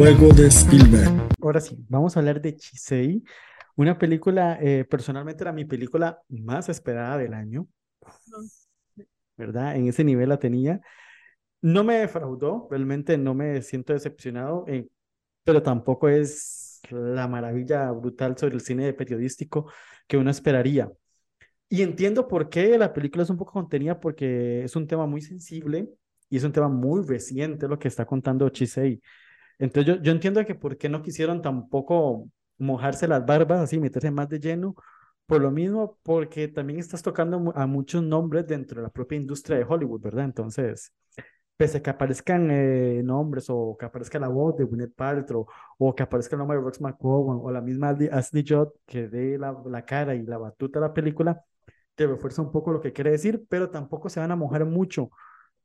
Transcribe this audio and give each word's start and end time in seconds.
Juego 0.00 0.32
de 0.32 0.46
Spielberg. 0.46 1.28
Ahora 1.42 1.60
sí, 1.60 1.76
vamos 1.86 2.16
a 2.16 2.20
hablar 2.20 2.40
de 2.40 2.56
Chisei, 2.56 3.22
una 3.76 3.98
película, 3.98 4.58
eh, 4.58 4.86
personalmente 4.86 5.44
era 5.44 5.52
mi 5.52 5.66
película 5.66 6.22
más 6.30 6.70
esperada 6.70 7.18
del 7.18 7.34
año, 7.34 7.68
¿verdad? 9.36 9.76
En 9.76 9.88
ese 9.88 10.02
nivel 10.02 10.30
la 10.30 10.38
tenía. 10.38 10.80
No 11.60 11.84
me 11.84 11.98
defraudó, 11.98 12.66
realmente 12.70 13.18
no 13.18 13.34
me 13.34 13.60
siento 13.60 13.92
decepcionado, 13.92 14.64
eh, 14.68 14.88
pero 15.44 15.62
tampoco 15.62 16.08
es 16.08 16.80
la 16.88 17.28
maravilla 17.28 17.90
brutal 17.90 18.38
sobre 18.38 18.54
el 18.54 18.62
cine 18.62 18.94
periodístico 18.94 19.70
que 20.06 20.16
uno 20.16 20.30
esperaría. 20.30 20.90
Y 21.68 21.82
entiendo 21.82 22.26
por 22.26 22.48
qué 22.48 22.78
la 22.78 22.94
película 22.94 23.24
es 23.24 23.28
un 23.28 23.36
poco 23.36 23.52
contenida, 23.52 24.00
porque 24.00 24.64
es 24.64 24.74
un 24.76 24.86
tema 24.86 25.04
muy 25.04 25.20
sensible 25.20 25.90
y 26.30 26.38
es 26.38 26.44
un 26.44 26.52
tema 26.52 26.68
muy 26.68 27.06
reciente 27.06 27.68
lo 27.68 27.78
que 27.78 27.88
está 27.88 28.06
contando 28.06 28.48
Chisei. 28.48 29.02
Entonces 29.60 30.00
yo, 30.02 30.12
entiendo 30.12 30.44
que 30.46 30.54
por 30.54 30.78
qué 30.78 30.88
no 30.88 31.02
quisieron 31.02 31.42
tampoco 31.42 32.28
mojarse 32.58 33.06
las 33.06 33.26
barbas, 33.26 33.60
así 33.60 33.78
meterse 33.78 34.10
más 34.10 34.28
de 34.28 34.40
lleno, 34.40 34.74
por 35.26 35.42
lo 35.42 35.50
mismo, 35.50 35.98
porque 36.02 36.48
también 36.48 36.78
estás 36.80 37.02
tocando 37.02 37.52
a 37.54 37.66
muchos 37.66 38.02
nombres 38.02 38.46
dentro 38.46 38.80
de 38.80 38.84
la 38.84 38.90
propia 38.92 39.16
industria 39.18 39.58
de 39.58 39.64
Hollywood, 39.68 40.00
¿verdad? 40.00 40.24
Entonces, 40.24 40.92
pese 41.56 41.78
a 41.78 41.82
que 41.82 41.90
aparezcan 41.90 42.48
eh, 42.50 43.02
nombres 43.04 43.46
o 43.50 43.76
que 43.78 43.84
aparezca 43.84 44.18
la 44.18 44.28
voz 44.28 44.56
de 44.56 44.64
Gwyneth 44.64 44.94
Paltrow 44.94 45.46
o 45.78 45.94
que 45.94 46.02
aparezca 46.02 46.36
el 46.36 46.38
nombre 46.38 46.58
de 46.58 46.64
Rex 46.64 46.80
McCowan 46.80 47.38
o 47.42 47.50
la 47.50 47.60
misma 47.60 47.90
Ashley 48.12 48.44
Judd 48.48 48.68
que 48.86 49.08
dé 49.08 49.38
la, 49.38 49.54
la 49.66 49.84
cara 49.84 50.14
y 50.14 50.22
la 50.22 50.38
batuta 50.38 50.78
a 50.78 50.82
la 50.82 50.94
película, 50.94 51.44
te 51.94 52.06
refuerza 52.06 52.40
un 52.42 52.50
poco 52.50 52.72
lo 52.72 52.80
que 52.80 52.92
quiere 52.94 53.10
decir, 53.10 53.44
pero 53.48 53.68
tampoco 53.70 54.08
se 54.08 54.20
van 54.20 54.30
a 54.30 54.36
mojar 54.36 54.64
mucho. 54.64 55.10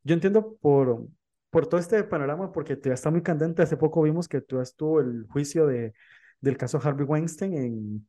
Yo 0.04 0.14
entiendo 0.14 0.58
por, 0.62 1.08
por 1.56 1.68
todo 1.68 1.80
este 1.80 2.04
panorama, 2.04 2.52
porque 2.52 2.76
te 2.76 2.92
está 2.92 3.10
muy 3.12 3.22
candente. 3.22 3.62
Hace 3.62 3.78
poco 3.78 4.02
vimos 4.02 4.28
que 4.28 4.42
tú 4.42 4.60
estuvo 4.60 5.00
el 5.00 5.26
juicio 5.30 5.66
de, 5.66 5.94
del 6.42 6.58
caso 6.58 6.82
Harvey 6.84 7.06
Weinstein 7.06 7.54
en, 7.54 8.08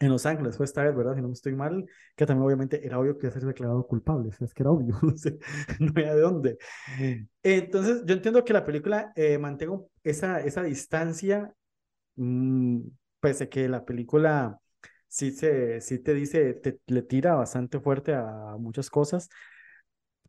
en 0.00 0.08
Los 0.10 0.26
Ángeles, 0.26 0.56
fue 0.56 0.66
esta 0.66 0.82
vez, 0.82 0.96
¿verdad? 0.96 1.14
Si 1.14 1.22
no 1.22 1.28
me 1.28 1.34
estoy 1.34 1.54
mal, 1.54 1.86
que 2.16 2.26
también 2.26 2.44
obviamente 2.44 2.84
era 2.84 2.98
obvio 2.98 3.16
que 3.16 3.28
iba 3.28 3.30
a 3.30 3.38
ser 3.38 3.46
declarado 3.46 3.86
culpable, 3.86 4.30
es 4.40 4.52
que 4.52 4.64
era 4.64 4.72
obvio, 4.72 4.96
no 5.78 5.92
había 5.94 6.12
de 6.12 6.20
dónde. 6.20 6.58
Entonces, 7.44 8.02
yo 8.04 8.16
entiendo 8.16 8.44
que 8.44 8.52
la 8.52 8.64
película 8.64 9.12
eh, 9.14 9.38
esa, 10.02 10.40
esa 10.40 10.64
distancia, 10.64 11.54
mmm, 12.16 12.80
pese 13.20 13.44
a 13.44 13.48
que 13.48 13.68
la 13.68 13.84
película 13.84 14.58
sí, 15.06 15.30
se, 15.30 15.80
sí 15.82 16.00
te 16.00 16.14
dice, 16.14 16.54
te, 16.54 16.80
le 16.88 17.02
tira 17.02 17.36
bastante 17.36 17.78
fuerte 17.78 18.14
a 18.14 18.56
muchas 18.58 18.90
cosas, 18.90 19.28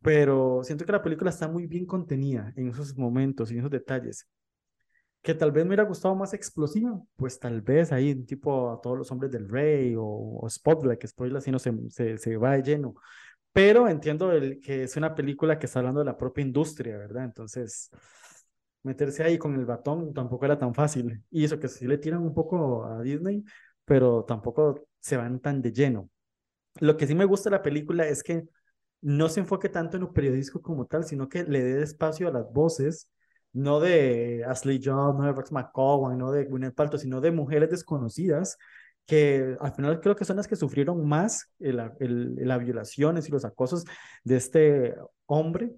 pero 0.02 0.62
siento 0.64 0.86
que 0.86 0.92
la 0.92 1.02
película 1.02 1.30
está 1.30 1.48
muy 1.48 1.68
bien 1.68 1.86
contenida 1.86 2.54
en 2.56 2.70
esos 2.70 2.98
momentos, 2.98 3.52
en 3.52 3.60
esos 3.60 3.72
detalles. 3.72 4.28
Que 5.22 5.34
tal 5.34 5.52
vez 5.52 5.66
me 5.66 5.70
hubiera 5.70 5.84
gustado 5.84 6.16
más 6.16 6.34
explosiva, 6.34 6.98
pues 7.18 7.40
tal 7.40 7.62
vez 7.62 7.92
ahí, 7.92 8.16
tipo 8.24 8.72
a 8.72 8.80
todos 8.82 8.98
los 8.98 9.12
hombres 9.12 9.32
del 9.32 9.50
rey 9.50 9.96
o, 9.96 10.04
o 10.06 10.50
Spotlight, 10.50 11.00
que 11.00 11.08
Spotlight 11.08 11.38
así 11.38 11.52
no 11.52 11.60
se, 11.60 11.74
se, 11.90 12.18
se 12.18 12.38
va 12.38 12.54
de 12.54 12.64
lleno. 12.64 12.96
Pero 13.52 13.90
entiendo 13.90 14.32
el, 14.32 14.62
que 14.62 14.84
es 14.84 14.96
una 14.96 15.16
película 15.16 15.60
que 15.60 15.66
está 15.66 15.80
hablando 15.80 16.00
de 16.00 16.06
la 16.06 16.18
propia 16.18 16.44
industria, 16.44 16.98
¿verdad? 16.98 17.26
Entonces, 17.26 17.90
meterse 18.84 19.24
ahí 19.24 19.38
con 19.38 19.56
el 19.56 19.66
batón 19.66 20.14
tampoco 20.14 20.46
era 20.46 20.58
tan 20.58 20.74
fácil. 20.74 21.24
Y 21.30 21.44
eso 21.44 21.60
que 21.60 21.68
sí 21.68 21.86
le 21.88 21.98
tiran 21.98 22.22
un 22.22 22.34
poco 22.34 22.86
a 22.86 23.02
Disney, 23.02 23.44
pero 23.86 24.24
tampoco 24.26 24.88
se 25.00 25.18
van 25.18 25.40
tan 25.40 25.62
de 25.62 25.72
lleno. 25.74 26.10
Lo 26.80 26.98
que 26.98 27.08
sí 27.08 27.16
me 27.16 27.26
gusta 27.26 27.50
de 27.50 27.58
la 27.58 27.64
película 27.64 28.08
es 28.08 28.24
que 28.24 28.48
no 29.02 29.30
se 29.30 29.42
enfoque 29.42 29.70
tanto 29.70 29.98
en 29.98 30.02
lo 30.02 30.14
periodístico 30.14 30.62
como 30.62 30.86
tal, 30.86 31.04
sino 31.06 31.30
que 31.30 31.44
le 31.44 31.64
dé 31.64 31.84
espacio 31.84 32.28
a 32.28 32.32
las 32.32 32.52
voces, 32.52 33.10
no 33.54 33.80
de 33.80 34.46
Ashley 34.48 34.80
Judd, 34.84 35.16
no 35.16 35.24
de 35.24 35.34
Rex 35.34 35.52
McCowan, 35.52 36.18
no 36.18 36.32
de 36.32 36.46
Gwyneth 36.46 36.76
Paltrow, 36.76 37.00
sino 37.00 37.22
de 37.22 37.32
mujeres 37.32 37.70
desconocidas 37.70 38.58
que 39.06 39.58
al 39.60 39.74
final 39.74 40.02
creo 40.02 40.16
que 40.16 40.24
son 40.24 40.38
las 40.38 40.48
que 40.48 40.56
sufrieron 40.56 41.08
más 41.08 41.52
las 41.58 42.60
violaciones 42.60 43.28
y 43.28 43.32
los 43.32 43.44
acosos 43.44 43.86
de 44.24 44.36
este 44.36 44.96
hombre. 45.26 45.72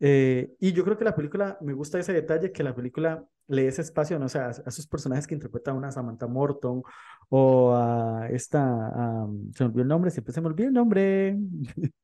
Eh, 0.00 0.54
y 0.60 0.72
yo 0.72 0.84
creo 0.84 0.98
que 0.98 1.04
la 1.04 1.14
película, 1.14 1.58
me 1.60 1.72
gusta 1.72 1.98
ese 1.98 2.12
detalle, 2.12 2.52
que 2.52 2.62
la 2.62 2.74
película 2.74 3.24
le 3.48 3.62
dé 3.62 3.68
ese 3.68 3.82
espacio, 3.82 4.18
¿no? 4.18 4.26
o 4.26 4.28
sea, 4.28 4.48
a, 4.48 4.50
esos 4.50 4.86
personajes 4.86 5.26
que 5.26 5.34
interpretan 5.34 5.82
a 5.84 5.92
Samantha 5.92 6.26
Morton 6.26 6.82
o 7.28 7.74
a 7.74 8.28
esta, 8.30 9.26
se 9.54 9.64
me 9.64 9.68
olvidó 9.68 9.82
el 9.82 9.88
nombre, 9.88 10.10
siempre 10.10 10.32
se 10.34 10.40
me 10.40 10.48
olvida 10.48 10.68
el 10.68 10.74
nombre. 10.74 11.36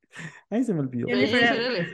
Ahí 0.49 0.63
se 0.63 0.73
me 0.73 0.81
olvidó. 0.81 1.07
Jennifer 1.07 1.43
Ellis. 1.43 1.87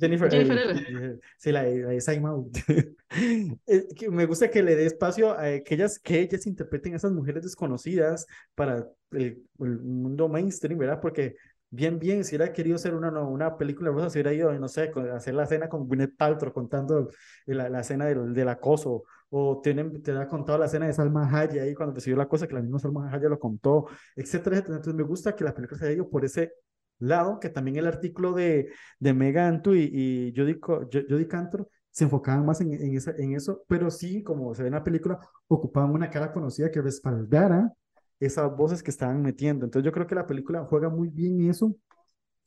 Jennifer, 0.00 0.30
Jennifer 0.30 0.58
Ellis. 0.58 1.20
Sí, 1.36 1.52
la, 1.52 1.62
de 1.62 1.98
Time 1.98 2.28
Out. 2.28 2.56
me 4.10 4.26
gusta 4.26 4.50
que 4.50 4.62
le 4.62 4.74
dé 4.74 4.86
espacio 4.86 5.32
a 5.32 5.60
que 5.60 5.74
ellas, 5.74 5.98
que 5.98 6.20
ellas 6.20 6.46
interpreten 6.46 6.94
a 6.94 6.96
esas 6.96 7.12
mujeres 7.12 7.42
desconocidas 7.42 8.26
para 8.54 8.88
el, 9.12 9.42
el 9.60 9.78
mundo 9.80 10.28
mainstream, 10.28 10.78
¿verdad? 10.78 11.00
Porque 11.00 11.36
bien, 11.70 11.98
bien, 11.98 12.24
si 12.24 12.36
hubiera 12.36 12.52
querido 12.52 12.76
hacer 12.76 12.94
una, 12.94 13.10
una 13.22 13.56
película 13.56 13.90
rosa, 13.90 14.10
si 14.10 14.18
hubiera 14.18 14.32
ido, 14.32 14.52
no 14.58 14.68
sé, 14.68 14.92
hacer 15.14 15.34
la 15.34 15.44
escena 15.44 15.68
con 15.68 15.86
Gwyneth 15.86 16.16
Paltrow 16.16 16.52
contando 16.52 17.10
la, 17.46 17.68
la 17.68 17.80
escena 17.80 18.06
del, 18.06 18.32
del 18.34 18.48
acoso, 18.48 19.04
o 19.30 19.60
tienen, 19.60 20.02
te 20.02 20.12
ha 20.12 20.28
contado 20.28 20.58
la 20.58 20.66
escena 20.66 20.86
de 20.86 20.92
Salma 20.92 21.28
Hayek 21.28 21.60
ahí 21.60 21.74
cuando 21.74 21.94
recibió 21.94 22.16
la 22.16 22.28
cosa, 22.28 22.46
que 22.46 22.54
la 22.54 22.62
misma 22.62 22.78
Salma 22.78 23.10
Hayek 23.10 23.28
lo 23.30 23.38
contó, 23.38 23.86
etcétera, 24.14 24.56
etcétera. 24.56 24.76
Entonces 24.76 24.94
me 24.94 25.02
gusta 25.02 25.34
que 25.34 25.44
la 25.44 25.54
película 25.54 25.78
se 25.78 25.86
haya 25.86 25.94
ido 25.96 26.08
por 26.08 26.24
ese 26.24 26.52
lado, 26.98 27.40
que 27.40 27.50
también 27.50 27.76
el 27.76 27.86
artículo 27.86 28.32
de, 28.32 28.70
de 28.98 29.14
Megan 29.14 29.62
y, 29.66 30.28
y 30.28 30.34
Jodie, 30.34 30.58
Jodie 30.60 31.28
Cantor 31.28 31.68
se 31.90 32.04
enfocaban 32.04 32.44
más 32.46 32.60
en, 32.60 32.72
en, 32.74 32.96
esa, 32.96 33.12
en 33.16 33.34
eso, 33.34 33.64
pero 33.68 33.90
sí, 33.90 34.22
como 34.22 34.54
se 34.54 34.62
ve 34.62 34.68
en 34.68 34.74
la 34.74 34.84
película, 34.84 35.18
ocupaban 35.48 35.90
una 35.90 36.10
cara 36.10 36.32
conocida 36.32 36.70
que 36.70 36.82
respaldara 36.82 37.72
esas 38.20 38.54
voces 38.56 38.82
que 38.82 38.90
estaban 38.90 39.22
metiendo. 39.22 39.64
Entonces 39.64 39.84
yo 39.84 39.92
creo 39.92 40.06
que 40.06 40.14
la 40.14 40.26
película 40.26 40.64
juega 40.64 40.88
muy 40.88 41.08
bien 41.08 41.48
eso 41.48 41.74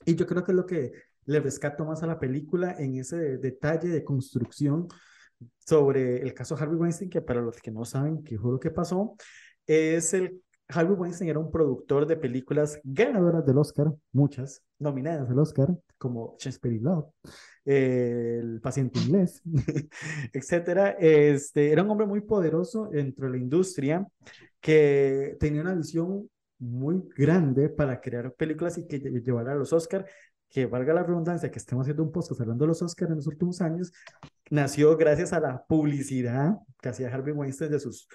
y 0.06 0.16
yo 0.16 0.26
creo 0.26 0.44
que 0.44 0.52
es 0.52 0.56
lo 0.56 0.66
que 0.66 0.92
le 1.26 1.40
rescato 1.40 1.86
más 1.86 2.02
a 2.04 2.08
la 2.08 2.20
película 2.20 2.76
en 2.80 2.96
ese 2.96 3.38
detalle 3.38 3.90
de 3.90 4.04
construcción 4.04 4.88
sobre 5.60 6.22
el 6.22 6.34
caso 6.34 6.56
Harvey 6.56 6.78
Weinstein, 6.78 7.10
que 7.10 7.22
para 7.22 7.42
los 7.42 7.62
que 7.62 7.72
no 7.72 7.86
saben 7.86 8.24
qué 8.24 8.38
fue 8.38 8.52
lo 8.54 8.60
que 8.60 8.72
pasó, 8.72 9.16
es 9.68 10.14
el 10.14 10.42
Harvey 10.70 10.96
Weinstein 10.96 11.30
era 11.32 11.40
un 11.40 11.52
productor 11.52 12.06
de 12.06 12.16
películas 12.16 12.80
ganadoras 12.84 13.46
del 13.46 13.58
Oscar, 13.58 13.92
muchas 14.12 14.64
nominadas 14.78 15.30
al 15.30 15.40
Oscar, 15.40 15.76
como 15.98 16.36
Shakespeare 16.38 16.76
in 16.76 16.84
Love, 16.84 17.06
El 17.66 18.62
paciente 18.62 19.00
inglés, 19.00 19.42
etcétera. 20.34 20.92
Este, 21.00 21.72
era 21.72 21.84
un 21.84 21.90
hombre 21.90 22.06
muy 22.06 22.22
poderoso 22.22 22.88
dentro 22.92 23.26
de 23.26 23.32
la 23.32 23.38
industria 23.38 24.08
que 24.62 25.38
tenía 25.40 25.62
una 25.62 25.74
visión 25.74 26.30
muy 26.60 27.04
grande 27.16 27.70
para 27.70 28.00
crear 28.00 28.34
películas 28.34 28.78
y 28.78 28.86
que 28.86 29.00
llevara 29.00 29.54
a 29.54 29.56
los 29.56 29.74
Oscar, 29.74 30.06
que 30.50 30.68
valga 30.68 30.94
la 30.94 31.04
redundancia, 31.04 31.50
que 31.50 31.60
estemos 31.60 31.84
haciendo 31.84 32.04
un 32.04 32.12
post 32.12 32.32
hablando 32.40 32.66
de 32.66 32.70
los 32.70 32.82
Oscars 32.82 33.10
en 33.10 33.18
los 33.18 33.28
últimos 33.28 33.62
años, 33.62 33.92
nació 34.50 34.96
gracias 34.98 35.34
a 35.34 35.40
la 35.40 35.64
publicidad 35.66 36.58
que 36.82 36.90
hacía 36.90 37.14
Harvey 37.14 37.34
Weinstein 37.34 37.72
de 37.72 37.80
sus 37.80 38.08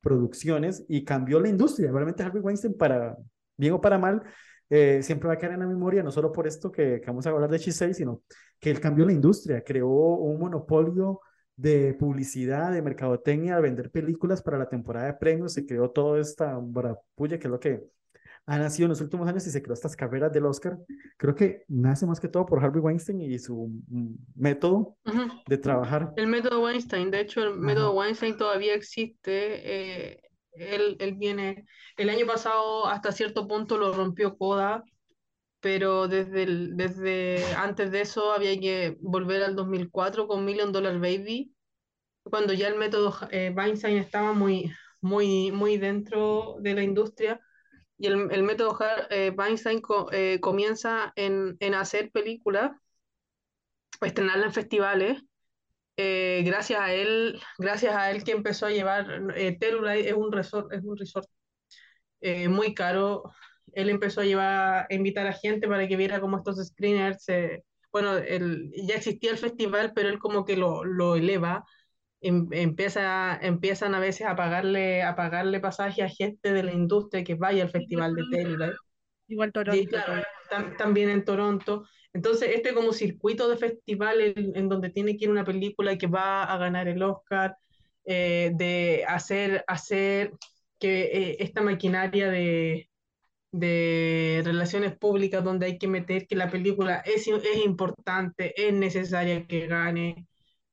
producciones 0.00 0.84
y 0.88 1.04
cambió 1.04 1.40
la 1.40 1.48
industria. 1.48 1.90
Realmente 1.90 2.22
Harvey 2.22 2.42
Weinstein, 2.42 2.74
para 2.76 3.16
bien 3.56 3.74
o 3.74 3.80
para 3.80 3.98
mal, 3.98 4.22
eh, 4.68 5.02
siempre 5.02 5.28
va 5.28 5.34
a 5.34 5.38
quedar 5.38 5.54
en 5.54 5.60
la 5.60 5.66
memoria, 5.66 6.02
no 6.02 6.10
solo 6.10 6.32
por 6.32 6.46
esto 6.46 6.70
que, 6.70 7.00
que 7.00 7.06
vamos 7.06 7.26
a 7.26 7.30
hablar 7.30 7.50
de 7.50 7.58
Chisei, 7.58 7.92
sino 7.94 8.22
que 8.58 8.70
él 8.70 8.80
cambió 8.80 9.04
la 9.04 9.12
industria, 9.12 9.62
creó 9.64 9.88
un 9.88 10.38
monopolio 10.38 11.20
de 11.56 11.94
publicidad, 11.94 12.72
de 12.72 12.80
mercadotecnia, 12.82 13.56
de 13.56 13.62
vender 13.62 13.90
películas 13.90 14.42
para 14.42 14.58
la 14.58 14.68
temporada 14.68 15.06
de 15.06 15.14
premios, 15.14 15.52
se 15.52 15.66
creó 15.66 15.90
toda 15.90 16.20
esta 16.20 16.56
barapulla 16.58 17.38
que 17.38 17.46
es 17.48 17.50
lo 17.50 17.60
que 17.60 17.84
ha 18.50 18.58
nacido 18.58 18.86
en 18.86 18.90
los 18.90 19.00
últimos 19.00 19.28
años 19.28 19.46
y 19.46 19.50
se 19.50 19.62
creó 19.62 19.74
estas 19.74 19.94
carreras 19.94 20.32
del 20.32 20.44
Oscar. 20.44 20.76
Creo 21.16 21.36
que 21.36 21.62
nace 21.68 22.04
más 22.04 22.18
que 22.18 22.26
todo 22.26 22.46
por 22.46 22.62
Harvey 22.62 22.80
Weinstein 22.80 23.20
y 23.20 23.38
su 23.38 23.70
mm, 23.86 24.14
método 24.34 24.96
de 25.46 25.56
trabajar. 25.56 26.12
El 26.16 26.26
método 26.26 26.60
Weinstein, 26.64 27.12
de 27.12 27.20
hecho, 27.20 27.44
el 27.44 27.56
método 27.56 27.92
Weinstein 27.92 28.36
todavía 28.36 28.74
existe. 28.74 30.10
Eh, 30.10 30.20
él, 30.50 30.96
él 30.98 31.14
viene, 31.14 31.64
el 31.96 32.10
año 32.10 32.26
pasado 32.26 32.88
hasta 32.88 33.12
cierto 33.12 33.46
punto 33.46 33.78
lo 33.78 33.92
rompió 33.92 34.36
Coda, 34.36 34.82
pero 35.60 36.08
desde, 36.08 36.42
el, 36.42 36.76
desde 36.76 37.44
antes 37.54 37.92
de 37.92 38.00
eso 38.00 38.32
había 38.32 38.58
que 38.58 38.96
volver 39.00 39.44
al 39.44 39.54
2004 39.54 40.26
con 40.26 40.44
Million 40.44 40.72
Dollar 40.72 40.98
Baby, 40.98 41.54
cuando 42.24 42.52
ya 42.52 42.66
el 42.66 42.78
método 42.78 43.16
eh, 43.30 43.54
Weinstein 43.56 43.98
estaba 43.98 44.32
muy, 44.32 44.72
muy, 45.00 45.52
muy 45.52 45.76
dentro 45.76 46.56
de 46.58 46.74
la 46.74 46.82
industria 46.82 47.40
y 48.00 48.06
el, 48.06 48.32
el 48.32 48.42
método 48.42 48.78
eh, 49.10 49.30
Weinstein 49.36 49.82
eh, 50.12 50.38
comienza 50.40 51.12
en, 51.16 51.56
en, 51.60 51.74
hacer 51.74 52.10
películas, 52.10 52.70
estrenarla 54.00 54.46
en 54.46 54.52
festivales. 54.54 55.22
Eh, 55.98 56.42
gracias 56.46 56.80
a 56.80 56.94
él, 56.94 57.38
gracias 57.58 57.94
a 57.94 58.10
él 58.10 58.24
que 58.24 58.32
empezó 58.32 58.64
a 58.64 58.70
llevar, 58.70 59.34
eh, 59.36 59.58
Telluride 59.60 60.08
es 60.08 60.14
un 60.14 60.32
resort, 60.32 60.72
es 60.72 60.82
un 60.82 60.96
resort 60.96 61.28
eh, 62.22 62.48
muy 62.48 62.74
caro. 62.74 63.24
Él 63.74 63.90
empezó 63.90 64.22
a 64.22 64.24
llevar, 64.24 64.86
a 64.90 64.94
invitar 64.94 65.26
a 65.26 65.34
gente 65.34 65.68
para 65.68 65.86
que 65.86 65.96
viera 65.96 66.20
cómo 66.22 66.38
estos 66.38 66.56
screeners, 66.68 67.26
bueno, 67.92 68.16
el, 68.16 68.72
ya 68.86 68.94
existía 68.94 69.30
el 69.30 69.38
festival, 69.38 69.92
pero 69.94 70.08
él 70.08 70.18
como 70.18 70.46
que 70.46 70.56
lo, 70.56 70.84
lo 70.84 71.16
eleva 71.16 71.64
em- 72.20 72.48
empieza, 72.52 73.38
empiezan 73.42 73.94
a 73.94 74.00
veces 74.00 74.26
a 74.26 74.36
pagarle, 74.36 75.02
a 75.02 75.16
pagarle 75.16 75.60
pasaje 75.60 76.02
a 76.02 76.08
gente 76.08 76.52
de 76.52 76.62
la 76.62 76.72
industria 76.72 77.24
que 77.24 77.34
vaya 77.34 77.64
al 77.64 77.70
festival 77.70 78.14
de 78.14 78.24
Telluride. 78.26 78.74
Igual 79.28 79.52
Y 79.52 79.52
Toronto. 79.52 79.88
claro, 79.88 80.06
también. 80.06 80.26
tam- 80.50 80.76
también 80.76 81.10
en 81.10 81.24
Toronto. 81.24 81.84
Entonces, 82.12 82.50
este 82.54 82.74
como 82.74 82.92
circuito 82.92 83.48
de 83.48 83.56
festivales 83.56 84.34
en, 84.36 84.56
en 84.56 84.68
donde 84.68 84.90
tiene 84.90 85.16
que 85.16 85.24
ir 85.26 85.30
una 85.30 85.44
película 85.44 85.96
que 85.96 86.06
va 86.08 86.42
a 86.44 86.58
ganar 86.58 86.88
el 86.88 87.02
Oscar, 87.02 87.56
eh, 88.04 88.50
de 88.54 89.04
hacer, 89.06 89.64
hacer 89.68 90.32
que 90.78 91.02
eh, 91.32 91.36
esta 91.40 91.62
maquinaria 91.62 92.30
de, 92.30 92.88
de 93.52 94.42
relaciones 94.44 94.96
públicas 94.98 95.44
donde 95.44 95.66
hay 95.66 95.78
que 95.78 95.88
meter 95.88 96.26
que 96.26 96.36
la 96.36 96.50
película 96.50 96.98
es, 97.06 97.26
es 97.28 97.64
importante, 97.64 98.54
es 98.56 98.72
necesaria 98.74 99.46
que 99.46 99.66
gane. 99.66 100.26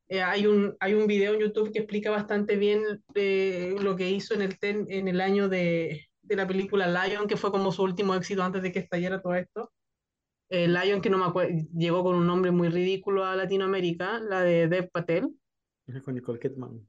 Eh, 0.10 0.22
hay 0.22 0.48
un, 0.48 0.76
hay 0.80 0.94
un 0.94 1.06
video 1.08 1.34
en 1.34 1.42
YouTube 1.42 1.72
que 1.74 1.80
explica 1.80 2.12
bastante 2.12 2.56
bien 2.56 2.82
eh, 3.16 3.76
lo 3.82 3.96
que 3.96 4.10
hizo 4.10 4.34
en 4.34 4.42
el, 4.42 4.58
ten- 4.60 4.86
en 4.90 5.08
el 5.08 5.20
año 5.22 5.50
de, 5.50 6.08
de 6.22 6.36
la 6.36 6.48
película 6.48 6.88
Lion, 6.88 7.28
que 7.28 7.38
fue 7.38 7.52
como 7.52 7.72
su 7.72 7.84
último 7.84 8.16
éxito 8.16 8.44
antes 8.44 8.62
de 8.62 8.72
que 8.72 8.80
estallara 8.80 9.22
todo 9.22 9.36
esto. 9.36 9.72
Eh, 10.50 10.68
Lion, 10.68 11.02
que 11.02 11.10
no 11.10 11.18
me 11.18 11.26
acuerdo, 11.26 11.54
llegó 11.76 12.04
con 12.04 12.16
un 12.16 12.26
nombre 12.26 12.52
muy 12.52 12.70
ridículo 12.70 13.26
a 13.26 13.36
Latinoamérica, 13.36 14.20
la 14.20 14.42
de 14.44 14.68
Dev 14.70 14.90
Patel. 14.92 15.30
Con 16.04 16.16
Nicole 16.16 16.40
Kidman. 16.40 16.88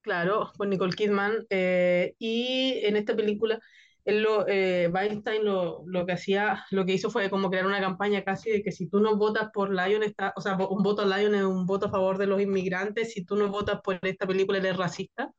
Claro, 0.00 0.52
con 0.56 0.70
Nicole 0.70 0.94
Kidman. 0.94 1.44
eh, 1.50 2.14
y 2.18 2.80
en 2.84 2.96
esta 2.96 3.14
película, 3.16 3.60
él 4.06 4.22
lo, 4.22 4.46
eh, 4.48 4.88
Weinstein 4.92 5.44
lo, 5.44 5.84
lo 5.86 6.06
que 6.06 6.14
hacía, 6.14 6.64
lo 6.72 6.86
que 6.86 6.94
hizo 6.94 7.10
fue 7.10 7.30
como 7.30 7.50
crear 7.50 7.66
una 7.66 7.80
campaña 7.82 8.24
casi 8.24 8.50
de 8.52 8.62
que 8.64 8.72
si 8.72 8.88
tú 8.88 9.00
no 9.00 9.16
votas 9.18 9.50
por 9.52 9.70
Lion, 9.74 10.02
está, 10.04 10.32
o 10.36 10.42
sea, 10.42 10.56
un 10.56 10.82
voto 10.84 11.02
a 11.02 11.18
Lion 11.18 11.34
es 11.36 11.44
un 11.44 11.66
voto 11.66 11.86
a 11.88 11.90
favor 11.90 12.18
de 12.18 12.26
los 12.28 12.40
inmigrantes, 12.42 13.12
si 13.12 13.24
tú 13.26 13.36
no 13.36 13.48
votas 13.50 13.80
por 13.82 13.98
esta 14.02 14.26
película 14.26 14.58
eres 14.58 14.76
racista. 14.78 15.32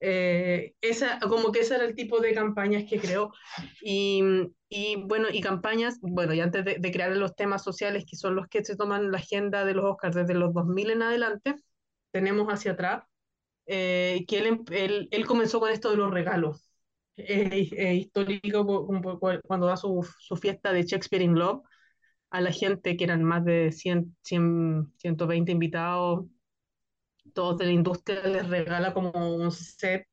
Eh, 0.00 0.74
esa, 0.82 1.18
como 1.20 1.50
que 1.52 1.60
ese 1.60 1.76
era 1.76 1.84
el 1.86 1.94
tipo 1.94 2.20
de 2.20 2.34
campañas 2.34 2.84
que 2.88 2.98
creó. 3.00 3.32
Y, 3.82 4.22
y 4.68 4.96
bueno, 5.06 5.28
y 5.32 5.40
campañas, 5.40 5.98
bueno, 6.02 6.34
y 6.34 6.40
antes 6.40 6.64
de, 6.64 6.76
de 6.78 6.92
crear 6.92 7.16
los 7.16 7.34
temas 7.34 7.62
sociales, 7.64 8.04
que 8.08 8.16
son 8.16 8.34
los 8.36 8.48
que 8.48 8.64
se 8.64 8.76
toman 8.76 9.10
la 9.10 9.18
agenda 9.18 9.64
de 9.64 9.74
los 9.74 9.84
Oscars 9.86 10.16
desde 10.16 10.34
los 10.34 10.52
2000 10.54 10.90
en 10.90 11.02
adelante, 11.02 11.54
tenemos 12.12 12.48
hacia 12.48 12.72
atrás 12.72 13.04
eh, 13.66 14.24
que 14.28 14.38
él, 14.40 14.46
em- 14.48 14.64
él, 14.72 15.08
él 15.12 15.26
comenzó 15.26 15.60
con 15.60 15.70
esto 15.72 15.90
de 15.90 15.96
los 15.98 16.12
regalos. 16.12 16.73
Es, 17.16 17.72
histórico 17.72 18.86
cuando 19.46 19.66
da 19.66 19.76
su, 19.76 20.06
su 20.18 20.36
fiesta 20.36 20.72
de 20.72 20.82
Shakespeare 20.82 21.22
in 21.22 21.38
Love 21.38 21.62
a 22.30 22.40
la 22.40 22.52
gente, 22.52 22.96
que 22.96 23.04
eran 23.04 23.22
más 23.22 23.44
de 23.44 23.70
100, 23.72 24.16
100, 24.22 24.92
120 24.98 25.52
invitados, 25.52 26.26
todos 27.32 27.58
de 27.58 27.66
la 27.66 27.72
industria, 27.72 28.22
les 28.26 28.48
regala 28.48 28.92
como 28.92 29.12
un 29.36 29.50
set 29.52 30.06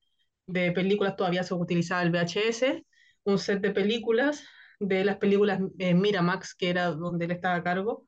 de 0.48 0.72
películas, 0.72 1.16
todavía 1.16 1.44
se 1.44 1.54
utilizaba 1.56 2.04
el 2.04 2.12
VHS, 2.12 2.84
un 3.24 3.40
set 3.40 3.62
de 3.62 3.72
películas, 3.72 4.44
de 4.80 5.06
las 5.06 5.18
películas 5.18 5.62
eh, 5.80 5.94
Miramax, 5.94 6.56
que 6.56 6.70
era 6.70 6.92
donde 6.92 7.26
él 7.26 7.32
estaba 7.32 7.56
a 7.56 7.64
cargo, 7.64 8.08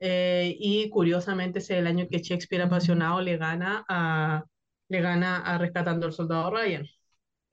eh, 0.00 0.54
y 0.58 0.90
curiosamente 0.90 1.60
es 1.60 1.70
el 1.70 1.86
año 1.86 2.06
que 2.10 2.18
Shakespeare 2.18 2.62
apasionado 2.62 3.20
le 3.20 3.36
gana 3.38 3.84
a, 3.88 4.44
le 4.88 5.00
gana 5.00 5.38
a 5.38 5.58
Rescatando 5.58 6.06
al 6.06 6.12
Soldado 6.12 6.50
Ryan. 6.50 6.86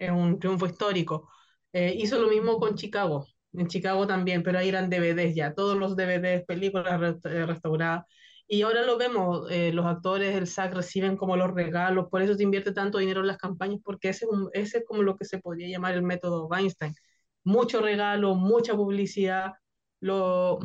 Es 0.02 0.10
un 0.12 0.40
triunfo 0.40 0.66
histórico. 0.66 1.30
Eh, 1.74 1.94
hizo 1.98 2.20
lo 2.20 2.28
mismo 2.28 2.60
con 2.60 2.76
Chicago, 2.76 3.28
en 3.54 3.68
Chicago 3.68 4.08
también, 4.08 4.42
pero 4.44 4.58
ahí 4.60 4.70
eran 4.70 4.90
DVDs 4.90 5.36
ya, 5.36 5.54
todos 5.54 5.78
los 5.78 5.96
DVDs, 5.96 6.44
películas 6.46 7.18
eh, 7.26 7.46
restauradas. 7.46 8.06
Y 8.48 8.64
ahora 8.64 8.82
lo 8.84 8.98
vemos, 8.98 9.50
eh, 9.52 9.72
los 9.74 9.86
actores 9.86 10.34
del 10.34 10.48
SAC 10.48 10.74
reciben 10.74 11.16
como 11.18 11.38
los 11.38 11.54
regalos, 11.54 12.08
por 12.10 12.22
eso 12.24 12.34
se 12.36 12.44
invierte 12.44 12.74
tanto 12.74 12.98
dinero 12.98 13.22
en 13.22 13.28
las 13.28 13.38
campañas, 13.38 13.80
porque 13.84 14.10
ese, 14.10 14.26
es 14.54 14.66
ese 14.68 14.78
es 14.80 14.86
como 14.86 15.04
lo 15.04 15.16
que 15.16 15.26
se 15.26 15.40
podría 15.40 15.70
llamar 15.70 15.94
el 15.94 16.02
método 16.04 16.48
Weinstein. 16.48 16.96
Mucho 17.44 17.80
regalo, 17.82 18.36
mucha 18.36 18.76
publicidad. 18.76 19.54
Lo, 20.00 20.60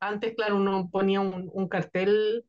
antes, 0.00 0.34
claro, 0.36 0.56
uno 0.56 0.88
ponía 0.92 1.20
un 1.20 1.68
cartel, 1.68 2.44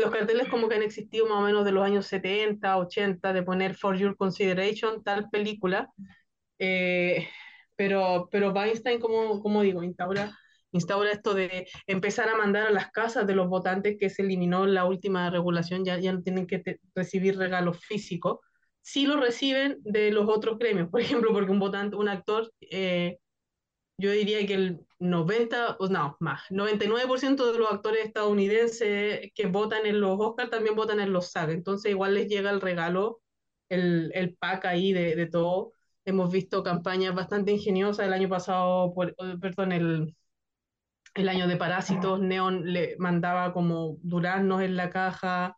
los 0.00 0.10
carteles 0.10 0.48
como 0.48 0.68
que 0.68 0.76
han 0.76 0.82
existido 0.82 1.26
más 1.26 1.38
o 1.38 1.42
menos 1.42 1.64
de 1.64 1.72
los 1.72 1.84
años 1.84 2.06
70, 2.06 2.76
80, 2.76 3.32
de 3.32 3.42
poner 3.42 3.74
For 3.74 3.96
Your 3.96 4.16
Consideration, 4.16 5.02
tal 5.02 5.28
película, 5.30 5.88
eh, 6.58 7.28
pero, 7.76 8.28
pero 8.30 8.52
Weinstein, 8.52 9.00
como, 9.00 9.40
como 9.40 9.62
digo, 9.62 9.82
instaura, 9.82 10.36
instaura 10.72 11.12
esto 11.12 11.34
de 11.34 11.68
empezar 11.86 12.28
a 12.28 12.36
mandar 12.36 12.66
a 12.66 12.70
las 12.70 12.90
casas 12.90 13.26
de 13.26 13.34
los 13.34 13.48
votantes 13.48 13.96
que 13.98 14.10
se 14.10 14.22
eliminó 14.22 14.66
la 14.66 14.84
última 14.84 15.30
regulación, 15.30 15.84
ya, 15.84 15.98
ya 15.98 16.12
no 16.12 16.22
tienen 16.22 16.46
que 16.46 16.62
recibir 16.94 17.36
regalos 17.38 17.78
físicos, 17.84 18.40
sí 18.80 19.06
lo 19.06 19.16
reciben 19.16 19.78
de 19.82 20.10
los 20.12 20.28
otros 20.28 20.58
gremios, 20.58 20.88
por 20.90 21.00
ejemplo, 21.00 21.32
porque 21.32 21.50
un 21.50 21.58
votante, 21.58 21.96
un 21.96 22.08
actor, 22.08 22.52
eh, 22.60 23.18
yo 23.98 24.10
diría 24.10 24.46
que 24.46 24.54
el 24.54 24.80
90, 24.98 25.76
o 25.78 25.88
no, 25.88 26.16
más, 26.20 26.42
99% 26.50 27.50
de 27.52 27.58
los 27.58 27.70
actores 27.72 28.06
estadounidenses 28.06 29.30
que 29.34 29.46
votan 29.46 29.86
en 29.86 30.00
los 30.00 30.18
Oscars 30.20 30.50
también 30.50 30.74
votan 30.76 31.00
en 31.00 31.12
los 31.12 31.26
SAG, 31.26 31.50
entonces 31.50 31.90
igual 31.92 32.14
les 32.14 32.28
llega 32.28 32.50
el 32.50 32.60
regalo, 32.60 33.20
el, 33.68 34.10
el 34.14 34.34
pack 34.36 34.66
ahí 34.66 34.92
de, 34.92 35.16
de 35.16 35.26
todo. 35.26 35.72
Hemos 36.04 36.30
visto 36.30 36.62
campañas 36.62 37.14
bastante 37.14 37.52
ingeniosas 37.52 38.06
el 38.06 38.12
año 38.12 38.28
pasado, 38.28 38.94
por, 38.94 39.10
eh, 39.10 39.14
perdón, 39.40 39.72
el, 39.72 40.14
el 41.14 41.28
año 41.28 41.48
de 41.48 41.56
Parásitos, 41.56 42.20
Neon 42.20 42.72
le 42.72 42.96
mandaba 42.98 43.52
como 43.52 43.96
duraznos 44.02 44.62
en 44.62 44.76
la 44.76 44.90
caja. 44.90 45.56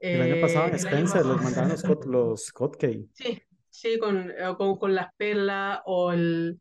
El 0.00 0.22
año 0.22 0.40
pasado 0.40 0.66
en 0.68 0.74
eh, 0.74 0.76
Spencer 0.78 1.24
les 1.26 1.36
mandaban 1.36 1.68
los, 1.70 1.82
hot- 1.86 2.06
los 2.06 2.50
hotcakes. 2.52 3.08
Sí, 3.12 3.42
sí, 3.70 3.98
con, 3.98 4.30
eh, 4.30 4.54
con, 4.56 4.76
con 4.78 4.94
las 4.94 5.14
perlas 5.16 5.80
o 5.84 6.12
el, 6.12 6.58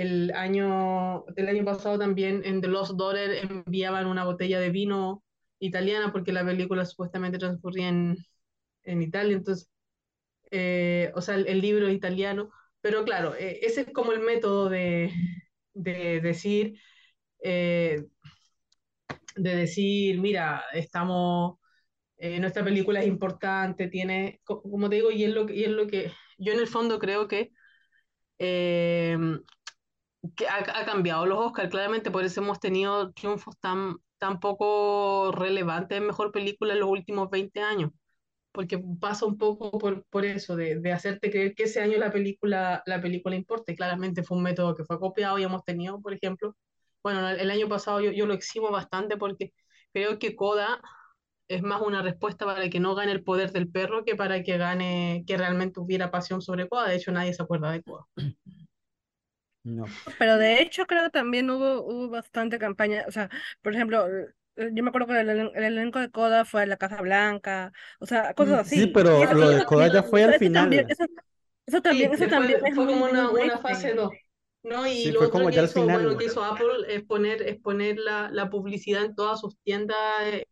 el 0.00 0.32
año 0.34 1.24
del 1.36 1.48
año 1.48 1.64
pasado 1.64 1.98
también 1.98 2.42
en 2.44 2.60
The 2.60 2.68
Lost 2.68 2.92
Daughter 2.96 3.30
enviaban 3.50 4.06
una 4.06 4.24
botella 4.24 4.60
de 4.60 4.70
vino 4.70 5.24
italiana 5.60 6.12
porque 6.12 6.32
la 6.32 6.44
película 6.44 6.84
supuestamente 6.86 7.38
transcurría 7.38 7.88
en, 7.88 8.16
en 8.84 9.02
Italia, 9.02 9.36
entonces, 9.36 9.70
eh, 10.50 11.12
o 11.14 11.22
sea, 11.22 11.36
el, 11.36 11.46
el 11.48 11.60
libro 11.60 11.90
italiano, 11.90 12.50
pero 12.80 13.04
claro, 13.04 13.34
eh, 13.36 13.60
ese 13.62 13.82
es 13.82 13.92
como 13.92 14.12
el 14.12 14.20
método 14.20 14.68
de, 14.70 15.12
de 15.74 16.20
decir, 16.20 16.80
eh, 17.42 18.04
de 19.36 19.56
decir, 19.56 20.20
mira, 20.20 20.64
estamos 20.72 21.58
eh, 22.18 22.40
nuestra 22.40 22.64
película 22.64 23.00
es 23.00 23.08
importante, 23.08 23.88
tiene, 23.88 24.40
co- 24.44 24.62
como 24.62 24.88
te 24.90 24.96
digo, 24.96 25.10
y 25.12 25.24
es 25.24 25.30
lo 25.34 25.50
y 25.52 25.64
es 25.64 25.70
lo 25.70 25.86
que 25.88 26.12
yo 26.38 26.52
en 26.52 26.60
el 26.60 26.68
fondo 26.68 26.98
creo 27.00 27.28
que, 27.28 27.52
eh, 28.38 29.18
que 30.36 30.46
ha, 30.48 30.58
ha 30.58 30.84
cambiado 30.86 31.26
los 31.26 31.38
Oscars, 31.38 31.70
claramente 31.70 32.10
por 32.10 32.24
eso 32.24 32.40
hemos 32.40 32.60
tenido 32.60 33.12
triunfos 33.12 33.58
tan, 33.60 33.96
tan 34.18 34.40
poco 34.40 35.32
relevantes 35.32 35.98
en 35.98 36.06
mejor 36.06 36.32
película 36.32 36.74
en 36.74 36.80
los 36.80 36.88
últimos 36.90 37.30
20 37.30 37.60
años, 37.60 37.90
porque 38.52 38.78
pasa 39.00 39.26
un 39.26 39.38
poco 39.38 39.70
por, 39.78 40.04
por 40.06 40.24
eso, 40.26 40.56
de, 40.56 40.80
de 40.80 40.92
hacerte 40.92 41.30
creer 41.30 41.54
que 41.54 41.64
ese 41.64 41.80
año 41.82 41.98
la 41.98 42.12
película, 42.12 42.82
la 42.86 43.00
película 43.02 43.36
importa, 43.36 43.72
y 43.72 43.76
claramente 43.76 44.22
fue 44.24 44.36
un 44.38 44.44
método 44.44 44.74
que 44.76 44.84
fue 44.84 44.98
copiado 45.00 45.38
y 45.38 45.44
hemos 45.44 45.64
tenido, 45.64 46.00
por 46.00 46.14
ejemplo, 46.14 46.56
bueno, 47.02 47.28
el 47.30 47.50
año 47.50 47.68
pasado 47.68 48.00
yo, 48.00 48.10
yo 48.12 48.26
lo 48.26 48.34
eximo 48.34 48.70
bastante 48.70 49.16
porque 49.16 49.52
creo 49.92 50.18
que 50.18 50.36
Coda 50.36 50.80
es 51.48 51.62
más 51.62 51.82
una 51.82 52.02
respuesta 52.02 52.46
para 52.46 52.70
que 52.70 52.80
no 52.80 52.94
gane 52.94 53.12
el 53.12 53.24
poder 53.24 53.52
del 53.52 53.70
perro 53.70 54.04
que 54.04 54.16
para 54.16 54.42
que 54.42 54.58
gane, 54.58 55.24
que 55.26 55.36
realmente 55.38 55.80
hubiera 55.80 56.10
pasión 56.10 56.42
sobre 56.42 56.68
Coda. 56.68 56.88
De 56.88 56.96
hecho, 56.96 57.12
nadie 57.12 57.34
se 57.34 57.42
acuerda 57.42 57.72
de 57.72 57.82
Coda. 57.82 58.06
No. 59.62 59.84
Pero 60.18 60.38
de 60.38 60.62
hecho 60.62 60.86
creo 60.86 61.04
que 61.04 61.10
también 61.10 61.50
hubo, 61.50 61.82
hubo 61.82 62.08
bastante 62.08 62.58
campaña, 62.58 63.04
o 63.06 63.12
sea, 63.12 63.28
por 63.62 63.74
ejemplo, 63.74 64.06
eh, 64.56 64.70
yo 64.72 64.82
me 64.82 64.88
acuerdo 64.88 65.08
que 65.08 65.20
el, 65.20 65.28
elen- 65.28 65.52
el 65.54 65.64
elenco 65.64 65.98
de 65.98 66.10
Coda 66.10 66.44
fue 66.44 66.62
a 66.62 66.66
la 66.66 66.76
Casa 66.78 67.00
Blanca, 67.02 67.72
o 67.98 68.06
sea, 68.06 68.32
cosas 68.34 68.60
así. 68.60 68.76
Sí, 68.80 68.86
pero 68.86 69.22
eso- 69.22 69.34
lo 69.34 69.50
de 69.50 69.64
Coda 69.64 69.92
ya 69.92 70.02
fue 70.02 70.24
al 70.24 70.30
eso 70.34 70.52
también- 70.52 70.86
final. 70.86 70.86
Eso, 70.90 71.04
eso 71.66 71.82
también, 71.82 72.10
Sí, 72.10 72.14
eso 72.14 72.24
fue- 72.24 72.30
también 72.30 72.64
es 72.64 72.74
fue 72.74 72.86
como 72.86 73.04
una, 73.04 73.30
una 73.30 73.58
fase 73.58 73.94
2. 73.94 74.10
¿no? 74.62 74.86
Y 74.86 74.90
Sí, 75.04 75.12
lo 75.12 75.20
fue 75.20 75.26
otro 75.28 75.40
como 75.40 75.50
que 75.50 75.62
hizo, 75.62 75.80
final. 75.80 76.02
bueno, 76.02 76.18
que 76.18 76.24
hizo 76.26 76.44
Apple 76.44 76.66
es 76.88 77.02
poner, 77.04 77.42
es 77.42 77.58
poner 77.60 77.98
la, 77.98 78.30
la 78.30 78.50
publicidad 78.50 79.04
en 79.04 79.14
todas 79.14 79.40
sus 79.40 79.56
tiendas 79.62 79.96
eh, 80.24 80.44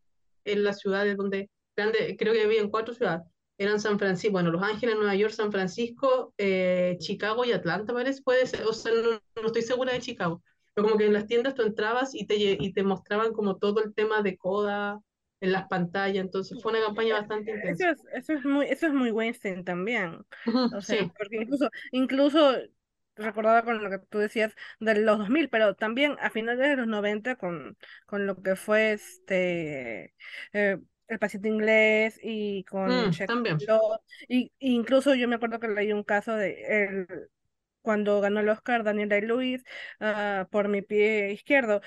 en 0.45 0.63
las 0.63 0.79
ciudades 0.79 1.15
donde, 1.15 1.47
grande, 1.75 2.15
creo 2.17 2.33
que 2.33 2.41
había 2.43 2.59
en 2.61 2.69
cuatro 2.71 2.93
ciudades. 2.95 3.21
Eran 3.59 3.79
San 3.79 3.99
Francisco, 3.99 4.31
bueno, 4.33 4.51
Los 4.51 4.63
Ángeles, 4.63 4.95
Nueva 4.95 5.15
York, 5.15 5.33
San 5.33 5.51
Francisco, 5.51 6.33
eh, 6.39 6.97
Chicago 6.99 7.45
y 7.45 7.51
Atlanta, 7.51 7.93
parece, 7.93 8.23
puede 8.23 8.47
ser, 8.47 8.63
o 8.65 8.73
sea, 8.73 8.91
no, 8.93 9.21
no 9.41 9.47
estoy 9.47 9.61
segura 9.63 9.93
de 9.93 9.99
Chicago, 10.01 10.43
pero 10.73 10.87
como 10.87 10.97
que 10.97 11.05
en 11.07 11.13
las 11.13 11.27
tiendas 11.27 11.55
tú 11.55 11.63
entrabas 11.63 12.15
y 12.15 12.25
te, 12.27 12.35
y 12.37 12.73
te 12.73 12.83
mostraban 12.83 13.33
como 13.33 13.57
todo 13.57 13.83
el 13.83 13.93
tema 13.93 14.23
de 14.23 14.37
coda 14.37 15.01
en 15.41 15.51
las 15.53 15.67
pantallas, 15.67 16.25
entonces 16.25 16.61
fue 16.61 16.71
una 16.73 16.81
campaña 16.85 17.19
bastante 17.19 17.51
Eso 17.63 17.87
intensa. 17.87 17.89
es, 17.89 18.05
eso 18.13 18.33
es 18.33 18.43
muy, 18.45 18.65
eso 18.67 18.87
es 18.87 18.93
muy 18.93 19.11
Weinstein 19.11 19.63
también. 19.63 20.25
O 20.69 20.81
sea, 20.81 20.97
sí. 20.97 21.11
porque 21.17 21.37
incluso, 21.37 21.69
incluso 21.91 22.53
recordaba 23.15 23.63
con 23.63 23.83
lo 23.83 23.89
que 23.89 23.99
tú 23.99 24.17
decías 24.19 24.53
de 24.79 24.95
los 25.01 25.17
2000, 25.19 25.49
pero 25.49 25.75
también 25.75 26.15
a 26.21 26.29
finales 26.29 26.69
de 26.69 26.75
los 26.77 26.87
90 26.87 27.35
con, 27.37 27.77
con 28.05 28.25
lo 28.27 28.41
que 28.41 28.55
fue 28.55 28.93
este 28.93 30.13
eh, 30.53 30.79
El 31.09 31.19
paciente 31.19 31.49
inglés 31.49 32.19
y 32.23 32.63
con 32.65 33.09
Mm, 33.09 33.11
también. 33.25 33.57
Law. 33.67 33.99
Y, 34.29 34.53
y 34.59 34.75
incluso 34.75 35.15
yo 35.15 35.27
me 35.27 35.35
acuerdo 35.35 35.59
que 35.59 35.67
leí 35.69 35.91
un 35.93 36.03
caso 36.03 36.35
de 36.35 36.85
el, 36.85 37.07
cuando 37.81 38.21
ganó 38.21 38.41
el 38.41 38.49
Oscar 38.49 38.83
Daniel 38.83 39.09
Day-Lewis 39.09 39.63
ah, 40.01 40.47
por 40.51 40.69
mi 40.69 40.81
pie 40.83 41.31
izquierdo. 41.33 41.81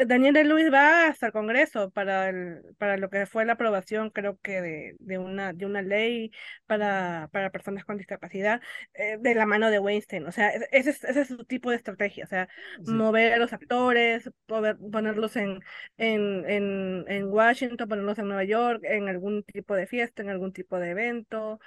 Eh, 0.00 0.06
Daniel 0.06 0.34
Day-Lewis 0.34 0.72
va 0.72 1.06
hasta 1.08 1.26
el 1.26 1.32
Congreso 1.32 1.90
para 1.90 2.28
el, 2.28 2.62
para 2.78 2.96
lo 2.96 3.10
que 3.10 3.26
fue 3.26 3.44
la 3.44 3.54
aprobación, 3.54 4.10
creo 4.10 4.38
que 4.42 4.60
de, 4.62 4.96
de 5.00 5.18
una, 5.18 5.52
de 5.52 5.66
una 5.66 5.82
ley 5.82 6.30
para, 6.66 7.28
para 7.32 7.50
personas 7.50 7.84
con 7.84 7.96
discapacidad, 7.98 8.60
eh, 8.94 9.16
de 9.20 9.34
la 9.34 9.46
mano 9.46 9.70
de 9.70 9.78
Weinstein. 9.78 10.26
O 10.26 10.32
sea, 10.32 10.50
e- 10.54 10.68
ese 10.72 10.90
es, 10.90 11.04
ese 11.04 11.20
es 11.22 11.28
su 11.28 11.44
tipo 11.44 11.70
de 11.70 11.76
estrategia. 11.76 12.24
O 12.24 12.28
sea, 12.28 12.48
Sí. 12.84 12.92
mover 12.92 13.32
a 13.32 13.38
los 13.38 13.52
actores, 13.52 14.30
poder 14.46 14.76
ponerlos 14.92 15.36
en, 15.36 15.60
en, 15.96 16.44
en, 16.48 17.04
en 17.08 17.24
Washington, 17.26 17.88
ponerlos 17.88 18.18
en 18.18 18.28
Nueva 18.28 18.44
York, 18.44 18.80
en 18.84 19.08
algún 19.08 19.42
tipo 19.44 19.74
de 19.74 19.86
fiesta, 19.86 20.22
en 20.22 20.30
algún 20.30 20.52
tipo 20.52 20.78
de 20.78 20.90
evento. 20.90 21.60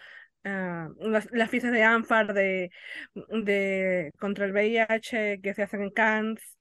las, 0.43 1.27
las 1.31 1.49
fiestas 1.49 1.71
de 1.71 1.83
ANFAR 1.83 2.33
de, 2.33 2.71
de 3.15 4.11
contra 4.19 4.45
el 4.45 4.51
VIH 4.51 5.39
que 5.41 5.53
se 5.53 5.63
hacen 5.63 5.81
en 5.83 5.91
Cannes. 5.91 6.57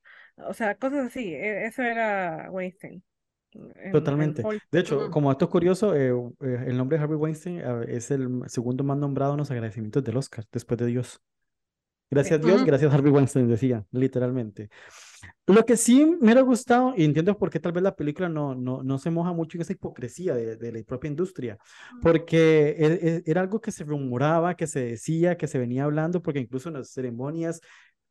O 0.49 0.55
sea, 0.55 0.75
cosas 0.77 1.07
así. 1.07 1.33
e- 1.35 1.67
Eso 1.67 1.83
era 1.83 2.49
Weinstein. 2.51 3.03
en- 3.53 3.73
en 3.87 3.93
Totalmente. 3.93 4.45
De 4.71 4.81
hecho, 4.81 5.11
como 5.11 5.29
dato 5.31 5.49
curioso, 5.51 5.95
eh, 5.97 6.11
eh, 6.41 6.65
el 6.69 6.77
nombre 6.77 6.97
de 6.99 7.05
Harvey 7.05 7.17
Weinstein 7.17 7.59
eh, 7.59 7.85
es 7.89 8.11
el 8.11 8.29
segundo 8.47 8.85
más 8.85 8.97
nombrado 8.99 9.33
en 9.33 9.39
los 9.39 9.51
agradecimientos 9.51 10.05
del 10.05 10.17
Oscar, 10.17 10.45
después 10.53 10.79
de 10.79 10.87
Dios. 10.87 11.21
Gracias 12.13 12.41
Dios, 12.41 12.57
Ujú. 12.57 12.67
gracias 12.67 12.93
Harvey 12.93 13.13
Weinstein, 13.13 13.47
decía, 13.49 13.85
literalmente. 13.93 14.69
Lo 15.47 15.65
que 15.65 15.77
sí 15.77 16.05
me 16.05 16.17
hubiera 16.27 16.41
gustado, 16.43 16.93
y 16.97 17.05
entiendo 17.05 17.39
por 17.39 17.51
qué 17.51 17.61
tal 17.61 17.73
vez 17.73 17.83
la 17.85 17.95
película 17.95 18.29
no, 18.29 18.55
no, 18.57 18.83
no 18.83 18.99
se 18.99 19.11
moja 19.11 19.33
mucho 19.33 19.59
en 19.59 19.63
esa 19.63 19.73
hipocresía 19.75 20.35
de, 20.35 20.57
de 20.57 20.73
la 20.73 20.83
propia 20.83 21.09
industria, 21.09 21.57
porque 22.03 22.71
e- 22.79 23.09
e- 23.09 23.23
era 23.27 23.41
algo 23.43 23.61
que 23.61 23.71
se 23.71 23.85
rumoraba, 23.85 24.57
que 24.57 24.67
se 24.67 24.81
decía, 24.81 25.37
que 25.37 25.47
se 25.47 25.59
venía 25.59 25.85
hablando, 25.85 26.21
porque 26.21 26.41
incluso 26.41 26.69
en 26.69 26.77
las 26.77 26.91
ceremonias, 26.91 27.61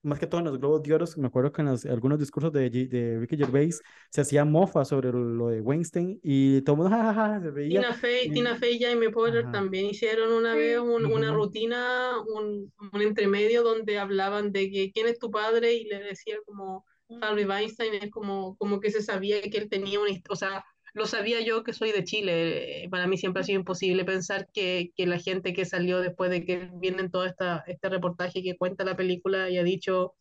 más 0.01 0.19
que 0.19 0.27
todo 0.27 0.39
en 0.39 0.45
los 0.47 0.57
Globos 0.59 0.83
de 0.83 0.93
Oro, 0.93 1.05
me 1.17 1.27
acuerdo 1.27 1.51
que 1.51 1.61
en 1.61 1.67
los- 1.69 1.85
algunos 1.85 2.19
discursos 2.19 2.51
de, 2.53 2.69
de 2.69 3.17
Ricky 3.19 3.37
Gervais 3.37 3.81
se 4.09 4.21
hacía 4.21 4.45
mofa 4.45 4.85
sobre 4.85 5.11
lo 5.11 5.47
de 5.49 5.61
Weinstein 5.61 6.19
y 6.23 6.61
todo 6.61 6.75
el 6.75 6.81
mundo 6.83 6.95
jajaja, 6.97 7.41
se 7.41 7.51
veía. 7.51 7.81
Tina 7.81 7.93
Fey, 7.93 8.27
y- 8.27 8.31
Tina 8.33 8.55
Fey 8.57 8.75
y 8.77 8.79
Jamie 8.83 9.09
Poehler 9.11 9.43
Ajá. 9.45 9.51
también 9.51 9.85
hicieron 9.85 10.31
una 10.33 10.55
vez 10.55 10.79
un- 10.79 11.05
una 11.05 11.31
rutina, 11.33 12.13
un, 12.35 12.73
un 12.93 13.01
entremedio 13.01 13.63
donde 13.63 13.99
hablaban 13.99 14.51
de 14.51 14.69
que 14.71 14.91
quién 14.91 15.07
es 15.07 15.19
tu 15.19 15.29
padre 15.31 15.73
y 15.73 15.85
le 15.85 15.99
decía 15.99 16.37
como 16.45 16.85
Harvey 17.21 17.45
Weinstein, 17.45 17.93
es 17.95 18.09
como, 18.11 18.55
como 18.57 18.79
que 18.79 18.91
se 18.91 19.01
sabía 19.01 19.41
que 19.41 19.57
él 19.57 19.69
tenía 19.69 19.99
una 19.99 20.09
historia, 20.11 20.33
o 20.33 20.35
sea, 20.35 20.65
lo 20.93 21.05
sabía 21.05 21.41
yo 21.41 21.63
que 21.63 21.73
soy 21.73 21.91
de 21.91 22.03
Chile, 22.03 22.85
eh, 22.85 22.89
para 22.89 23.07
mí 23.07 23.17
siempre 23.17 23.41
ha 23.41 23.45
sido 23.45 23.59
imposible 23.59 24.05
pensar 24.05 24.47
que, 24.53 24.91
que 24.95 25.05
la 25.05 25.19
gente 25.19 25.53
que 25.53 25.65
salió 25.65 25.99
después 26.01 26.29
de 26.31 26.45
que 26.45 26.69
viene 26.75 27.09
todo 27.09 27.25
esta, 27.25 27.63
este 27.67 27.89
reportaje 27.89 28.43
que 28.43 28.57
cuenta 28.57 28.83
la 28.83 28.95
película 28.95 29.49
y 29.49 29.57
ha 29.57 29.63
dicho, 29.63 30.15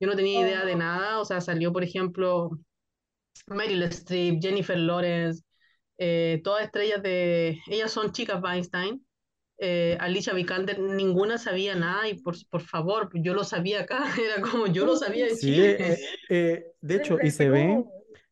yo 0.00 0.08
no 0.08 0.16
tenía 0.16 0.40
idea 0.40 0.64
de 0.64 0.76
nada, 0.76 1.20
o 1.20 1.24
sea, 1.24 1.40
salió 1.40 1.72
por 1.72 1.84
ejemplo 1.84 2.50
Meryl 3.46 3.82
Streep, 3.84 4.40
Jennifer 4.42 4.78
Lawrence, 4.78 5.42
eh, 5.98 6.40
todas 6.44 6.64
estrellas 6.64 7.02
de, 7.02 7.58
ellas 7.68 7.90
son 7.92 8.12
chicas 8.12 8.42
Weinstein, 8.42 9.04
eh, 9.60 9.96
Alicia 9.98 10.32
Vikander, 10.32 10.78
ninguna 10.78 11.36
sabía 11.36 11.74
nada 11.74 12.08
y 12.08 12.14
por, 12.14 12.36
por 12.48 12.60
favor, 12.62 13.10
yo 13.14 13.34
lo 13.34 13.42
sabía 13.42 13.80
acá, 13.80 14.04
era 14.24 14.40
como 14.40 14.68
yo 14.68 14.86
lo 14.86 14.96
sabía 14.96 15.28
Sí, 15.30 15.60
eh, 15.60 15.98
eh, 16.28 16.64
de 16.80 16.94
hecho, 16.94 17.18
y 17.22 17.30
se 17.30 17.48
ve. 17.48 17.84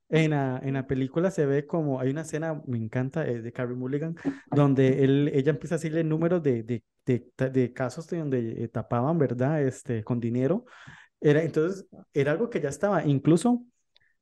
En 0.09 0.31
la, 0.31 0.61
en 0.63 0.75
la 0.75 0.87
película, 0.87 1.31
se 1.31 1.47
ve 1.47 1.67
como 1.67 2.01
hay 2.01 2.11
una 2.11 2.23
escena, 2.23 2.63
me 2.67 2.79
encanta, 2.79 3.27
eh, 3.27 3.43
de 3.43 3.53
Carey 3.53 3.75
Mulligan, 3.77 4.17
donde 4.51 5.05
él, 5.05 5.31
ella 5.35 5.51
empieza 5.51 5.75
a 5.75 5.79
decirle 5.79 6.05
números 6.05 6.43
de, 6.43 6.63
de, 6.63 6.85
de, 7.05 7.51
de 7.51 7.73
casos 7.73 8.07
de 8.09 8.19
donde 8.19 8.65
eh, 8.65 8.69
tapaban, 8.69 9.19
¿verdad? 9.19 9.63
Este, 9.63 10.05
con 10.05 10.21
dinero. 10.21 10.65
Era, 11.21 11.43
entonces, 11.43 11.87
era 12.13 12.33
algo 12.33 12.51
que 12.51 12.61
ya 12.61 12.69
estaba, 12.69 13.05
incluso 13.05 13.65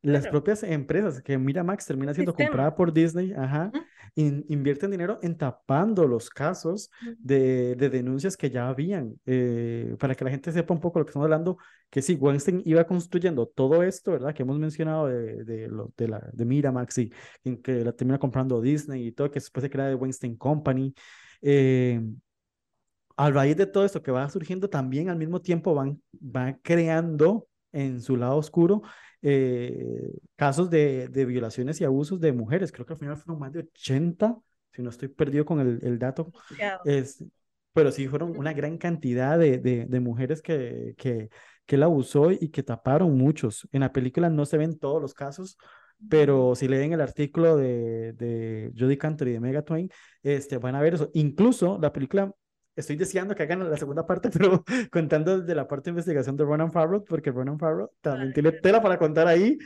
las 0.04 0.22
Claro. 0.22 0.30
propias 0.32 0.62
empresas, 0.62 1.22
que 1.22 1.36
Miramax 1.38 1.86
termina 1.86 2.12
siendo 2.14 2.32
Sistema. 2.32 2.48
comprada 2.50 2.74
por 2.76 2.92
Disney, 2.92 3.32
ajá, 3.32 3.72
in- 4.14 4.44
invierten 4.48 4.90
dinero 4.90 5.18
en 5.22 5.36
tapando 5.36 6.06
los 6.06 6.30
casos 6.30 6.90
de, 7.18 7.74
de 7.74 7.88
denuncias 7.90 8.36
que 8.36 8.50
ya 8.50 8.68
habían, 8.68 9.18
eh, 9.26 9.96
para 9.98 10.14
que 10.14 10.24
la 10.24 10.30
gente 10.30 10.52
sepa 10.52 10.74
un 10.74 10.80
poco 10.80 10.98
lo 10.98 11.04
que 11.04 11.10
estamos 11.10 11.24
hablando, 11.26 11.56
que 11.90 12.02
si 12.02 12.14
Weinstein 12.14 12.62
iba 12.64 12.84
construyendo 12.86 13.46
todo 13.46 13.82
esto, 13.82 14.12
¿verdad? 14.12 14.34
Que 14.34 14.42
hemos 14.42 14.58
mencionado 14.58 15.06
de, 15.08 15.42
de, 15.44 15.68
lo, 15.68 15.92
de, 15.96 16.08
la, 16.08 16.30
de 16.32 16.44
Miramax 16.44 16.98
y 16.98 17.12
en 17.44 17.62
que 17.62 17.84
la 17.84 17.92
termina 17.92 18.18
comprando 18.18 18.60
Disney 18.60 19.06
y 19.08 19.12
todo, 19.12 19.30
que 19.30 19.40
después 19.40 19.62
se 19.62 19.70
crea 19.70 19.86
de 19.86 19.94
Weinstein 19.94 20.36
Company. 20.36 20.94
eh, 21.42 22.00
a 23.16 23.30
raíz 23.30 23.56
de 23.56 23.66
todo 23.66 23.84
esto 23.84 24.02
que 24.02 24.10
va 24.10 24.28
surgiendo, 24.28 24.68
también 24.68 25.08
al 25.08 25.16
mismo 25.16 25.40
tiempo 25.40 25.74
van, 25.74 26.02
van 26.12 26.58
creando 26.62 27.46
en 27.72 28.00
su 28.00 28.16
lado 28.16 28.36
oscuro 28.36 28.82
eh, 29.24 30.12
casos 30.36 30.68
de, 30.70 31.08
de 31.08 31.24
violaciones 31.24 31.80
y 31.80 31.84
abusos 31.84 32.20
de 32.20 32.32
mujeres. 32.32 32.70
Creo 32.70 32.84
que 32.84 32.92
al 32.92 32.98
final 32.98 33.16
fueron 33.16 33.40
más 33.40 33.52
de 33.52 33.60
80, 33.60 34.36
si 34.70 34.82
no 34.82 34.90
estoy 34.90 35.08
perdido 35.08 35.44
con 35.46 35.60
el, 35.60 35.80
el 35.82 35.98
dato. 35.98 36.30
Es, 36.84 37.24
pero 37.72 37.90
sí 37.90 38.06
fueron 38.06 38.36
una 38.36 38.52
gran 38.52 38.78
cantidad 38.78 39.38
de, 39.38 39.58
de, 39.58 39.86
de 39.86 40.00
mujeres 40.00 40.42
que, 40.42 40.94
que, 40.96 41.30
que 41.66 41.76
él 41.76 41.82
abusó 41.82 42.30
y 42.30 42.50
que 42.50 42.62
taparon 42.62 43.16
muchos. 43.16 43.66
En 43.72 43.80
la 43.80 43.92
película 43.92 44.28
no 44.30 44.46
se 44.46 44.58
ven 44.58 44.78
todos 44.78 45.00
los 45.00 45.14
casos, 45.14 45.56
pero 46.08 46.54
si 46.54 46.68
leen 46.68 46.92
el 46.92 47.00
artículo 47.00 47.56
de, 47.56 48.12
de 48.12 48.72
Jodie 48.78 48.98
Cantor 48.98 49.28
y 49.28 49.32
de 49.32 49.40
Mega 49.40 49.62
Twain, 49.62 49.90
este, 50.22 50.58
van 50.58 50.74
a 50.74 50.82
ver 50.82 50.94
eso. 50.94 51.10
Incluso 51.14 51.78
la 51.80 51.92
película, 51.92 52.32
estoy 52.76 52.96
deseando 52.96 53.34
que 53.34 53.42
hagan 53.42 53.68
la 53.68 53.76
segunda 53.76 54.06
parte, 54.06 54.30
pero 54.32 54.64
contando 54.90 55.40
desde 55.40 55.54
la 55.54 55.66
parte 55.68 55.84
de 55.84 55.90
investigación 55.90 56.36
de 56.36 56.44
Ronan 56.44 56.72
Farrow, 56.72 57.04
porque 57.04 57.30
Ronan 57.30 57.58
Farrow 57.58 57.90
también 58.00 58.32
tiene 58.32 58.52
tela 58.52 58.80
para 58.82 58.98
contar 58.98 59.26
ahí. 59.26 59.58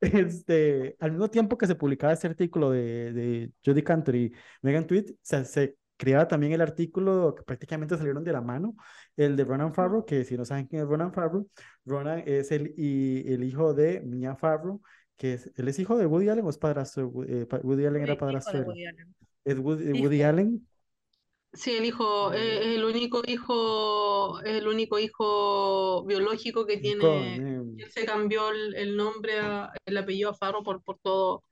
Este, 0.00 0.96
al 0.98 1.12
mismo 1.12 1.30
tiempo 1.30 1.56
que 1.56 1.66
se 1.66 1.76
publicaba 1.76 2.12
este 2.12 2.26
artículo 2.26 2.70
de, 2.70 3.12
de 3.12 3.52
Jodie 3.64 3.84
Cantor 3.84 4.16
y 4.16 4.32
Megan 4.60 4.86
Tweet, 4.86 5.14
se, 5.22 5.44
se 5.46 5.76
creaba 5.96 6.28
también 6.28 6.52
el 6.52 6.60
artículo 6.60 7.34
que 7.34 7.42
prácticamente 7.42 7.96
salieron 7.96 8.24
de 8.24 8.32
la 8.32 8.40
mano, 8.40 8.74
el 9.16 9.36
de 9.36 9.44
Ronan 9.44 9.72
Farrow, 9.72 10.04
que 10.04 10.24
si 10.24 10.36
no 10.36 10.44
saben 10.44 10.66
quién 10.66 10.82
es 10.82 10.88
Ronan 10.88 11.12
Farrow, 11.12 11.48
Ronan 11.84 12.22
es 12.26 12.50
el, 12.52 12.74
y, 12.76 13.32
el 13.32 13.44
hijo 13.44 13.74
de 13.74 14.00
Mia 14.00 14.36
Farrow, 14.36 14.82
que 15.16 15.34
es, 15.34 15.50
él 15.56 15.68
es 15.68 15.78
hijo 15.78 15.96
de 15.96 16.06
Woody 16.06 16.28
Allen 16.28 16.44
o 16.44 16.50
es 16.50 16.58
padrastro, 16.58 17.12
eh, 17.26 17.46
Woody 17.62 17.86
Allen 17.86 18.02
era 18.02 18.18
padrastro. 18.18 18.64
Es 19.44 19.58
Woody. 19.58 20.02
Woody 20.02 20.22
Allen, 20.22 20.66
Sí, 21.54 21.76
el 21.76 21.84
hijo, 21.84 22.32
eh, 22.32 22.58
es 22.72 22.76
el 22.78 22.84
único 22.84 23.22
hijo, 23.26 24.40
el 24.40 24.66
único 24.66 24.98
hijo 24.98 26.04
biológico 26.04 26.66
que 26.66 26.78
tiene, 26.78 27.36
él 27.76 27.90
se 27.92 28.04
cambió 28.04 28.50
el, 28.50 28.74
el 28.74 28.96
nombre, 28.96 29.38
a- 29.40 29.72
el 29.86 29.96
apellido 29.96 30.30
a 30.30 30.34
Farro 30.34 30.62
por, 30.64 30.82
por 30.82 30.98
todo 30.98 31.44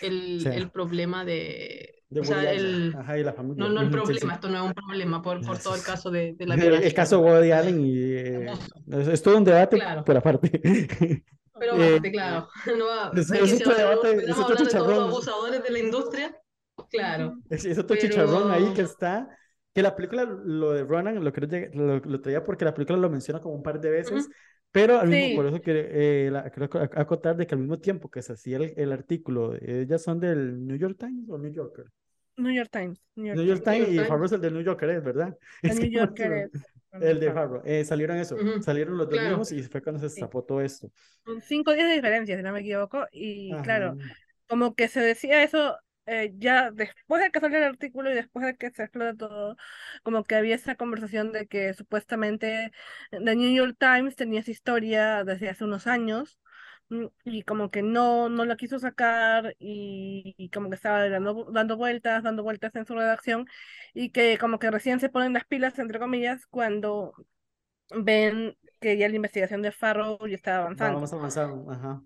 el, 0.00 0.50
sea, 0.50 0.52
el 0.52 0.70
problema 0.70 1.24
de, 1.24 2.04
de 2.10 2.20
o 2.20 2.24
sea, 2.24 2.50
el, 2.52 2.98
ajá, 2.98 3.18
y 3.18 3.24
la 3.24 3.32
familia. 3.32 3.66
no, 3.66 3.70
no 3.70 3.82
el 3.82 3.90
Ujú, 3.90 4.00
sí, 4.04 4.14
sí. 4.16 4.28
problema, 4.28 4.34
esto 4.34 4.48
no 4.50 4.56
es 4.58 4.62
un 4.64 4.74
problema, 4.74 5.22
por, 5.22 5.44
por 5.44 5.60
todo 5.62 5.74
el 5.76 5.82
caso 5.84 6.10
de, 6.10 6.34
de 6.34 6.46
la 6.46 6.56
violación. 6.56 6.84
el 6.84 6.94
caso 6.94 7.20
Woody 7.20 7.50
Allen 7.52 7.80
y 7.80 7.92
eh, 7.96 8.58
es, 8.90 9.22
todo 9.22 9.38
un 9.38 9.44
debate 9.44 9.78
Claro. 9.78 10.04
por 10.04 10.16
aparte. 10.16 10.60
Pero 11.58 11.74
Eh, 11.74 12.00
claro, 12.12 12.48
no 12.78 12.86
va- 12.86 13.12
es- 13.16 13.30
es 13.30 13.52
otro 13.54 13.74
debate, 13.74 14.30
es 14.30 14.38
otro 14.38 14.64
de 14.64 14.74
todos 14.74 14.94
los 14.94 15.04
abusadores 15.08 15.62
de 15.62 15.70
la 15.70 15.78
industria, 15.78 16.36
claro, 16.90 17.38
Es, 17.50 17.64
es 17.64 17.78
otro 17.78 17.96
Pero- 17.96 18.08
chicharrón 18.08 18.50
ahí 18.50 18.72
que 18.74 18.82
está. 18.82 19.28
Que 19.74 19.80
la 19.82 19.96
película, 19.96 20.24
lo 20.24 20.72
de 20.72 20.84
Ronan, 20.84 21.24
lo, 21.24 21.32
creo 21.32 21.48
lleg- 21.48 21.72
lo, 21.72 21.98
lo 21.98 22.20
traía 22.20 22.44
porque 22.44 22.64
la 22.66 22.74
película 22.74 22.98
lo 22.98 23.08
menciona 23.08 23.40
como 23.40 23.54
un 23.54 23.62
par 23.62 23.80
de 23.80 23.88
veces, 23.90 24.26
Ujú. 24.26 24.34
pero 24.70 24.98
al 25.00 25.08
mismo, 25.08 25.28
Sí. 25.30 25.36
por 25.36 25.46
eso 25.46 25.62
que, 25.62 25.88
eh, 26.26 26.30
la, 26.30 26.50
que 26.50 26.60
ac- 26.60 26.90
acotar 26.94 27.36
de 27.36 27.46
que 27.46 27.54
al 27.54 27.60
mismo 27.62 27.78
tiempo 27.78 28.10
que 28.10 28.20
se 28.20 28.34
hacía 28.34 28.58
el, 28.58 28.74
el 28.76 28.92
artículo, 28.92 29.54
ellas 29.54 30.02
son 30.02 30.20
del 30.20 30.66
New 30.66 30.76
York 30.76 30.96
Times 30.98 31.26
o 31.30 31.38
New 31.38 31.50
Yorker. 31.50 31.86
New 32.36 32.52
York 32.52 32.68
Times. 32.70 32.98
New 33.14 33.26
York 33.28 33.36
New 33.38 33.46
York 33.46 33.62
Times. 33.64 33.86
Times 33.86 34.02
y. 34.02 34.06
Farrow 34.06 34.24
es 34.26 34.32
el 34.32 34.40
del 34.42 34.52
New 34.54 34.62
Yorker, 34.62 34.90
es 34.90 35.04
verdad. 35.04 35.38
El 35.62 35.70
Es 35.70 35.76
New 35.80 35.88
que 35.90 35.96
Yorker 35.96 36.32
es. 36.32 36.50
El 37.00 37.20
de 37.20 37.32
Farrow. 37.32 37.62
Eh, 37.64 37.84
salieron 37.86 38.16
eso, 38.18 38.34
Ujú. 38.34 38.62
salieron 38.62 38.98
los 38.98 39.06
dos 39.08 39.18
Claro. 39.18 39.38
mismos 39.38 39.52
y 39.52 39.62
fue 39.62 39.80
cuando 39.82 40.00
se 40.00 40.10
Sí. 40.10 40.16
destapó 40.16 40.42
todo 40.44 40.60
esto. 40.60 40.90
Cinco 41.46 41.72
días 41.72 41.88
de 41.88 41.94
diferencia, 41.94 42.36
si 42.36 42.42
no 42.42 42.52
me 42.52 42.60
equivoco. 42.60 43.06
Y 43.10 43.54
claro, 43.62 43.96
Ajá. 43.98 44.14
como 44.48 44.74
que 44.74 44.88
se 44.88 45.00
decía 45.00 45.42
eso 45.42 45.76
eh, 46.12 46.32
ya 46.38 46.70
después 46.70 47.22
de 47.22 47.30
que 47.30 47.40
salió 47.40 47.58
el 47.58 47.64
artículo 47.64 48.10
y 48.10 48.14
después 48.14 48.46
de 48.46 48.56
que 48.56 48.70
se 48.70 48.82
explota 48.84 49.16
todo, 49.16 49.56
como 50.02 50.24
que 50.24 50.34
había 50.36 50.54
esa 50.54 50.76
conversación 50.76 51.32
de 51.32 51.46
que 51.48 51.74
supuestamente 51.74 52.72
The 53.10 53.36
New 53.36 53.54
York 53.54 53.76
Times 53.78 54.16
tenía 54.16 54.40
esa 54.40 54.50
historia 54.50 55.24
desde 55.24 55.48
hace 55.50 55.64
unos 55.64 55.86
años 55.86 56.38
mm, 56.90 57.06
y 57.24 57.42
como 57.44 57.70
que 57.70 57.82
no, 57.82 58.28
no 58.28 58.44
la 58.44 58.56
quiso 58.56 58.78
sacar 58.78 59.54
y, 59.58 60.34
y 60.38 60.50
como 60.50 60.68
que 60.70 60.76
estaba 60.76 61.08
dando, 61.08 61.46
dando 61.52 61.76
vueltas, 61.76 62.22
dando 62.22 62.42
vueltas 62.42 62.74
en 62.76 62.86
su 62.86 62.94
redacción 62.94 63.46
y 63.94 64.10
que 64.10 64.38
como 64.38 64.58
que 64.58 64.70
recién 64.70 65.00
se 65.00 65.08
ponen 65.10 65.32
las 65.34 65.44
pilas, 65.46 65.78
entre 65.78 65.98
comillas, 65.98 66.46
cuando 66.46 67.14
ven 67.94 68.56
que 68.80 68.96
ya 68.98 69.08
la 69.08 69.16
investigación 69.16 69.62
de 69.62 69.72
Farrow 69.72 70.18
ya 70.26 70.36
estaba 70.36 70.58
avanzando. 70.64 70.94
Vamos 70.94 71.12
avanzando, 71.14 71.70
ajá. 71.70 72.02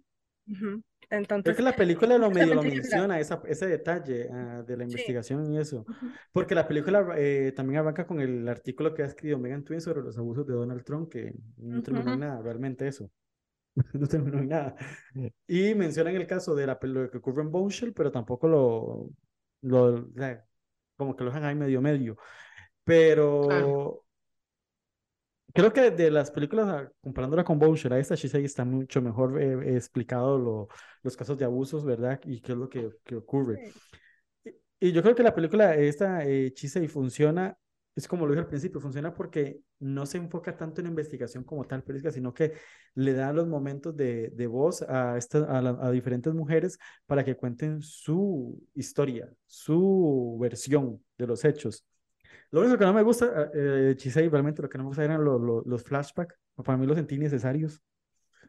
Ujú. 0.50 0.82
Entonces, 1.08 1.44
Creo 1.44 1.56
que 1.56 1.62
la 1.62 1.76
película 1.76 2.18
lo 2.18 2.30
medio 2.30 2.54
lo 2.54 2.62
menciona, 2.62 3.20
esa, 3.20 3.40
ese 3.46 3.66
detalle 3.66 4.28
ah, 4.32 4.62
de 4.66 4.76
la 4.76 4.84
Sí. 4.84 4.90
investigación 4.90 5.52
y 5.52 5.58
eso. 5.58 5.84
Porque 6.32 6.54
la 6.54 6.66
película 6.66 7.06
eh, 7.16 7.52
también 7.54 7.80
arranca 7.80 8.06
con 8.06 8.20
el 8.20 8.48
artículo 8.48 8.92
que 8.94 9.02
ha 9.02 9.06
escrito 9.06 9.38
Megan 9.38 9.64
Twin 9.64 9.80
sobre 9.80 10.02
los 10.02 10.18
abusos 10.18 10.46
de 10.46 10.54
Donald 10.54 10.84
Trump, 10.84 11.08
que 11.10 11.32
no 11.58 11.82
terminó 11.82 12.10
en 12.10 12.20
nada, 12.20 12.42
realmente 12.42 12.86
eso. 12.88 13.10
No 13.92 14.06
terminó 14.06 14.38
en 14.38 14.48
nada. 14.48 14.76
Y 15.46 15.74
mencionan 15.74 16.16
el 16.16 16.26
caso 16.26 16.54
de 16.54 16.66
la, 16.66 16.78
lo 16.82 17.10
que 17.10 17.18
ocurre 17.18 17.42
en 17.42 17.50
Bombshell, 17.50 17.92
pero 17.92 18.10
tampoco 18.10 18.48
lo, 18.48 19.10
lo, 19.62 20.08
como 20.96 21.14
que 21.14 21.24
lo 21.24 21.30
dejan 21.30 21.44
ahí 21.44 21.54
medio 21.54 21.82
medio. 21.82 22.16
Pero 22.84 24.05
creo 25.56 25.72
que 25.72 25.90
de 25.90 26.10
las 26.10 26.30
películas, 26.30 26.68
ah, 26.68 26.92
comparándola 27.02 27.44
con 27.44 27.58
Bombshell, 27.58 27.92
a 27.92 27.98
esta 27.98 28.14
Shisei 28.14 28.44
está 28.44 28.64
mucho 28.64 29.02
mejor 29.02 29.40
eh, 29.42 29.76
explicado 29.76 30.38
lo- 30.38 30.68
los 31.02 31.16
casos 31.16 31.38
de 31.38 31.44
abusos, 31.44 31.84
¿verdad? 31.84 32.20
Y 32.24 32.40
qué 32.40 32.52
es 32.52 32.58
lo 32.58 32.68
que, 32.68 32.90
que 33.04 33.16
ocurre. 33.16 33.60
Y, 34.44 34.88
y 34.88 34.92
yo 34.92 35.02
creo 35.02 35.14
que 35.14 35.22
la 35.22 35.34
película, 35.34 35.74
esta 35.76 36.24
eh, 36.26 36.52
Chisei, 36.54 36.88
funciona, 36.88 37.56
es 37.94 38.06
como 38.08 38.26
lo 38.26 38.32
dije 38.32 38.40
al 38.42 38.48
principio, 38.48 38.80
funciona 38.80 39.14
porque 39.14 39.60
no 39.80 40.06
se 40.06 40.18
enfoca 40.18 40.56
tanto 40.56 40.80
en 40.80 40.88
investigación 40.88 41.44
como 41.44 41.66
tal, 41.66 41.82
sino 42.12 42.34
que 42.34 42.52
le 42.94 43.12
da 43.14 43.32
los 43.32 43.46
momentos 43.48 43.96
de, 43.96 44.30
de 44.30 44.46
voz 44.46 44.82
a, 44.82 45.16
esta- 45.16 45.44
a, 45.58 45.62
la- 45.62 45.78
a 45.80 45.90
diferentes 45.90 46.32
mujeres 46.34 46.78
para 47.06 47.24
que 47.24 47.36
cuenten 47.36 47.80
su 47.82 48.62
historia, 48.74 49.30
su 49.46 50.36
versión 50.40 51.02
de 51.18 51.26
los 51.26 51.44
hechos. 51.44 51.84
Lo 52.50 52.60
único 52.60 52.78
que 52.78 52.84
no 52.84 52.92
me 52.94 53.02
gusta, 53.02 53.50
eh, 53.54 53.94
Chisei, 53.96 54.28
realmente 54.28 54.62
lo 54.62 54.68
que 54.68 54.78
no 54.78 54.84
me 54.84 54.88
gusta 54.88 55.04
eran 55.04 55.24
lo- 55.24 55.38
lo- 55.38 55.62
los 55.66 55.82
flashbacks. 55.82 56.36
Para 56.64 56.78
mí 56.78 56.86
los 56.86 56.96
sentí 56.96 57.18
necesarios. 57.18 57.80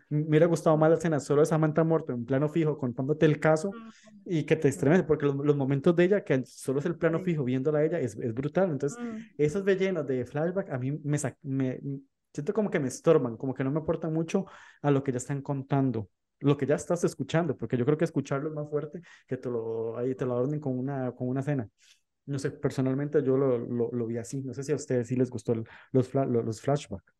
Me 0.09 0.23
hubiera 0.23 0.45
gustado 0.45 0.77
más 0.77 0.89
la 0.89 0.95
escena 0.97 1.19
solo 1.19 1.41
de 1.41 1.47
Samantha 1.47 1.83
Morton 1.83 2.15
en 2.17 2.25
plano 2.25 2.49
fijo 2.49 2.77
contándote 2.77 3.25
el 3.25 3.39
caso 3.39 3.77
y 4.25 4.43
que 4.45 4.55
te 4.55 4.67
estremece, 4.69 5.03
porque 5.03 5.25
los, 5.25 5.35
los 5.37 5.55
momentos 5.57 5.95
de 5.95 6.03
ella, 6.05 6.23
que 6.23 6.43
solo 6.45 6.79
es 6.79 6.85
el 6.85 6.97
plano 6.97 7.19
fijo 7.19 7.43
viéndola 7.43 7.79
a 7.79 7.85
ella, 7.85 7.99
es, 7.99 8.15
es 8.17 8.33
brutal. 8.33 8.71
Entonces, 8.71 8.99
esos 9.37 9.65
rellenos 9.65 10.05
de 10.07 10.25
flashback 10.25 10.69
a 10.71 10.77
mí 10.77 10.91
me, 11.03 11.17
me 11.43 11.79
siento 12.33 12.53
como 12.53 12.69
que 12.69 12.79
me 12.79 12.87
estorban, 12.89 13.37
como 13.37 13.53
que 13.53 13.63
no 13.63 13.71
me 13.71 13.79
aportan 13.79 14.13
mucho 14.13 14.45
a 14.81 14.91
lo 14.91 15.03
que 15.03 15.11
ya 15.11 15.17
están 15.17 15.41
contando, 15.41 16.09
lo 16.39 16.57
que 16.57 16.65
ya 16.65 16.75
estás 16.75 17.03
escuchando, 17.03 17.55
porque 17.57 17.77
yo 17.77 17.85
creo 17.85 17.97
que 17.97 18.05
escucharlo 18.05 18.49
es 18.49 18.55
más 18.55 18.69
fuerte 18.69 19.01
que 19.27 19.37
te 19.37 19.49
lo, 19.49 19.97
ahí 19.97 20.13
te 20.15 20.25
lo 20.25 20.33
adornen 20.33 20.59
con 20.59 20.77
una, 20.77 21.11
con 21.13 21.27
una 21.29 21.39
escena. 21.41 21.67
No 22.27 22.39
sé, 22.39 22.51
personalmente 22.51 23.23
yo 23.23 23.37
lo, 23.37 23.57
lo, 23.57 23.89
lo 23.91 24.05
vi 24.07 24.17
así. 24.17 24.41
No 24.43 24.53
sé 24.53 24.63
si 24.63 24.71
a 24.71 24.75
ustedes 24.75 25.07
sí 25.07 25.15
les 25.15 25.29
gustó 25.31 25.53
el- 25.53 25.65
los, 25.91 26.09
fla- 26.13 26.25
los, 26.25 26.45
los 26.45 26.61
flashbacks. 26.61 27.13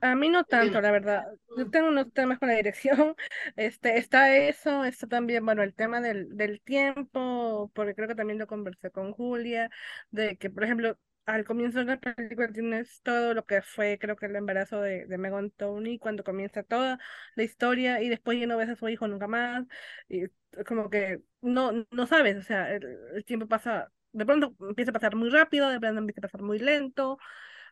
A 0.00 0.14
mí 0.14 0.28
no 0.28 0.44
tanto, 0.44 0.80
la 0.80 0.92
verdad. 0.92 1.24
Yo 1.56 1.68
tengo 1.70 1.88
unos 1.88 2.12
temas 2.12 2.38
con 2.38 2.48
la 2.48 2.54
dirección. 2.56 3.16
Este, 3.56 3.98
está 3.98 4.36
eso, 4.36 4.84
está 4.84 5.08
también, 5.08 5.44
bueno, 5.44 5.62
el 5.62 5.74
tema 5.74 6.00
del, 6.00 6.36
del 6.36 6.60
tiempo, 6.62 7.70
porque 7.74 7.94
creo 7.94 8.06
que 8.08 8.14
también 8.14 8.38
lo 8.38 8.46
conversé 8.46 8.90
con 8.92 9.12
Julia, 9.12 9.70
de 10.10 10.36
que, 10.38 10.50
por 10.50 10.62
ejemplo, 10.64 10.96
al 11.26 11.44
comienzo 11.44 11.80
de 11.80 11.84
la 11.86 11.98
película 12.00 12.50
tienes 12.52 13.02
todo 13.02 13.34
lo 13.34 13.44
que 13.44 13.60
fue, 13.62 13.98
creo 13.98 14.14
que 14.16 14.26
el 14.26 14.36
embarazo 14.36 14.80
de, 14.80 15.04
de 15.06 15.18
Megan 15.18 15.50
Tony, 15.50 15.98
cuando 15.98 16.22
comienza 16.24 16.62
toda 16.62 16.98
la 17.34 17.42
historia 17.42 18.00
y 18.02 18.08
después 18.08 18.38
ya 18.40 18.46
no 18.46 18.56
ves 18.56 18.68
a 18.70 18.76
su 18.76 18.88
hijo 18.88 19.08
nunca 19.08 19.26
más, 19.26 19.66
y 20.08 20.28
como 20.66 20.88
que 20.90 21.22
no, 21.40 21.72
no 21.90 22.06
sabes, 22.06 22.36
o 22.36 22.42
sea, 22.42 22.72
el, 22.74 22.84
el 23.14 23.24
tiempo 23.24 23.46
pasa, 23.48 23.92
de 24.18 24.26
pronto 24.26 24.54
empieza 24.60 24.90
a 24.90 24.94
pasar 24.94 25.16
muy 25.16 25.30
rápido, 25.30 25.68
de 25.70 25.80
pronto 25.80 26.00
empieza 26.00 26.20
a 26.20 26.22
pasar 26.22 26.42
muy 26.42 26.58
lento. 26.58 27.18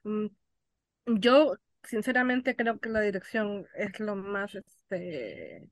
mm, 0.04 0.26
yo, 1.06 1.56
sinceramente, 1.84 2.56
creo 2.56 2.80
que 2.80 2.88
la 2.88 3.00
dirección 3.00 3.66
es 3.76 4.00
lo 4.00 4.16
más, 4.16 4.54
este, 4.54 5.70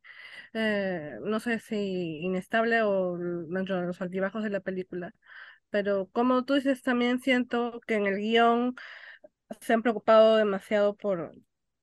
eh, 0.54 1.18
no 1.22 1.40
sé 1.40 1.58
si 1.60 2.18
inestable 2.22 2.82
o 2.82 3.16
dentro 3.18 3.80
de 3.80 3.86
los 3.86 4.00
altibajos 4.02 4.42
de 4.44 4.50
la 4.50 4.60
película. 4.60 5.14
Pero 5.70 6.08
como 6.12 6.44
tú 6.44 6.54
dices, 6.54 6.82
también 6.82 7.20
siento 7.20 7.80
que 7.86 7.96
en 7.96 8.06
el 8.06 8.16
guion 8.18 8.76
se 9.60 9.72
han 9.74 9.82
preocupado 9.82 10.36
demasiado 10.36 10.96
por, 10.96 11.34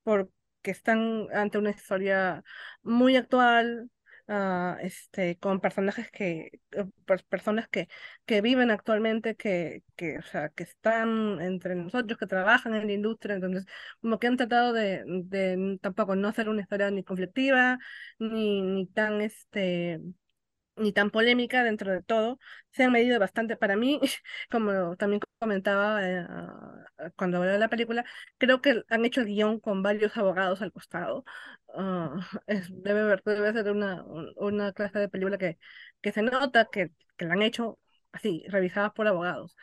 por 0.04 0.32
que 0.62 0.72
están 0.72 1.28
ante 1.34 1.58
una 1.58 1.72
historia 1.72 2.44
muy 2.84 3.16
actual, 3.16 3.90
ah, 4.32 4.78
este, 4.82 5.38
con 5.40 5.60
personajes 5.62 6.10
que, 6.12 6.52
eh, 6.72 6.86
pers- 7.06 7.24
personas 7.28 7.68
que, 7.70 7.90
que 8.26 8.42
viven 8.42 8.72
actualmente, 8.72 9.36
que, 9.36 9.84
que, 9.96 10.18
o 10.20 10.22
sea, 10.24 10.50
que 10.50 10.64
están 10.64 11.42
entre 11.42 11.76
nosotros, 11.76 12.18
que 12.20 12.28
trabajan 12.28 12.76
en 12.76 12.88
la 12.88 12.94
industria, 12.94 13.36
entonces, 13.36 13.66
como 14.02 14.20
que 14.20 14.28
han 14.28 14.38
tratado 14.38 14.74
de, 14.74 15.04
de 15.08 15.78
tampoco 15.82 16.16
no 16.16 16.28
hacer 16.30 16.50
una 16.50 16.62
historia 16.62 16.92
ni 16.92 17.04
conflictiva, 17.04 17.80
ni, 18.20 18.62
ni 18.62 18.88
tan, 18.88 19.22
este, 19.22 20.00
ni 20.76 20.92
tan 20.94 21.12
polémica 21.12 21.64
dentro 21.64 21.92
de 21.92 22.02
todo, 22.04 22.40
se 22.72 22.84
han 22.84 22.92
medido 22.92 23.20
bastante. 23.20 23.58
Para 23.58 23.76
mí, 23.76 24.00
como 24.52 24.96
también 24.98 25.22
comentaba 25.40 26.08
eh, 26.08 26.26
ah, 26.30 26.86
cuando 27.18 27.38
hablé 27.38 27.52
de 27.52 27.60
la 27.60 27.70
película, 27.70 28.06
creo 28.38 28.62
que 28.62 28.84
han 28.90 29.06
hecho 29.06 29.22
el 29.22 29.28
guion 29.28 29.60
con 29.60 29.84
varios 29.84 30.16
abogados 30.18 30.62
al 30.62 30.72
costado. 30.72 31.26
Es- 32.48 32.70
debe, 32.84 33.18
debe 33.26 33.54
ser 33.54 33.72
una, 33.72 34.04
un- 34.04 34.34
una 34.38 34.74
clase 34.74 35.00
de 35.00 35.10
película 35.10 35.38
que, 35.38 35.58
que 36.02 36.12
se 36.12 36.22
nota 36.22 36.66
que, 36.72 36.92
que 37.18 37.26
la 37.26 37.34
han 37.34 37.42
hecho 37.44 37.80
así, 38.12 38.44
revisadas 38.50 38.92
por 38.94 39.08
abogados, 39.08 39.56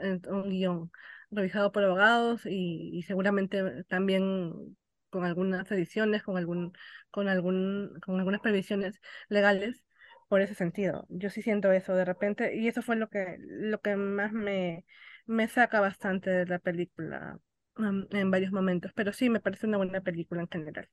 en- 0.00 0.22
un 0.28 0.50
guion 0.50 0.90
revisado 1.30 1.72
por 1.72 1.84
abogados 1.84 2.46
y, 2.46 2.90
y 2.92 3.02
seguramente 3.02 3.84
también 3.84 4.76
con 5.10 5.24
algunas 5.24 5.70
ediciones, 5.70 6.22
con 6.22 6.36
algún, 6.36 6.72
con 7.10 7.28
algún, 7.28 7.98
con 8.04 8.18
algunas 8.18 8.40
previsiones 8.40 9.00
legales 9.28 9.84
por 10.28 10.40
ese 10.40 10.54
sentido. 10.54 11.06
Yo 11.08 11.30
sí 11.30 11.42
siento 11.42 11.72
eso 11.72 11.94
de 11.94 12.04
repente, 12.04 12.56
y 12.56 12.68
eso 12.68 12.82
fue 12.82 12.96
lo 12.96 13.08
que, 13.08 13.36
lo 13.40 13.80
que 13.80 13.96
más 13.96 14.32
me, 14.32 14.84
me 15.26 15.48
saca 15.48 15.80
bastante 15.80 16.30
de 16.30 16.46
la 16.46 16.58
película 16.58 17.38
um, 17.76 18.06
en 18.10 18.30
varios 18.30 18.52
momentos, 18.52 18.92
pero 18.94 19.12
sí 19.12 19.30
me 19.30 19.40
parece 19.40 19.66
una 19.66 19.78
buena 19.78 20.00
película 20.00 20.42
en 20.42 20.48
general. 20.48 20.88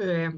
Eh, 0.00 0.30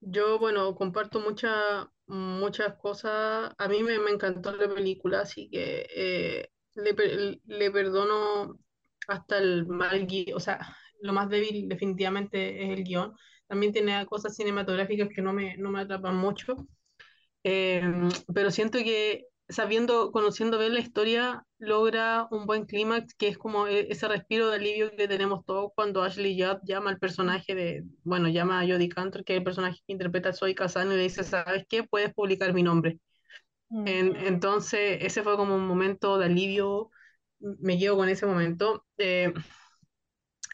yo, 0.00 0.38
bueno, 0.38 0.74
comparto 0.74 1.20
muchas 1.20 1.86
muchas 2.06 2.74
cosas. 2.76 3.52
A 3.58 3.68
mí 3.68 3.82
me, 3.82 3.98
me 3.98 4.10
encantó 4.12 4.54
la 4.56 4.72
película, 4.72 5.20
así 5.20 5.48
que 5.50 5.86
eh, 5.94 6.50
le, 6.74 7.40
le 7.44 7.70
perdono 7.70 8.58
hasta 9.08 9.38
el 9.38 9.66
mal 9.66 10.06
guion. 10.06 10.36
O 10.36 10.40
sea, 10.40 10.76
lo 11.02 11.12
más 11.12 11.28
débil 11.28 11.68
definitivamente 11.68 12.64
es 12.64 12.78
el 12.78 12.84
guion. 12.84 13.14
También 13.48 13.72
tiene 13.72 14.04
cosas 14.06 14.34
cinematográficas 14.36 15.08
que 15.14 15.22
no 15.22 15.32
me, 15.32 15.56
no 15.58 15.70
me 15.70 15.80
atrapan 15.80 16.16
mucho. 16.16 16.56
Eh, 17.44 17.82
pero 18.34 18.50
siento 18.50 18.78
que 18.78 19.26
sabiendo, 19.48 20.10
conociendo 20.12 20.58
bien 20.58 20.74
la 20.74 20.80
historia, 20.80 21.44
logra 21.58 22.26
un 22.30 22.46
buen 22.46 22.64
clímax 22.66 23.14
que 23.14 23.28
es 23.28 23.38
como 23.38 23.68
e- 23.68 23.86
ese 23.90 24.08
respiro 24.08 24.48
de 24.50 24.56
alivio 24.56 24.90
que 24.96 25.06
tenemos 25.08 25.44
todos 25.44 25.70
cuando 25.76 26.02
Ashley 26.02 26.40
Judd 26.40 26.58
llama 26.64 26.90
al 26.90 26.98
personaje 26.98 27.54
de, 27.54 27.84
bueno, 28.04 28.28
llama 28.28 28.60
a 28.60 28.66
Jodie 28.66 28.88
Cantor, 28.88 29.24
que 29.24 29.34
es 29.34 29.38
el 29.38 29.44
personaje 29.44 29.78
que 29.86 29.92
interpreta 29.92 30.30
a 30.30 30.32
Zoe 30.32 30.54
Kazan, 30.56 30.92
y 30.92 30.96
le 30.96 31.02
dice, 31.04 31.22
¿sabes 31.24 31.64
qué? 31.68 31.84
Puedes 31.84 32.12
publicar 32.14 32.52
mi 32.54 32.62
nombre. 32.64 32.98
En- 33.84 34.16
entonces, 34.16 34.98
ese 35.02 35.22
fue 35.22 35.36
como 35.36 35.54
un 35.56 35.66
momento 35.66 36.18
de 36.18 36.26
alivio, 36.26 36.90
me 37.40 37.78
quedo 37.78 37.96
con 37.96 38.08
ese 38.08 38.26
momento. 38.26 38.84
Eh, 38.98 39.32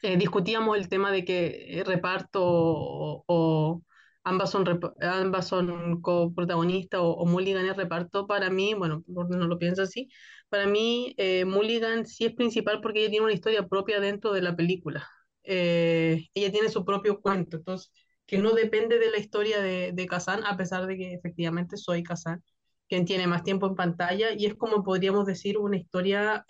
eh, 0.02 0.16
discutíamos 0.16 0.76
el 0.76 0.88
tema 0.88 1.12
de 1.12 1.24
que 1.24 1.78
eh, 1.78 1.84
reparto 1.84 2.40
o, 2.42 3.82
ambas 4.24 4.50
son, 4.50 4.80
ambas 5.00 5.48
son 5.48 6.00
coprotagonistas 6.02 7.00
o, 7.00 7.12
o 7.12 7.24
Mulligan 7.26 7.66
es 7.66 7.76
reparto. 7.76 8.26
Para 8.26 8.50
mí, 8.50 8.74
bueno, 8.74 9.04
no 9.06 9.24
lo 9.46 9.58
pienso 9.58 9.82
así, 9.82 10.08
para 10.48 10.66
mí 10.66 11.14
eh, 11.18 11.44
Mulligan 11.44 12.04
sí 12.06 12.24
es 12.26 12.34
principal 12.34 12.80
porque 12.80 13.00
ella 13.00 13.10
tiene 13.10 13.24
una 13.26 13.34
historia 13.34 13.68
propia 13.68 14.00
dentro 14.00 14.32
de 14.32 14.42
la 14.42 14.56
película. 14.56 15.08
Ella 15.44 16.52
tiene 16.52 16.68
su 16.68 16.84
propio 16.84 17.20
cuento, 17.20 17.56
entonces, 17.56 17.90
que 18.26 18.38
no 18.38 18.52
depende 18.52 18.98
de 18.98 19.10
la 19.10 19.18
historia 19.18 19.60
de, 19.60 19.92
de 19.92 20.06
Kazan, 20.06 20.44
a 20.44 20.56
pesar 20.56 20.86
de 20.86 20.96
que 20.96 21.14
efectivamente 21.14 21.76
soy 21.76 22.02
Kazan, 22.02 22.42
quien 22.88 23.04
tiene 23.04 23.26
más 23.26 23.42
tiempo 23.42 23.66
en 23.66 23.74
pantalla, 23.76 24.32
y 24.32 24.46
es 24.46 24.54
como 24.54 24.84
podríamos 24.84 25.26
decir 25.26 25.58
una 25.58 25.76
historia 25.76 26.44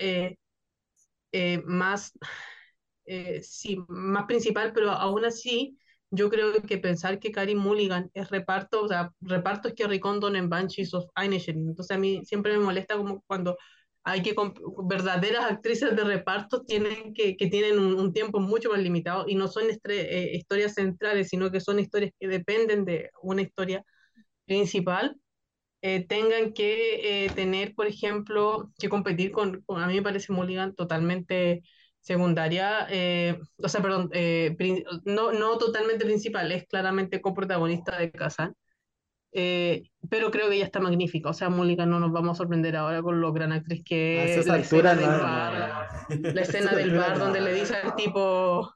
más 1.65 2.13
eh, 3.07 3.41
sí, 3.43 3.79
más 3.89 4.25
principal, 4.27 4.73
pero 4.73 4.91
aún 4.91 5.25
así 5.25 5.79
yo 6.11 6.29
creo 6.31 6.53
que 6.63 6.79
pensar 6.79 7.19
que 7.19 7.33
Karim 7.33 7.59
Mulligan 7.59 8.11
es 8.15 8.31
reparto, 8.31 8.83
o 8.85 8.89
sea, 8.89 9.13
reparto 9.21 9.69
es 9.69 9.75
Kerry 9.75 10.01
en 10.35 10.49
Banshees 10.51 10.93
of 10.95 11.07
Inisherin, 11.23 11.69
entonces 11.69 11.97
a 11.97 12.01
mí 12.01 12.23
siempre 12.25 12.53
me 12.53 12.65
molesta 12.65 12.97
como 12.97 13.23
cuando 13.27 13.57
hay 14.05 14.23
que 14.23 14.35
verdaderas 14.85 15.45
actrices 15.51 15.95
de 15.97 16.05
reparto 16.05 16.63
tienen 16.65 17.15
que, 17.15 17.37
que 17.37 17.47
tienen 17.47 17.79
un, 17.79 18.13
tiempo 18.13 18.41
mucho 18.41 18.71
más 18.71 18.81
limitado 18.81 19.25
y 19.29 19.37
no 19.37 19.47
son 19.49 19.65
eh, 19.71 20.33
historias 20.35 20.75
centrales, 20.75 21.29
sino 21.29 21.51
que 21.53 21.61
son 21.61 21.79
historias 21.79 22.13
que 22.19 22.27
dependen 22.29 22.85
de 22.85 23.11
una 23.23 23.43
historia 23.43 23.85
principal, 24.47 25.17
eh, 25.83 26.07
tengan 26.07 26.53
que 26.53 27.33
tener, 27.35 27.75
por 27.75 27.87
ejemplo, 27.87 28.73
que 28.79 28.89
competir 28.89 29.33
con, 29.33 29.63
con- 29.63 29.83
a 29.83 29.87
mí 29.89 29.95
me 29.97 30.03
parece 30.03 30.33
Mulligan 30.33 30.75
totalmente 30.75 31.63
secundaria, 32.03 32.87
eh, 32.91 33.39
o 33.59 33.69
sea, 33.69 33.81
perdón, 33.81 34.11
eh, 34.13 34.55
no, 35.05 35.33
no 35.33 35.57
totalmente 35.59 36.05
principal, 36.05 36.53
es 36.53 36.67
claramente 36.67 37.23
coprotagonista 37.23 37.99
de 37.99 38.11
Kazan. 38.13 38.55
Eh, 39.35 39.85
pero 40.11 40.31
creo 40.31 40.51
que 40.51 40.57
ella 40.57 40.67
está 40.67 40.81
magnífica. 40.81 41.31
O 41.31 41.33
sea, 41.33 41.49
Mulligan 41.49 41.89
no 41.89 41.99
nos 42.01 42.13
vamos 42.13 42.33
a 42.33 42.39
sorprender 42.39 42.77
ahora 42.77 43.01
con 43.03 43.21
lo 43.21 43.33
gran 43.33 43.53
actriz 43.53 43.81
A 43.81 43.85
que 43.85 44.25
es, 44.25 44.47
esas 44.47 44.47
la 44.49 44.59
escena 44.59 44.95
del 44.95 45.07
bar, 45.09 45.53
no, 45.53 45.59
no. 45.59 46.33
la 46.35 46.41
A 46.41 46.43
escena 46.43 46.73
del 46.75 46.97
bar 46.97 47.19
donde 47.19 47.41
le 47.41 47.55
dice 47.55 47.75
al 47.77 47.95
tipo, 47.95 48.71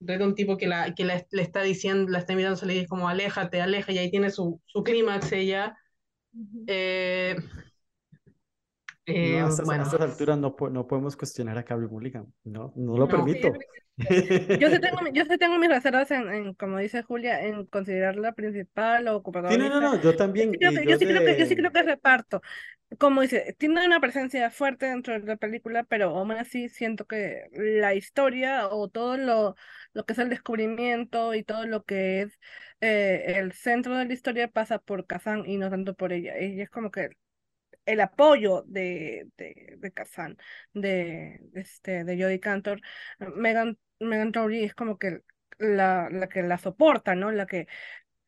de 0.00 0.22
un 0.22 0.34
tipo 0.34 0.56
que, 0.58 0.66
la, 0.66 0.94
que 0.94 1.04
la- 1.04 1.24
le 1.30 1.42
está 1.42 1.62
diciendo, 1.62 2.10
la 2.10 2.18
está 2.18 2.34
a 2.34 2.56
salir, 2.56 2.76
y 2.76 2.80
es 2.80 2.88
como, 2.88 3.08
aléjate, 3.08 3.62
aleja, 3.62 3.92
y 3.92 3.98
ahí 3.98 4.10
tiene 4.10 4.30
su, 4.30 4.60
su 4.66 4.82
clímax 4.82 5.32
ella. 5.32 5.76
Eh, 6.66 7.36
eh, 9.10 9.38
No, 9.38 9.46
a 9.46 9.48
estas, 9.48 9.70
a 9.72 9.74
bueno, 9.74 9.82
estas 9.82 10.00
alturas 10.00 10.38
no, 10.38 10.56
no 10.70 10.86
podemos 10.86 11.16
cuestionar 11.16 11.58
a 11.58 11.64
Carrie 11.64 11.88
Mulligan. 11.88 12.32
No, 12.44 12.72
no 12.76 12.96
lo 12.98 13.08
No. 13.08 13.08
permito. 13.08 13.52
Yo 14.58 14.70
sí 14.70 14.78
tengo, 14.80 14.98
yo 15.12 15.24
sí 15.24 15.38
tengo 15.38 15.58
mis 15.58 15.70
reservas 15.70 16.10
en, 16.10 16.28
en, 16.32 16.54
como 16.54 16.78
dice 16.78 17.02
Julia, 17.02 17.42
en 17.46 17.64
considerarla 17.66 18.32
principal 18.32 19.08
o 19.08 19.22
Sí, 19.48 19.56
no, 19.58 19.68
no, 19.68 19.80
no, 19.80 20.00
yo 20.00 20.14
también. 20.16 20.52
Sí 20.52 20.58
creo 20.58 20.72
y 20.72 20.80
que- 20.82 20.86
yo 20.86 20.92
yo 20.92 20.98
sí 20.98 21.06
creo 21.06 21.22
que, 21.22 21.36
yo 21.36 21.46
sí 21.46 21.54
de- 21.54 21.56
creo 21.56 21.72
que 21.72 21.82
reparto. 21.82 22.42
Como 22.98 23.20
dice, 23.22 23.54
tiene 23.58 23.86
una 23.86 24.00
presencia 24.00 24.50
fuerte 24.50 24.86
dentro 24.86 25.14
de 25.14 25.20
la 25.26 25.36
película, 25.36 25.84
pero 25.84 26.10
aún 26.18 26.32
así 26.32 26.68
siento 26.68 27.06
que 27.06 27.44
la 27.52 27.94
historia 27.94 28.68
o 28.68 28.88
todo 28.88 29.16
lo, 29.16 29.56
lo 29.92 30.04
que 30.06 30.12
es 30.14 30.18
el 30.18 30.28
descubrimiento 30.30 31.34
y 31.34 31.44
todo 31.44 31.66
lo 31.66 31.84
que 31.84 32.22
es 32.22 32.38
eh, 32.80 33.34
el 33.38 33.52
centro 33.52 33.96
de 33.96 34.06
la 34.06 34.12
historia 34.14 34.48
pasa 34.48 34.78
por 34.80 35.06
Kazan 35.06 35.46
y 35.48 35.56
no 35.58 35.70
tanto 35.70 35.94
por 35.94 36.12
ella. 36.12 36.36
Ella 36.36 36.64
es 36.64 36.70
como 36.70 36.90
que 36.90 37.10
el 37.92 38.00
apoyo 38.00 38.62
de, 38.66 39.28
de, 39.36 39.76
de 39.78 39.92
Kazan, 39.92 40.36
de, 40.74 41.40
este, 41.54 42.04
de 42.04 42.40
Cantor. 42.40 42.80
Megan, 43.36 43.78
Megan 44.00 44.32
Trowry 44.32 44.64
es 44.64 44.74
como 44.74 44.98
que 44.98 45.22
la, 45.58 46.08
la 46.10 46.28
que 46.28 46.42
la 46.42 46.58
soporta, 46.58 47.14
¿no? 47.14 47.30
La 47.32 47.46
que 47.46 47.66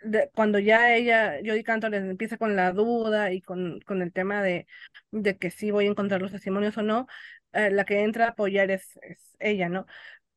de- 0.01 0.31
cuando 0.35 0.59
ya 0.59 0.95
ella, 0.95 1.37
Jodie 1.45 1.65
Cantor 1.65 1.95
empieza 1.95 2.37
con 2.37 2.57
la 2.57 2.73
duda 2.73 3.33
y 3.33 3.41
con, 3.43 3.81
con 3.83 4.03
el 4.03 4.13
tema 4.13 4.43
de, 4.43 4.67
de 5.11 5.39
que 5.39 5.51
sí 5.51 5.71
voy 5.71 5.87
a 5.87 5.91
encontrar 5.91 6.21
los 6.23 6.33
testimonios 6.33 6.77
o 6.79 6.83
no, 6.83 7.07
eh, 7.53 7.71
la 7.71 7.85
que 7.85 8.01
entra 8.03 8.27
a 8.27 8.29
apoyar 8.31 8.71
es, 8.71 8.99
es 9.03 9.37
ella, 9.41 9.69
¿no? 9.69 9.87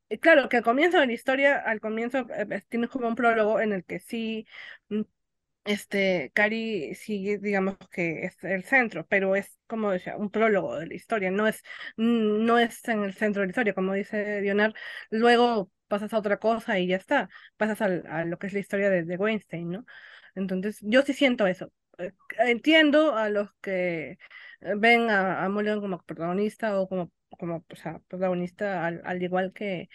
Y 0.09 0.19
claro, 0.19 0.49
que 0.49 0.57
al 0.57 0.63
comienzo 0.63 0.99
de 0.99 1.07
la 1.07 1.13
historia, 1.13 1.57
al 1.59 1.79
comienzo 1.81 2.19
eh, 2.31 2.61
tienes 2.69 2.89
como 2.91 3.07
un 3.07 3.15
prólogo 3.15 3.59
en 3.59 3.73
el 3.73 3.83
que 3.85 3.99
sí, 3.99 4.47
mm, 4.89 5.01
este, 5.65 6.31
Cari 6.33 6.95
sigue, 6.95 7.37
digamos 7.39 7.77
que 7.91 8.25
es 8.25 8.43
el 8.43 8.63
centro, 8.63 9.05
pero 9.07 9.35
es 9.35 9.57
como 9.67 9.91
decía, 9.91 10.15
un 10.17 10.29
prólogo 10.31 10.77
de 10.79 10.87
la 10.87 10.93
historia, 10.95 11.31
no 11.31 11.47
es, 11.47 11.63
no 11.97 12.59
es 12.59 12.87
en 12.87 13.03
el 13.03 13.13
centro 13.13 13.41
de 13.41 13.47
la 13.47 13.51
historia, 13.51 13.73
como 13.73 13.93
dice 13.93 14.41
Dionar, 14.41 14.73
luego 15.09 15.71
pasas 15.87 16.13
a 16.13 16.19
otra 16.19 16.37
cosa 16.37 16.79
y 16.79 16.87
ya 16.87 16.97
está, 16.97 17.29
pasas 17.57 17.81
a 17.81 18.25
lo 18.25 18.37
que 18.39 18.47
es 18.47 18.53
la 18.53 18.59
historia 18.59 18.89
de, 18.89 19.17
Weinstein, 19.17 19.69
¿no? 19.71 19.85
Entonces, 20.35 20.79
yo 20.81 21.01
sí 21.03 21.13
siento 21.13 21.47
eso. 21.47 21.71
Eh, 21.97 22.11
Entiendo 22.39 23.15
a 23.15 23.29
los 23.29 23.49
que 23.61 24.17
ven 24.61 25.09
a, 25.09 25.45
a 25.45 25.49
como 25.79 26.01
protagonista 26.03 26.79
o 26.79 26.87
como, 26.89 27.11
como 27.37 27.65
o 27.69 27.75
sea, 27.75 27.99
protagonista 28.07 28.85
al, 28.85 29.01
al 29.05 29.21
igual 29.23 29.53
que, 29.53 29.89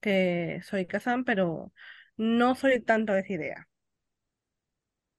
que 0.00 0.60
soy 0.64 0.86
Kazan, 0.86 1.24
pero 1.24 1.72
no 2.16 2.54
soy 2.54 2.80
tanto 2.82 3.12
de 3.14 3.20
esa 3.20 3.32
idea. 3.32 3.68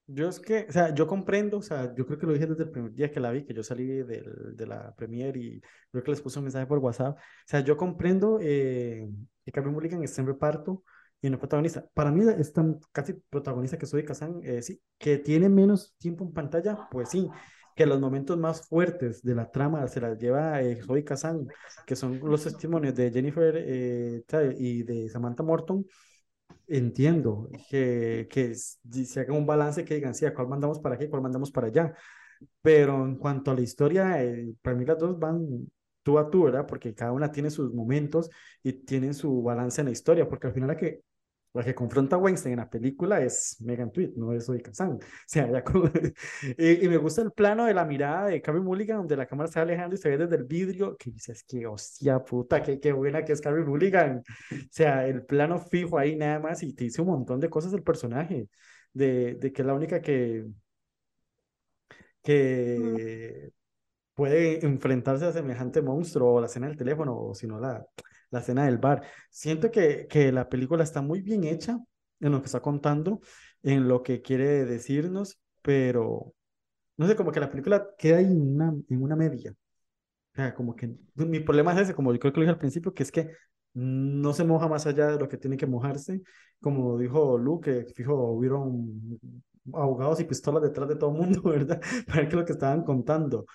Yo 0.07 0.29
es 0.29 0.39
que, 0.39 0.67
o 0.69 0.71
sea, 0.71 0.93
yo 0.93 1.07
comprendo, 1.07 1.57
o 1.57 1.61
sea, 1.63 1.93
yo 1.95 2.05
creo 2.05 2.19
que 2.19 2.27
lo 2.27 2.33
dije 2.33 2.45
desde 2.45 2.63
el 2.63 2.69
primer 2.69 2.91
día 2.93 3.11
que 3.11 3.19
la 3.19 3.31
vi, 3.31 3.43
que 3.43 3.55
yo 3.55 3.63
salí 3.63 3.85
del- 3.87 4.55
de 4.55 4.67
la 4.67 4.93
premiere 4.95 5.39
y 5.39 5.61
creo 5.91 6.03
que 6.03 6.11
les 6.11 6.21
puse 6.21 6.37
un 6.37 6.45
mensaje 6.45 6.67
por 6.67 6.77
WhatsApp. 6.77 7.17
O 7.17 7.21
sea, 7.47 7.61
yo 7.61 7.75
comprendo 7.75 8.37
eh, 8.41 9.09
que 9.43 9.51
Carrie 9.51 9.71
Mulligan 9.71 10.03
esté 10.03 10.21
en 10.21 10.27
reparto 10.27 10.83
y 11.21 11.29
no 11.31 11.39
protagonista. 11.39 11.87
Para 11.95 12.11
mí 12.11 12.23
es 12.37 12.53
tan 12.53 12.79
casi 12.91 13.13
protagonista 13.13 13.77
que 13.79 13.87
soy 13.87 14.05
Kazan, 14.05 14.41
eh, 14.43 14.61
sí. 14.61 14.79
Que 14.99 15.17
tiene 15.17 15.49
menos 15.49 15.95
tiempo 15.97 16.23
en 16.23 16.33
pantalla, 16.33 16.87
pues 16.91 17.09
sí. 17.09 17.27
Que 17.75 17.85
los 17.87 17.99
momentos 17.99 18.37
más 18.37 18.67
fuertes 18.67 19.23
de 19.23 19.33
la 19.35 19.49
trama 19.51 19.87
se 19.87 20.01
las 20.01 20.17
lleva 20.19 20.61
eh, 20.61 20.81
Zoe 20.83 21.03
Kazan, 21.03 21.47
que 21.85 21.95
son 21.95 22.19
los 22.23 22.43
testimonios 22.43 22.93
de 22.95 23.11
Jennifer 23.11 23.55
eh, 23.57 24.23
y 24.59 24.83
de 24.83 25.09
Samantha 25.09 25.41
Morton. 25.43 25.83
Entiendo 26.67 27.49
que, 27.69 28.27
que 28.29 28.55
se 28.55 29.19
haga 29.19 29.33
un 29.33 29.45
balance 29.45 29.85
que 29.85 29.95
digan, 29.95 30.15
sí, 30.15 30.25
a 30.25 30.33
cuál 30.33 30.47
mandamos 30.47 30.79
para 30.79 30.95
aquí, 30.95 31.07
cuál 31.07 31.21
mandamos 31.21 31.51
para 31.51 31.67
allá. 31.67 31.93
Pero 32.61 33.05
en 33.05 33.17
cuanto 33.17 33.51
a 33.51 33.55
la 33.55 33.61
historia, 33.61 34.23
eh, 34.23 34.53
para 34.61 34.75
mí 34.75 34.85
las 34.85 34.97
dos 34.99 35.19
van 35.19 35.69
tú 36.03 36.19
a 36.19 36.29
tú, 36.29 36.43
¿verdad? 36.45 36.65
Porque 36.67 36.95
cada 36.95 37.11
una 37.11 37.31
tiene 37.31 37.51
sus 37.51 37.73
momentos 37.73 38.29
y 38.63 38.73
tienen 38.73 39.13
su 39.13 39.43
balance 39.43 39.81
en 39.81 39.85
la 39.87 39.91
historia, 39.93 40.27
porque 40.29 40.47
al 40.47 40.53
final 40.53 40.69
la 40.69 40.77
que, 40.77 41.01
la 41.55 41.63
que 41.63 41.75
confronta 41.75 42.15
a 42.17 42.19
Weinstein 42.19 42.53
en 42.53 42.59
la 42.59 42.69
película 42.69 43.21
es 43.21 43.57
Megan 43.61 43.91
Tweed, 43.91 44.11
no 44.15 44.33
es 44.33 44.45
Zoe 44.45 44.61
Kazan. 44.61 44.93
O 44.99 44.99
sea, 45.27 45.49
ya 45.51 45.63
como- 45.63 45.89
y, 46.57 46.85
y 46.85 46.89
me 46.89 46.97
gusta 46.97 47.21
el 47.21 47.31
plano 47.31 47.65
de 47.65 47.73
la 47.73 47.85
mirada 47.85 48.27
de 48.27 48.41
Carrie 48.41 48.61
Mulligan, 48.61 48.97
donde 48.97 49.17
la 49.17 49.25
cámara 49.25 49.47
está 49.47 49.61
alejando 49.61 49.95
y 49.95 49.97
se 49.99 50.09
ve 50.09 50.17
desde 50.17 50.35
el 50.35 50.43
vidrio, 50.43 50.95
que 50.97 51.11
dices, 51.11 51.43
que 51.43 51.65
hostia 51.67 52.19
puta, 52.23 52.61
qué, 52.63 52.79
qué 52.79 52.91
buena 52.91 53.23
que 53.25 53.33
es 53.33 53.41
Carrie 53.41 53.65
Mulligan. 53.65 54.19
O 54.19 54.55
sea, 54.71 55.07
el 55.07 55.25
plano 55.25 55.59
fijo 55.59 55.97
ahí 55.97 56.15
nada 56.15 56.39
más 56.39 56.63
y 56.63 56.73
te 56.73 56.85
dice 56.85 57.01
un 57.01 57.07
montón 57.09 57.39
de 57.39 57.49
cosas 57.49 57.71
del 57.71 57.83
personaje, 57.83 58.49
de, 58.93 59.35
de 59.35 59.51
que 59.53 59.61
es 59.61 59.65
la 59.67 59.73
única 59.73 60.01
que, 60.01 60.45
que 62.23 63.51
puede 64.15 64.65
enfrentarse 64.65 65.25
a 65.25 65.33
semejante 65.33 65.81
monstruo 65.81 66.35
o 66.35 66.41
la 66.41 66.47
escena 66.47 66.67
del 66.67 66.77
teléfono 66.77 67.17
o 67.19 67.35
si 67.35 67.47
no 67.47 67.59
la, 67.59 67.85
la 68.35 68.41
escena 68.41 68.65
del 68.65 68.77
bar. 68.77 69.03
Siento 69.29 69.71
que, 69.71 70.07
que 70.07 70.31
la 70.31 70.49
película 70.49 70.83
está 70.83 71.01
muy 71.01 71.21
bien 71.21 71.43
hecha 71.43 71.79
en 72.19 72.31
lo 72.31 72.41
que 72.41 72.45
está 72.47 72.61
contando, 72.61 73.21
en 73.63 73.87
lo 73.87 74.03
que 74.03 74.21
quiere 74.21 74.65
decirnos, 74.65 75.39
pero 75.61 76.33
no 76.97 77.07
sé, 77.07 77.15
como 77.15 77.31
que 77.31 77.39
la 77.39 77.49
película 77.49 77.87
queda 77.97 78.17
ahí 78.17 78.25
en 78.25 78.55
una, 78.55 78.73
en 78.89 79.03
una 79.03 79.15
media. 79.15 79.51
O 80.33 80.35
sea, 80.35 80.53
como 80.55 80.75
que 80.75 80.95
mi 81.15 81.39
problema 81.39 81.73
es 81.73 81.79
ese, 81.81 81.95
como 81.95 82.13
yo 82.13 82.19
creo 82.19 82.33
que 82.33 82.39
lo 82.39 82.43
dije 82.43 82.53
al 82.53 82.59
principio, 82.59 82.93
que 82.93 83.03
es 83.03 83.11
que 83.11 83.31
no 83.73 84.33
se 84.33 84.43
moja 84.45 84.67
más 84.67 84.85
allá 84.87 85.07
de 85.07 85.19
lo 85.19 85.29
que 85.29 85.37
tiene 85.37 85.57
que 85.57 85.67
mojarse. 85.67 86.21
Como 86.61 86.97
dijo 86.97 87.37
Luke, 87.37 87.87
fijo, 87.95 88.15
hubieron 88.31 89.19
abogados 89.73 90.19
y 90.19 90.25
pistolas 90.25 90.63
detrás 90.63 90.87
de 90.89 90.95
todo 90.95 91.11
el 91.11 91.17
mundo, 91.17 91.41
¿verdad? 91.49 91.81
Para 92.07 92.21
ver 92.21 92.29
qué 92.29 92.35
es 92.35 92.39
lo 92.41 92.45
que 92.45 92.53
estaban 92.53 92.83
contando. 92.83 93.45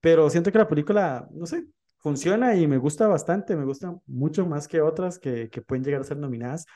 Pero 0.00 0.30
siento 0.30 0.52
que 0.52 0.58
la 0.58 0.68
película, 0.68 1.28
no 1.32 1.46
sé, 1.46 1.66
funciona 2.00 2.54
y 2.56 2.66
me 2.66 2.78
gusta 2.78 3.06
bastante, 3.08 3.56
me 3.56 3.64
gusta 3.64 3.94
mucho 4.06 4.46
más 4.46 4.66
que 4.68 4.80
otras 4.80 5.18
que, 5.18 5.48
que 5.50 5.62
pueden 5.62 5.84
llegar 5.84 6.00
a 6.00 6.04
ser 6.04 6.16
nominadas. 6.16 6.66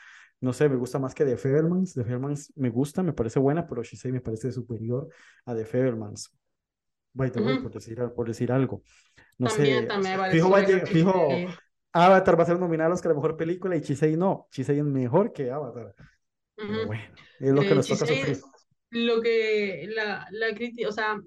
No 0.41 0.53
sé, 0.53 0.67
me 0.69 0.75
gusta 0.75 0.99
más 0.99 1.15
que 1.15 1.25
The 1.25 1.37
Fabelmans. 1.37 1.93
The 1.93 2.03
Fabelmans 2.03 2.51
me 2.55 2.69
gusta, 2.69 3.01
me 3.03 3.13
parece 3.13 3.39
buena, 3.39 3.65
pero 3.67 3.83
Shisei 3.83 4.11
me 4.11 4.21
parece 4.21 4.51
superior 4.51 5.07
a 5.45 5.55
The 5.55 5.65
Fabelmans. 5.65 6.31
By 7.13 7.31
the 7.31 7.39
way, 7.41 7.53
Ujú. 7.55 7.63
por 7.63 7.73
decir, 7.73 7.97
por 8.15 8.27
decir 8.27 8.51
algo. 8.51 8.83
No 9.37 9.47
también, 9.47 9.81
sé, 9.83 9.87
también 9.87 10.19
me 10.21 10.29
fijo, 10.31 10.55
a 10.55 10.65
que- 10.65 10.85
fijo, 10.85 11.27
Avatar 11.93 12.37
va 12.37 12.43
a 12.43 12.45
ser 12.45 12.59
nominada 12.59 12.93
a 12.93 13.01
que 13.01 13.07
la 13.07 13.13
mejor 13.13 13.37
película 13.37 13.75
y 13.75 13.81
Chisei 13.81 14.17
no. 14.17 14.47
Chisei 14.51 14.79
es 14.79 14.85
mejor 14.85 15.31
que 15.31 15.49
Avatar. 15.49 15.95
Pero 16.55 16.87
bueno, 16.87 17.03
es 17.39 17.51
lo 17.53 17.61
que 17.61 17.71
Eh, 17.71 17.75
nos 17.75 17.87
toca 17.87 18.05
sufrir. 18.05 18.37
Lo 18.97 19.21
que 19.21 19.87
la, 19.89 20.25
la 20.31 20.55
crítica, 20.55 20.87
o 20.87 20.91
sea, 20.93 21.11
a 21.11 21.17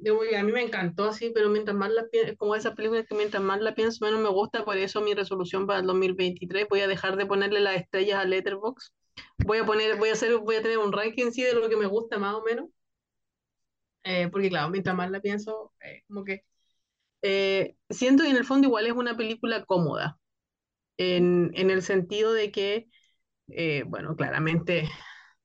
mí 0.43 0.53
me 0.53 0.63
encantó 0.63 1.05
así, 1.05 1.31
pero 1.35 1.51
mientras 1.51 1.77
más 1.77 1.91
la 1.93 2.07
pienso, 2.09 2.35
como 2.39 2.55
esas 2.57 2.75
películas 2.75 3.05
que 3.07 3.15
mientras 3.15 3.43
más 3.43 3.61
la 3.61 3.75
pienso, 3.75 4.03
menos 4.07 4.21
me 4.21 4.31
gusta, 4.31 4.65
por 4.65 4.79
eso 4.79 5.03
mi 5.03 5.13
resolución 5.15 5.67
para 5.67 5.81
el 5.81 5.87
2023, 5.87 6.67
voy 6.71 6.81
a 6.81 6.89
dejar 6.89 7.17
de 7.17 7.27
ponerle 7.27 7.61
las 7.61 7.77
estrellas 7.77 8.21
a 8.21 8.25
Letterboxd. 8.25 8.93
Voy 9.45 9.59
a 9.59 9.67
poner, 9.67 9.97
voy 9.99 10.09
a 10.09 10.13
hacer, 10.15 10.35
voy 10.39 10.57
a 10.57 10.63
tener 10.63 10.79
un 10.79 10.93
ranking 10.93 11.31
sí 11.31 11.43
de 11.43 11.53
lo 11.55 11.69
que 11.69 11.77
me 11.77 11.87
gusta 11.87 12.19
más 12.19 12.35
o 12.37 12.43
menos. 12.43 12.69
Eh, 14.05 14.29
porque 14.31 14.49
claro, 14.49 14.71
mientras 14.71 14.97
más 14.97 15.11
la 15.11 15.21
pienso, 15.21 15.73
eh, 15.81 16.03
como 16.09 16.25
que 16.25 16.43
eh, 17.23 17.77
siento 17.91 18.25
que 18.25 18.31
en 18.31 18.37
el 18.37 18.45
fondo 18.47 18.69
igual 18.69 18.87
es 18.87 18.93
una 18.95 19.17
película 19.17 19.65
cómoda, 19.67 20.19
en, 20.99 21.53
en 21.55 21.71
el 21.71 21.83
sentido 21.83 22.33
de 22.35 22.53
que, 22.53 22.89
eh, 23.49 23.85
bueno, 23.89 24.17
claramente 24.17 24.89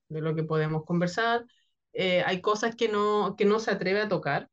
de 0.09 0.21
lo 0.21 0.35
que 0.35 0.43
podemos 0.43 0.85
conversar. 0.85 1.45
Eh, 1.93 2.23
hay 2.25 2.41
cosas 2.41 2.75
que 2.75 2.89
no, 2.89 3.35
que 3.37 3.45
no 3.45 3.59
se 3.59 3.71
atreve 3.71 4.01
a 4.01 4.09
tocar, 4.09 4.49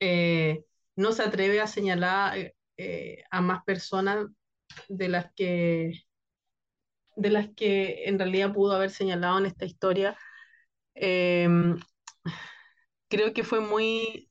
eh, 0.00 0.64
no 0.96 1.12
se 1.12 1.22
atreve 1.22 1.60
a 1.60 1.66
señalar 1.66 2.38
eh, 2.38 2.54
eh, 2.76 3.24
a 3.30 3.40
más 3.40 3.64
personas 3.64 4.26
de 4.88 5.08
las 5.08 5.32
que, 5.34 6.04
de 7.16 7.30
las 7.30 7.48
que 7.54 8.04
en 8.06 8.18
realidad 8.18 8.52
pudo 8.52 8.72
haber 8.74 8.90
señalado 8.90 9.38
en 9.38 9.46
esta 9.46 9.64
historia. 9.64 10.16
Eh, 10.94 11.48
creo 13.08 13.32
que 13.32 13.44
fue 13.44 13.60
muy... 13.60 14.30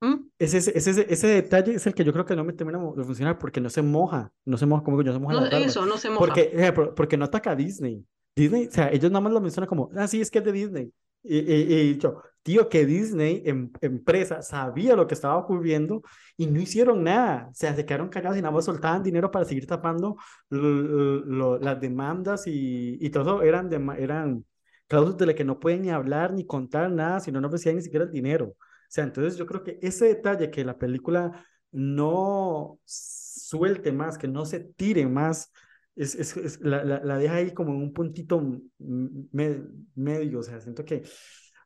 ¿Mm? 0.00 0.28
Ese, 0.38 0.58
ese, 0.58 0.72
ese, 0.78 1.06
ese 1.12 1.26
detalle 1.26 1.74
es 1.74 1.86
el 1.86 1.94
que 1.94 2.04
yo 2.04 2.12
creo 2.12 2.24
que 2.24 2.36
no 2.36 2.44
me 2.44 2.52
termina 2.52 2.78
de 2.78 3.04
funcionar 3.04 3.38
porque 3.38 3.60
no 3.60 3.70
se 3.70 3.82
moja, 3.82 4.32
no 4.44 4.56
se 4.56 4.66
moja, 4.66 4.84
como 4.84 4.96
que 4.98 5.04
no 5.04 5.12
se 5.12 5.18
moja 5.18 5.34
No, 5.34 5.46
eso, 5.46 5.84
no 5.86 5.98
se 5.98 6.08
moja. 6.10 6.20
Porque, 6.20 6.72
por- 6.72 6.94
porque 6.94 7.16
no 7.16 7.24
ataca 7.24 7.50
a 7.52 7.56
Disney. 7.56 8.04
Disney, 8.42 8.66
o 8.68 8.70
sea, 8.70 8.90
ellos 8.90 9.10
nada 9.10 9.20
más 9.22 9.32
lo 9.32 9.40
mencionan 9.40 9.68
como, 9.68 9.90
ah, 9.96 10.06
sí, 10.08 10.20
es 10.20 10.30
que 10.30 10.38
es 10.38 10.44
de 10.44 10.52
Disney. 10.52 10.92
Y, 11.22 11.38
y, 11.38 11.74
y 11.92 11.98
yo, 11.98 12.22
tío, 12.42 12.68
que 12.68 12.86
Disney, 12.86 13.42
em, 13.44 13.70
empresa, 13.80 14.42
sabía 14.42 14.96
lo 14.96 15.06
que 15.06 15.14
estaba 15.14 15.36
ocurriendo 15.36 16.02
y 16.36 16.46
no 16.46 16.60
hicieron 16.60 17.02
nada. 17.04 17.48
O 17.50 17.54
sea, 17.54 17.74
se 17.74 17.84
quedaron 17.84 18.08
callados 18.08 18.38
y 18.38 18.42
nada 18.42 18.54
más 18.54 18.64
soltaban 18.64 19.02
dinero 19.02 19.30
para 19.30 19.44
seguir 19.44 19.66
tapando 19.66 20.16
las 20.50 21.80
demandas 21.80 22.46
y, 22.46 22.96
y 23.00 23.10
todo 23.10 23.42
eran, 23.42 23.68
de, 23.68 23.76
eran 23.98 24.44
cláusulas 24.86 25.18
de 25.18 25.26
las 25.26 25.34
que 25.34 25.44
no 25.44 25.58
pueden 25.60 25.82
ni 25.82 25.90
hablar 25.90 26.32
ni 26.32 26.46
contar 26.46 26.90
nada, 26.90 27.20
si 27.20 27.32
no, 27.32 27.40
no 27.40 27.48
ofrecían 27.48 27.76
ni 27.76 27.82
siquiera 27.82 28.04
el 28.04 28.12
dinero. 28.12 28.46
O 28.48 28.56
sea, 28.90 29.04
entonces 29.04 29.36
yo 29.36 29.46
creo 29.46 29.62
que 29.62 29.78
ese 29.82 30.06
detalle 30.06 30.50
que 30.50 30.64
la 30.64 30.78
película 30.78 31.44
no 31.70 32.78
suelte 32.84 33.92
más, 33.92 34.16
que 34.18 34.28
no 34.28 34.46
se 34.46 34.60
tire 34.60 35.06
más, 35.06 35.52
es, 35.98 36.14
es, 36.14 36.36
es 36.36 36.60
la, 36.60 36.84
la, 36.84 37.00
la, 37.04 37.18
deja 37.18 37.36
ahí 37.36 37.52
como 37.52 37.70
en 37.72 37.82
un 37.82 37.92
puntito 37.92 38.40
me, 38.78 39.62
medio, 39.94 40.38
o 40.40 40.42
sea, 40.42 40.60
siento 40.60 40.84
que 40.84 41.02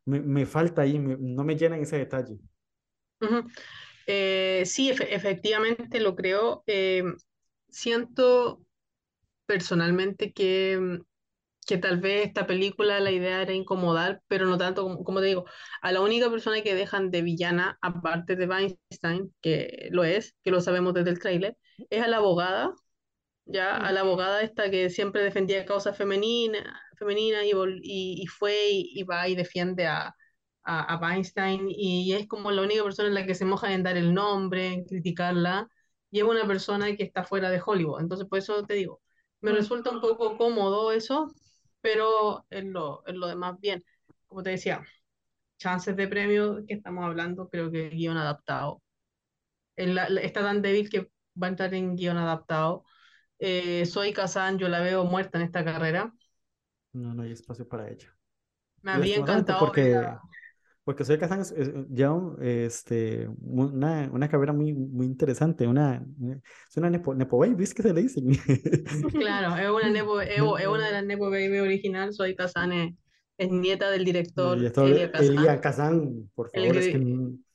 me, 0.06 0.20
me 0.20 0.46
falta 0.46 0.82
ahí, 0.82 0.98
me, 0.98 1.16
no 1.18 1.44
me 1.44 1.56
llena 1.56 1.78
ese 1.78 1.98
detalle. 1.98 2.38
Uh 3.20 3.26
-huh. 3.26 3.52
eh, 4.06 4.62
sí, 4.66 4.90
efe 4.90 5.14
efectivamente 5.14 6.00
lo 6.00 6.16
creo. 6.16 6.64
Eh, 6.66 7.04
siento 7.68 8.64
personalmente 9.46 10.32
que 10.32 11.00
que 11.66 11.78
tal 11.78 12.00
vez 12.00 12.26
esta 12.26 12.46
película 12.46 13.00
la 13.00 13.10
idea 13.12 13.42
era 13.42 13.52
incomodar, 13.52 14.22
pero 14.28 14.46
no 14.46 14.58
tanto 14.58 14.82
como, 14.82 15.04
como 15.04 15.20
te 15.20 15.26
digo, 15.26 15.44
a 15.80 15.92
la 15.92 16.00
única 16.00 16.30
persona 16.30 16.62
que 16.62 16.74
dejan 16.74 17.10
de 17.10 17.22
villana, 17.22 17.78
aparte 17.82 18.36
de 18.36 18.46
Weinstein, 18.46 19.34
que 19.40 19.88
lo 19.92 20.04
es, 20.04 20.34
que 20.42 20.50
lo 20.50 20.60
sabemos 20.60 20.94
desde 20.94 21.10
el 21.10 21.18
tráiler, 21.20 21.56
es 21.90 22.02
a 22.02 22.08
la 22.08 22.16
abogada, 22.18 22.74
ya 23.44 23.76
a 23.76 23.92
la 23.92 24.00
abogada 24.00 24.42
esta 24.42 24.70
que 24.70 24.90
siempre 24.90 25.22
defendía 25.22 25.64
causas 25.66 25.96
femeninas 25.96 26.64
femenina 27.02 27.44
y, 27.44 27.50
y, 27.82 28.22
y, 28.22 28.26
fue 28.26 28.70
y, 28.70 28.92
y, 28.94 29.02
va 29.04 29.28
y 29.28 29.34
defiende 29.34 29.86
a, 29.86 30.14
a, 30.64 30.94
a, 30.94 30.96
Weinstein 30.98 31.66
y 31.68 32.12
es 32.14 32.28
como 32.28 32.50
la 32.50 32.62
única 32.62 32.82
persona 32.84 33.08
en 33.08 33.14
la 33.14 33.26
que 33.26 33.34
se 33.34 33.44
moja 33.44 33.72
en 33.72 33.82
dar 33.82 33.96
el 33.96 34.14
nombre, 34.14 34.68
en 34.68 34.84
criticarla, 34.84 35.68
y 36.10 36.20
es 36.20 36.24
una 36.24 36.46
persona 36.46 36.94
que 36.96 37.02
está 37.04 37.24
fuera 37.24 37.50
de 37.50 37.60
Hollywood. 37.64 38.00
Entonces, 38.00 38.28
por 38.28 38.38
eso 38.38 38.64
te 38.64 38.74
digo, 38.74 39.00
me 39.40 39.52
resulta 39.52 39.90
un 39.90 40.00
poco 40.00 40.36
cómodo 40.36 40.92
eso, 40.92 41.32
pero 41.80 42.46
en 42.50 42.72
lo, 42.72 43.02
en 43.06 43.18
lo 43.20 43.26
demás 43.28 43.58
bien. 43.60 43.84
Como 44.26 44.42
te 44.42 44.50
decía, 44.50 44.82
chances 45.58 45.96
de 45.96 46.08
premio 46.08 46.64
que 46.66 46.74
estamos 46.74 47.04
hablando, 47.04 47.48
creo 47.48 47.70
que 47.70 47.90
guion 47.90 48.16
adaptado. 48.16 48.82
En 49.76 49.94
la, 49.94 50.06
está 50.06 50.42
tan 50.42 50.62
débil 50.62 50.90
que 50.90 51.10
va 51.40 51.46
a 51.48 51.50
entrar 51.50 51.74
en 51.74 51.96
guion 51.96 52.16
adaptado. 52.18 52.84
Eh, 53.44 53.84
soy 53.86 54.12
Kazan, 54.12 54.56
yo 54.56 54.68
la 54.68 54.78
veo 54.78 55.04
muerta 55.04 55.36
en 55.36 55.44
esta 55.44 55.64
carrera. 55.64 56.14
No, 56.92 57.12
no 57.12 57.22
hay 57.22 57.32
espacio 57.32 57.66
para 57.66 57.90
ella. 57.90 58.06
Me 58.82 58.92
habría 58.92 59.16
encantado. 59.16 59.58
Porque, 59.66 60.00
porque 60.84 61.04
Soy 61.04 61.18
Kazan 61.18 61.40
es, 61.40 61.50
es 61.50 61.70
ya 61.88 62.12
este, 62.40 63.28
una, 63.40 64.08
una 64.12 64.28
carrera 64.28 64.52
muy, 64.52 64.72
muy 64.72 65.06
interesante, 65.06 65.66
una, 65.66 66.04
es 66.68 66.76
una 66.76 66.88
nepo, 66.88 67.16
nepo 67.16 67.38
baby, 67.38 67.64
es 67.64 67.74
que 67.74 67.82
se 67.82 67.92
le 67.92 68.02
dicen. 68.02 68.28
Claro, 69.10 69.56
es 69.56 69.68
una, 69.68 69.90
nepo, 69.90 70.20
es, 70.20 70.36
es 70.36 70.66
una 70.66 70.86
de 70.86 70.92
las 70.92 71.04
Nepo 71.04 71.28
Baby 71.28 71.58
original, 71.58 72.12
Soy 72.12 72.36
Kazan 72.36 72.72
es, 72.72 72.94
es 73.38 73.50
nieta 73.50 73.90
del 73.90 74.04
director 74.04 74.56
Elia 74.56 75.10
Kazan. 75.10 75.36
Elia 75.36 75.60
Kazan, 75.60 76.30
por 76.36 76.48
favor, 76.48 76.68
El, 76.68 76.76
es 76.76 76.88
que... 76.88 77.51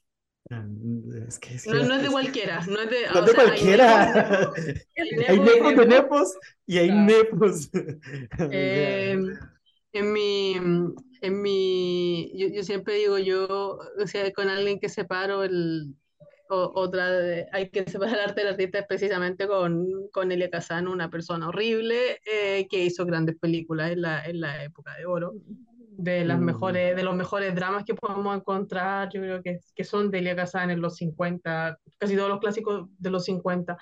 Es 1.28 1.40
que, 1.40 1.56
es 1.56 1.64
que 1.64 1.72
no, 1.72 1.84
no, 1.84 1.96
es 1.96 2.04
de 2.04 2.10
cualquiera, 2.10 2.66
no 2.68 2.80
es 2.80 2.90
de, 2.90 2.98
no 3.14 3.22
de 3.22 3.32
sea, 3.32 3.44
cualquiera. 3.44 4.54
Hay 5.28 5.40
nepos 5.40 5.76
de 5.76 5.86
nepos 5.86 6.34
y 6.66 6.78
hay 6.78 6.92
nepos. 6.92 7.70
Eh, 8.52 9.18
en 9.94 10.14
mi, 10.14 10.54
en 11.22 11.42
mi, 11.42 12.32
yo, 12.36 12.48
yo, 12.50 12.64
siempre 12.64 12.96
digo, 12.96 13.18
yo, 13.18 13.48
o 13.48 14.08
sea, 14.08 14.32
con 14.32 14.48
alguien 14.48 14.80
que 14.80 14.90
separo 14.90 15.44
el, 15.44 15.96
o, 16.50 16.72
otra, 16.76 17.12
de, 17.12 17.48
hay 17.52 17.70
que 17.70 17.90
separar 17.90 18.16
el 18.16 18.22
arte 18.22 18.42
del 18.42 18.52
artista 18.52 18.86
precisamente 18.88 19.48
con, 19.48 20.08
con 20.12 20.32
Elia 20.32 20.50
Kazan, 20.50 20.88
una 20.88 21.10
persona 21.10 21.50
horrible 21.50 22.20
eh, 22.26 22.68
que 22.70 22.84
hizo 22.84 23.06
grandes 23.06 23.38
películas 23.38 23.92
en 23.92 24.02
la, 24.02 24.26
en 24.26 24.40
la 24.40 24.64
época 24.64 24.96
de 24.96 25.06
oro 25.06 25.34
de 25.98 26.24
las 26.26 26.40
mejores, 26.40 26.96
de 26.96 27.04
los 27.04 27.16
mejores 27.16 27.56
dramas 27.56 27.84
que 27.84 27.96
podemos 27.96 28.36
encontrar, 28.38 29.10
yo 29.12 29.20
creo 29.20 29.42
que, 29.42 29.60
que 29.74 29.84
son 29.84 30.12
de 30.12 30.20
Elia 30.20 30.36
Kazan 30.36 30.70
en 30.70 30.80
los 30.80 30.96
50, 30.98 31.80
casi 31.98 32.16
todos 32.16 32.30
los 32.30 32.40
clásicos 32.40 32.88
de 33.00 33.10
los 33.10 33.26
50, 33.26 33.76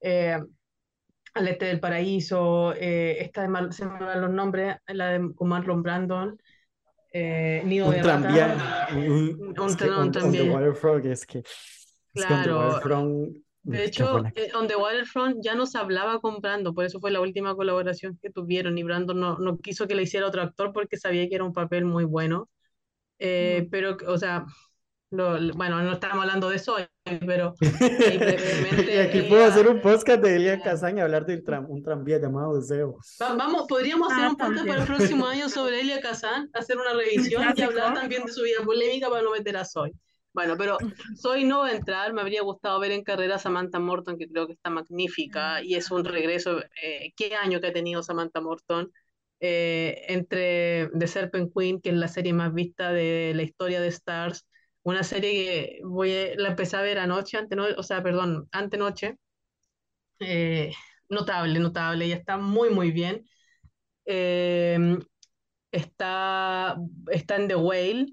eh, 0.00 0.38
Al 1.34 1.48
Este 1.48 1.66
del 1.66 1.78
Paraíso, 1.78 2.74
eh, 2.74 3.18
esta 3.20 3.42
de 3.42 3.48
Mar, 3.48 3.72
se 3.72 3.86
me 3.86 4.00
van 4.00 4.20
los 4.20 4.30
nombres, 4.30 4.76
la 4.88 5.10
de 5.10 5.32
con 5.34 5.48
Marlon 5.48 5.82
Brandon, 5.82 6.36
eh, 7.12 7.62
Nido 7.64 7.86
un 7.86 7.94
de 7.94 8.00
tranvía, 8.00 8.48
Rata, 8.48 8.88
un, 8.96 9.54
un, 9.56 9.68
es 9.68 9.76
que 9.76 9.84
un, 9.84 10.16
on 10.16 10.32
the 10.32 10.50
Waterfront, 10.50 11.06
es 11.06 11.26
que, 11.26 11.38
es 11.38 12.26
que 12.26 12.34
on 13.64 13.72
the 13.72 13.90
claro, 13.90 14.14
Waterfront, 14.14 14.34
de 14.34 14.42
hecho, 14.42 14.46
eh, 14.48 14.50
On 14.54 14.66
the 14.68 14.76
Waterfront 14.76 15.36
ya 15.42 15.54
no 15.54 15.66
se 15.66 15.78
hablaba 15.78 16.20
con 16.20 16.40
Brandon, 16.40 16.74
por 16.74 16.84
eso 16.84 17.00
fue 17.00 17.10
la 17.10 17.20
última 17.20 17.54
colaboración 17.54 18.18
que 18.20 18.30
tuvieron 18.30 18.76
y 18.78 18.82
Brandon 18.82 19.18
no, 19.18 19.38
no 19.38 19.58
quiso 19.58 19.86
que 19.86 19.94
le 19.94 20.02
hiciera 20.02 20.26
otro 20.26 20.42
actor 20.42 20.72
porque 20.72 20.96
sabía 20.96 21.28
que 21.28 21.34
era 21.34 21.44
un 21.44 21.52
papel 21.52 21.84
muy 21.84 22.04
bueno. 22.04 22.48
Eh, 23.18 23.68
pero, 23.70 23.96
o 24.08 24.18
sea, 24.18 24.46
lo, 25.10 25.38
bueno, 25.54 25.82
no 25.82 25.92
estamos 25.92 26.22
hablando 26.22 26.48
de 26.48 26.56
eso, 26.56 26.76
pero 27.26 27.54
y 27.60 28.96
aquí 28.98 29.22
puedo 29.22 29.44
hacer 29.44 29.68
un 29.68 29.80
podcast 29.80 30.22
de 30.22 30.36
Elia 30.36 30.60
Kazan 30.60 30.98
y 30.98 31.00
hablar 31.02 31.26
de 31.26 31.36
tram, 31.36 31.70
un 31.70 31.82
tranvía 31.82 32.18
llamado 32.18 32.56
Deseo. 32.56 32.96
Va, 33.20 33.34
vamos, 33.34 33.66
podríamos 33.68 34.10
hacer 34.10 34.24
ah, 34.24 34.30
un 34.30 34.36
podcast 34.36 34.66
para 34.66 34.80
el 34.80 34.86
próximo 34.86 35.26
año 35.26 35.48
sobre 35.48 35.80
Elia 35.80 36.00
Kazan, 36.00 36.50
hacer 36.54 36.78
una 36.78 36.94
revisión 36.94 37.44
y 37.54 37.62
hablar 37.62 37.94
también 37.94 38.24
de 38.24 38.32
su 38.32 38.42
vida 38.42 38.64
polémica 38.64 39.08
para 39.08 39.22
no 39.22 39.30
meter 39.32 39.56
a 39.56 39.64
Zoe. 39.64 39.92
Bueno, 40.32 40.56
pero 40.56 40.78
Soy 41.16 41.44
no 41.44 41.68
entrar, 41.68 42.12
me 42.14 42.22
habría 42.22 42.42
gustado 42.42 42.80
ver 42.80 42.92
en 42.92 43.04
carrera 43.04 43.36
a 43.36 43.38
Samantha 43.38 43.78
Morton, 43.78 44.16
que 44.18 44.28
creo 44.28 44.46
que 44.46 44.54
está 44.54 44.70
magnífica 44.70 45.62
y 45.62 45.74
es 45.74 45.90
un 45.90 46.04
regreso. 46.04 46.60
Eh, 46.82 47.12
¿Qué 47.16 47.34
año 47.36 47.60
que 47.60 47.68
ha 47.68 47.72
tenido 47.72 48.02
Samantha 48.02 48.40
Morton? 48.40 48.90
Eh, 49.40 50.04
entre 50.08 50.88
The 50.98 51.06
Serpent 51.06 51.52
Queen, 51.54 51.80
que 51.80 51.90
es 51.90 51.96
la 51.96 52.08
serie 52.08 52.32
más 52.32 52.54
vista 52.54 52.92
de 52.92 53.32
la 53.34 53.42
historia 53.42 53.80
de 53.80 53.88
Stars, 53.88 54.46
una 54.84 55.02
serie 55.02 55.32
que 55.32 55.80
voy 55.84 56.12
a, 56.14 56.34
la 56.36 56.48
empecé 56.50 56.76
a 56.76 56.82
ver 56.82 56.98
anoche, 56.98 57.36
ante 57.36 57.56
no, 57.56 57.66
o 57.76 57.82
sea, 57.82 58.02
perdón, 58.02 58.48
antenoche. 58.52 59.18
Eh, 60.20 60.72
notable, 61.08 61.58
notable, 61.58 62.04
ella 62.06 62.16
está 62.16 62.38
muy, 62.38 62.70
muy 62.70 62.90
bien. 62.92 63.24
Eh, 64.06 64.98
está, 65.72 66.76
está 67.10 67.36
en 67.36 67.48
The 67.48 67.56
Whale 67.56 68.06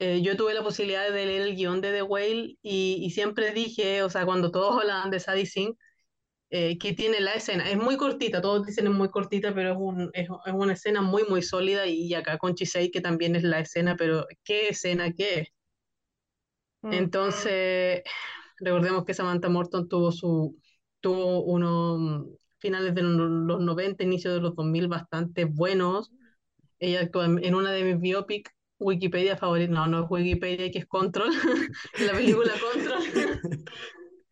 eh, 0.00 0.22
yo 0.22 0.36
tuve 0.36 0.54
la 0.54 0.64
posibilidad 0.64 1.04
de 1.12 1.26
leer 1.26 1.42
el 1.42 1.56
guion 1.56 1.80
de 1.82 1.92
The 1.92 2.02
Whale 2.02 2.58
y, 2.62 2.98
y 3.02 3.10
siempre 3.10 3.52
dije, 3.52 4.02
o 4.02 4.10
sea, 4.10 4.26
cuando 4.26 4.50
todos 4.50 4.80
hablaban 4.82 5.10
de 5.10 5.20
Sadie 5.20 5.46
Sink, 5.46 5.78
eh, 6.50 6.78
que 6.78 6.94
tiene 6.94 7.20
la 7.20 7.34
escena, 7.34 7.70
es 7.70 7.78
muy 7.78 7.96
cortita, 7.96 8.40
todos 8.42 8.66
dicen 8.66 8.86
es 8.86 8.92
muy 8.94 9.10
cortita, 9.10 9.54
pero 9.54 9.72
es, 9.72 9.76
un, 9.78 10.10
es, 10.14 10.28
es 10.46 10.54
una 10.54 10.74
escena 10.74 11.02
muy, 11.02 11.24
muy 11.28 11.42
sólida 11.42 11.86
y 11.86 12.14
acá 12.14 12.38
con 12.38 12.54
Chisei, 12.56 12.90
que 12.90 13.00
también 13.02 13.36
es 13.36 13.44
la 13.44 13.60
escena, 13.60 13.96
pero 13.96 14.26
¿qué 14.44 14.68
escena 14.70 15.12
qué 15.12 15.40
es? 15.40 15.48
Mm. 16.82 16.92
Entonces, 16.92 18.02
recordemos 18.58 19.04
que 19.04 19.14
Samantha 19.14 19.48
Morton 19.48 19.88
tuvo 19.88 20.12
su 20.12 20.56
tuvo 21.00 21.42
unos 21.44 22.26
finales 22.58 22.94
de 22.94 23.02
los 23.02 23.60
90, 23.60 24.04
inicio 24.04 24.34
de 24.34 24.40
los 24.40 24.54
2000 24.54 24.88
bastante 24.88 25.44
buenos. 25.44 26.10
Ella 26.78 27.02
actuó 27.02 27.24
en, 27.24 27.44
en 27.44 27.54
una 27.54 27.72
de 27.72 27.84
mis 27.84 28.00
biopics 28.00 28.52
Wikipedia 28.80 29.36
favorita, 29.36 29.72
no, 29.72 29.86
no 29.86 30.04
es 30.04 30.10
Wikipedia, 30.10 30.70
que 30.70 30.78
es 30.78 30.86
Control, 30.86 31.30
la 32.06 32.12
película 32.12 32.52
Control. 32.72 33.02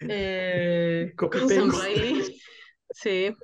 eh, 0.00 1.12
con 1.16 1.48
Sam 1.48 1.70
Riley. 1.70 2.40
Sí. 2.90 3.36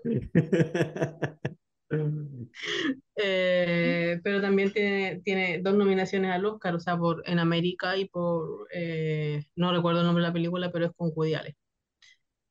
eh, 3.16 4.20
pero 4.24 4.40
también 4.40 4.72
tiene, 4.72 5.20
tiene 5.22 5.60
dos 5.62 5.74
nominaciones 5.74 6.32
al 6.32 6.46
Oscar, 6.46 6.74
o 6.74 6.80
sea, 6.80 6.96
por 6.96 7.22
En 7.28 7.38
América 7.38 7.96
y 7.96 8.08
por, 8.08 8.66
eh, 8.72 9.44
no 9.56 9.72
recuerdo 9.72 10.00
el 10.00 10.06
nombre 10.06 10.22
de 10.22 10.28
la 10.28 10.32
película, 10.32 10.72
pero 10.72 10.86
es 10.86 10.92
con 10.96 11.12
Woody 11.14 11.34
Allen. 11.34 11.54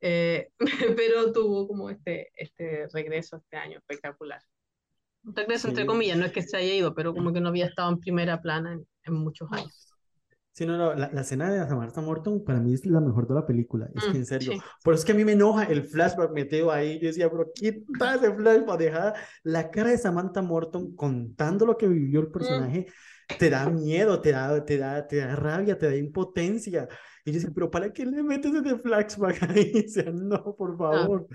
Eh, 0.01 0.49
pero 0.97 1.31
tuvo 1.31 1.67
como 1.67 1.89
este, 1.89 2.29
este 2.35 2.87
regreso 2.93 3.37
este 3.37 3.57
año 3.57 3.79
espectacular 3.79 4.41
regreso 5.23 5.63
sí. 5.63 5.69
entre 5.69 5.86
comillas, 5.86 6.17
no 6.17 6.25
es 6.25 6.31
que 6.31 6.41
se 6.41 6.57
haya 6.57 6.73
ido, 6.73 6.93
pero 6.93 7.13
como 7.13 7.33
que 7.33 7.41
no 7.41 7.49
había 7.49 7.65
estado 7.65 7.91
en 7.91 7.99
primera 7.99 8.41
plana 8.41 8.73
en, 8.73 8.88
en 9.03 9.13
muchos 9.13 9.51
años. 9.51 9.93
Sí, 10.53 10.67
no, 10.67 10.77
no, 10.77 10.93
la, 10.93 11.09
la 11.12 11.21
escena 11.21 11.51
de 11.51 11.67
Samantha 11.67 11.99
Morton 11.99 12.43
para 12.43 12.59
mí 12.59 12.75
es 12.75 12.86
la 12.86 13.01
mejor 13.01 13.27
de 13.27 13.33
la 13.33 13.43
película, 13.43 13.89
es 13.95 14.07
mm, 14.07 14.12
que 14.12 14.17
en 14.19 14.25
serio, 14.27 14.51
sí. 14.53 14.62
por 14.83 14.93
eso 14.93 15.01
es 15.01 15.05
que 15.05 15.12
a 15.13 15.15
mí 15.15 15.25
me 15.25 15.31
enoja 15.31 15.63
el 15.63 15.83
flashback 15.83 16.31
metido 16.31 16.71
ahí, 16.71 16.99
yo 16.99 17.07
decía, 17.07 17.27
pero 17.27 17.51
quita 17.55 18.13
ese 18.13 18.31
flashback, 18.31 18.77
dejar 18.77 19.13
la 19.41 19.71
cara 19.71 19.89
de 19.89 19.97
Samantha 19.97 20.43
Morton 20.43 20.95
contando 20.95 21.65
lo 21.65 21.75
que 21.75 21.88
vivió 21.88 22.19
el 22.19 22.27
personaje, 22.27 22.86
mm. 22.88 22.91
Te 23.38 23.49
da 23.49 23.67
miedo, 23.67 24.21
te 24.21 24.31
da, 24.31 24.63
te, 24.65 24.77
da, 24.77 25.07
te 25.07 25.17
da 25.17 25.36
rabia, 25.36 25.77
te 25.77 25.88
da 25.88 25.95
impotencia, 25.95 26.88
Y 27.25 27.31
yo 27.31 27.36
decía, 27.39 27.51
pero 27.53 27.69
¿para 27.71 27.91
qué 27.93 28.05
le 28.05 28.23
metes 28.23 28.53
ese 28.53 28.77
flashback 28.79 29.43
ahí? 29.43 29.73
O 29.88 29.89
sea, 29.89 30.12
no, 30.12 30.55
por 30.55 30.77
favor. 30.77 31.27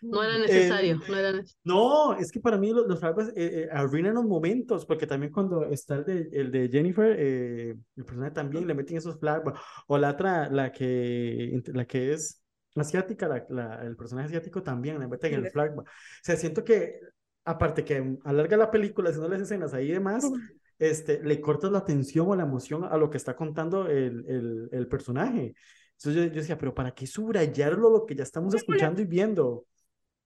No 0.00 0.22
era 0.22 0.38
Eh, 0.46 0.72
necesario, 0.72 1.02
no 1.06 1.16
era 1.16 1.32
necesario. 1.32 1.58
no, 1.64 2.16
es 2.18 2.30
que 2.32 2.40
para 2.40 2.58
mí 2.58 2.72
los, 2.72 2.86
los 2.86 3.00
flashbacks 3.00 3.30
eh, 3.36 3.64
eh, 3.64 3.68
arruinan 3.72 4.14
los 4.14 4.24
momentos, 4.24 4.86
porque 4.86 5.06
también 5.06 5.32
cuando 5.32 5.64
está 5.66 5.96
el 5.96 6.04
de, 6.04 6.28
el 6.32 6.50
de 6.52 6.68
Jennifer, 6.70 7.16
eh, 7.18 7.70
el 7.96 8.04
personaje 8.04 8.32
también 8.32 8.66
le 8.66 8.74
meten 8.74 8.96
esos 8.98 9.18
flashbacks. 9.18 9.60
O 9.88 9.98
la 9.98 10.10
otra, 10.12 10.48
la 10.50 10.72
que, 10.72 11.60
la 11.74 11.84
que 11.86 12.12
es 12.12 12.42
asiática, 12.76 13.28
la, 13.28 13.46
la- 13.50 13.82
el 13.84 13.96
personaje 13.96 14.28
asiático 14.28 14.62
también 14.62 14.98
le 15.00 15.08
meten 15.08 15.34
el 15.34 15.44
Sí. 15.44 15.50
flashback. 15.50 15.86
O 15.88 15.90
sea, 16.22 16.36
siento 16.36 16.64
que, 16.64 17.00
aparte 17.44 17.84
que 17.84 18.16
alarga 18.24 18.56
la 18.56 18.70
película 18.70 19.10
haciendo 19.10 19.28
las 19.28 19.40
escenas 19.40 19.74
ahí 19.74 19.88
y 19.88 19.92
demás, 19.92 20.30
este, 20.78 21.22
le 21.22 21.40
cortas 21.40 21.72
la 21.72 21.78
atención 21.78 22.28
o 22.28 22.36
la 22.36 22.44
emoción 22.44 22.84
a 22.84 22.96
lo 22.96 23.10
que 23.10 23.16
está 23.18 23.36
contando 23.36 23.86
el, 23.88 24.24
el, 24.28 24.68
el 24.72 24.88
personaje. 24.88 25.54
Entonces 25.92 26.14
yo, 26.14 26.28
yo 26.28 26.40
decía, 26.40 26.58
pero 26.58 26.74
¿para 26.74 26.92
qué 26.94 27.06
subrayarlo 27.06 27.90
lo 27.90 28.06
que 28.06 28.14
ya 28.16 28.22
estamos 28.24 28.54
escuchando 28.54 29.00
y 29.02 29.06
viendo? 29.06 29.66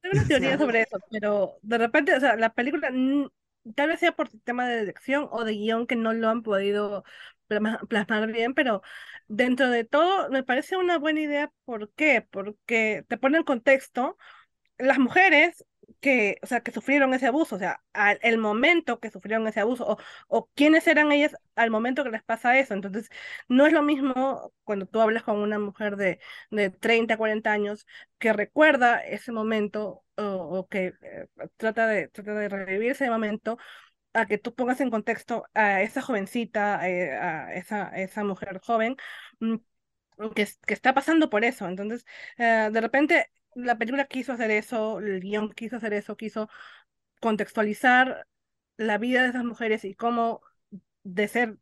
Tengo 0.00 0.14
una 0.14 0.26
teoría 0.26 0.56
sobre 0.58 0.82
eso, 0.82 0.98
pero 1.10 1.58
de 1.62 1.78
repente, 1.78 2.14
o 2.16 2.20
sea, 2.20 2.36
la 2.36 2.54
película 2.54 2.90
tal 3.74 3.88
vez 3.88 4.00
sea 4.00 4.12
por 4.12 4.28
sistema 4.30 4.66
de 4.66 4.80
dirección 4.80 5.28
o 5.30 5.44
de 5.44 5.52
guion 5.52 5.86
que 5.86 5.96
no 5.96 6.12
lo 6.14 6.28
han 6.30 6.42
podido 6.42 7.04
plasma- 7.48 7.80
plasmar 7.88 8.32
bien, 8.32 8.54
pero 8.54 8.82
dentro 9.28 9.68
de 9.70 9.84
todo 9.84 10.30
me 10.30 10.42
parece 10.42 10.76
una 10.76 10.98
buena 10.98 11.20
idea. 11.20 11.52
¿Por 11.64 11.92
qué? 11.92 12.26
Porque 12.30 13.04
te 13.08 13.18
pone 13.18 13.38
en 13.38 13.44
contexto 13.44 14.16
las 14.78 14.98
mujeres 14.98 15.64
que, 16.00 16.38
o 16.42 16.46
sea, 16.46 16.60
que 16.62 16.72
sufrieron 16.72 17.14
ese 17.14 17.26
abuso, 17.26 17.56
o 17.56 17.58
sea, 17.58 17.82
al 17.92 18.18
el 18.22 18.38
momento 18.38 19.00
que 19.00 19.10
sufrieron 19.10 19.46
ese 19.48 19.60
abuso, 19.60 19.86
o, 19.86 19.98
o 20.28 20.48
quiénes 20.54 20.86
eran 20.86 21.12
ellas 21.12 21.36
al 21.56 21.70
momento 21.70 22.04
que 22.04 22.10
les 22.10 22.22
pasa 22.22 22.58
eso. 22.58 22.74
Entonces, 22.74 23.08
no 23.48 23.66
es 23.66 23.72
lo 23.72 23.82
mismo 23.82 24.52
cuando 24.64 24.86
tú 24.86 25.00
hablas 25.00 25.22
con 25.22 25.36
una 25.38 25.58
mujer 25.58 25.96
de, 25.96 26.20
de 26.50 26.70
30, 26.70 27.16
40 27.16 27.52
años 27.52 27.86
que 28.18 28.32
recuerda 28.32 29.00
ese 29.04 29.32
momento 29.32 30.04
o, 30.16 30.66
que 30.68 30.94
eh, 31.02 31.28
trata 31.56 31.86
de, 31.86 32.08
trata 32.08 32.34
de 32.34 32.48
revivir 32.48 32.90
ese 32.92 33.08
momento 33.10 33.58
a 34.14 34.26
que 34.26 34.38
tú 34.38 34.54
pongas 34.54 34.80
en 34.80 34.90
contexto 34.90 35.44
a 35.54 35.82
esa 35.82 36.02
jovencita, 36.02 36.88
eh, 36.88 37.12
a 37.16 37.54
esa, 37.54 37.88
esa 37.90 38.24
mujer 38.24 38.60
joven 38.64 38.96
mm, 39.40 39.56
que, 40.34 40.48
que 40.66 40.74
está 40.74 40.94
pasando 40.94 41.30
por 41.30 41.44
eso. 41.44 41.66
Entonces, 41.68 42.04
eh, 42.38 42.70
de 42.72 42.80
repente, 42.80 43.30
la 43.54 43.78
película 43.78 44.06
quiso 44.06 44.32
hacer 44.32 44.50
eso, 44.50 44.98
el 45.00 45.20
guion 45.20 45.50
quiso 45.52 45.76
hacer 45.76 45.92
eso, 45.94 46.16
quiso 46.16 46.48
contextualizar 47.20 48.26
la 48.76 48.98
vida 48.98 49.22
de 49.22 49.30
esas 49.30 49.44
mujeres 49.44 49.84
y 49.84 49.94
cómo 49.94 50.42
de 51.04 51.28
ser 51.28 51.58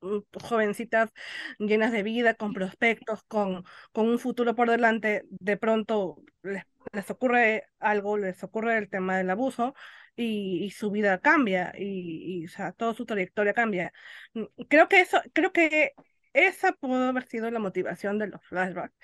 mm, 0.00 0.18
jovencitas 0.42 1.10
llenas 1.58 1.92
de 1.92 2.02
vida, 2.02 2.34
con 2.34 2.52
prospectos, 2.54 3.22
con, 3.24 3.64
con 3.92 4.08
un 4.08 4.18
futuro 4.18 4.54
por 4.54 4.70
delante, 4.70 5.24
de 5.30 5.56
pronto 5.56 6.22
les, 6.42 6.64
les 6.92 7.10
ocurre 7.10 7.64
algo, 7.80 8.16
les 8.18 8.42
ocurre 8.44 8.78
el 8.78 8.90
tema 8.90 9.18
del 9.18 9.30
abuso 9.30 9.74
y, 10.16 10.64
y 10.64 10.70
su 10.70 10.90
vida 10.90 11.20
cambia 11.20 11.72
y, 11.76 12.42
y, 12.42 12.46
o 12.46 12.48
sea, 12.48 12.72
toda 12.72 12.94
su 12.94 13.06
trayectoria 13.06 13.54
cambia. 13.54 13.92
Mm, 14.34 14.44
Creo 14.68 14.88
que 14.88 15.00
eso, 15.00 15.20
creo 15.32 15.52
que 15.52 15.92
esa 16.32 16.72
pudo 16.72 17.08
haber 17.08 17.26
sido 17.26 17.50
la 17.50 17.58
motivación 17.58 18.18
de 18.18 18.28
los 18.28 18.44
flashbacks 18.46 18.94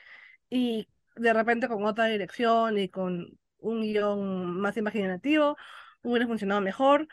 y 0.51 0.89
de 1.17 1.33
repente 1.33 1.69
con 1.69 1.85
otra 1.85 2.07
dirección 2.07 2.79
y 2.79 2.89
con 2.89 3.39
un 3.59 3.83
guion 3.83 4.61
más 4.61 4.77
imaginativo 4.77 5.57
hubiera 6.03 6.27
funcionado 6.27 6.61
mejor, 6.61 7.09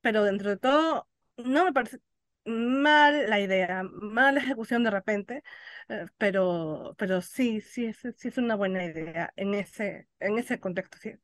pero 0.00 0.24
dentro 0.24 0.50
de 0.50 0.56
todo 0.58 1.08
no 1.36 1.64
me 1.64 1.72
parece 1.72 2.00
mal 2.44 3.28
la 3.28 3.40
idea, 3.40 3.82
mala 3.84 4.40
ejecución 4.40 4.84
de 4.84 4.90
repente, 4.90 5.42
eh, 5.88 6.06
pero, 6.18 6.94
pero 6.98 7.20
sí, 7.20 7.60
sí 7.60 7.86
es, 7.86 7.98
sí 8.16 8.28
es 8.28 8.38
una 8.38 8.56
buena 8.56 8.84
idea 8.84 9.32
en 9.36 9.54
ese, 9.54 10.08
en 10.20 10.38
ese 10.38 10.60
contexto, 10.60 10.98
sí. 10.98 11.14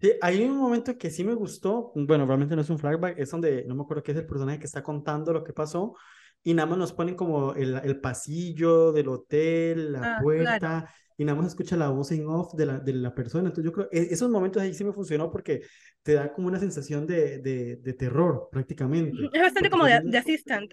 Sí, 0.00 0.12
hay 0.20 0.44
un 0.44 0.56
momento 0.56 0.96
que 0.96 1.10
sí 1.10 1.24
me 1.24 1.34
gustó, 1.34 1.92
bueno, 1.94 2.24
realmente 2.26 2.54
no 2.54 2.62
es 2.62 2.70
un 2.70 2.78
flashback, 2.78 3.18
es 3.18 3.30
donde, 3.30 3.64
no 3.66 3.74
me 3.74 3.82
acuerdo 3.82 4.02
qué 4.02 4.12
es 4.12 4.18
el 4.18 4.26
personaje 4.26 4.58
que 4.60 4.66
está 4.66 4.82
contando 4.82 5.32
lo 5.32 5.42
que 5.42 5.52
pasó, 5.52 5.94
y 6.42 6.54
nada 6.54 6.66
más 6.68 6.78
nos 6.78 6.92
ponen 6.92 7.16
como 7.16 7.54
el, 7.54 7.74
el 7.82 8.00
pasillo 8.00 8.92
del 8.92 9.08
hotel, 9.08 9.92
la 9.92 10.06
Ah, 10.06 10.24
claro. 10.34 10.74
Y 11.18 11.24
nada 11.26 11.36
más 11.36 11.48
escucha 11.48 11.76
la 11.76 11.90
voz 11.90 12.10
en 12.12 12.26
off 12.26 12.54
de 12.54 12.64
la, 12.66 12.78
de 12.80 12.94
la 12.94 13.14
persona. 13.14 13.48
Entonces 13.48 13.64
yo 13.66 13.72
creo, 13.72 13.88
e- 13.92 14.08
esos 14.10 14.30
momentos 14.30 14.62
ahí 14.62 14.72
sí 14.72 14.84
me 14.84 14.92
funcionó 14.94 15.30
porque 15.30 15.62
te 16.02 16.14
da 16.14 16.32
como 16.32 16.48
una 16.48 16.58
sensación 16.58 17.06
de, 17.06 17.38
de, 17.40 17.76
de 17.76 17.92
terror 17.92 18.48
prácticamente. 18.50 19.16
Es 19.32 19.42
bastante 19.42 19.68
Porque 19.68 19.70
como 19.70 19.84
de, 19.84 20.00
de 20.04 20.18
Assistant. 20.18 20.72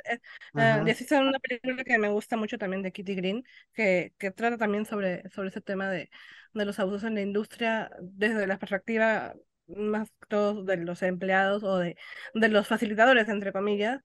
The 0.53 0.91
Assistant 0.91 1.23
es 1.23 1.29
una 1.29 1.39
película 1.39 1.83
que 1.83 1.97
me 1.97 2.09
gusta 2.09 2.37
mucho 2.37 2.57
también 2.57 2.81
de 2.83 2.91
Kitty 2.91 3.15
Green, 3.15 3.43
que, 3.73 4.13
que 4.17 4.31
trata 4.31 4.57
también 4.57 4.85
sobre, 4.85 5.27
sobre 5.29 5.49
ese 5.49 5.61
tema 5.61 5.89
de, 5.89 6.09
de 6.53 6.65
los 6.65 6.79
abusos 6.79 7.03
en 7.03 7.15
la 7.15 7.21
industria 7.21 7.91
desde 8.01 8.47
la 8.47 8.57
perspectiva 8.59 9.33
más 9.67 10.09
que 10.11 10.27
todo 10.29 10.63
de 10.63 10.77
los 10.77 11.01
empleados 11.01 11.63
o 11.63 11.79
de, 11.79 11.97
de 12.35 12.49
los 12.49 12.67
facilitadores, 12.67 13.27
entre 13.29 13.51
comillas, 13.51 13.99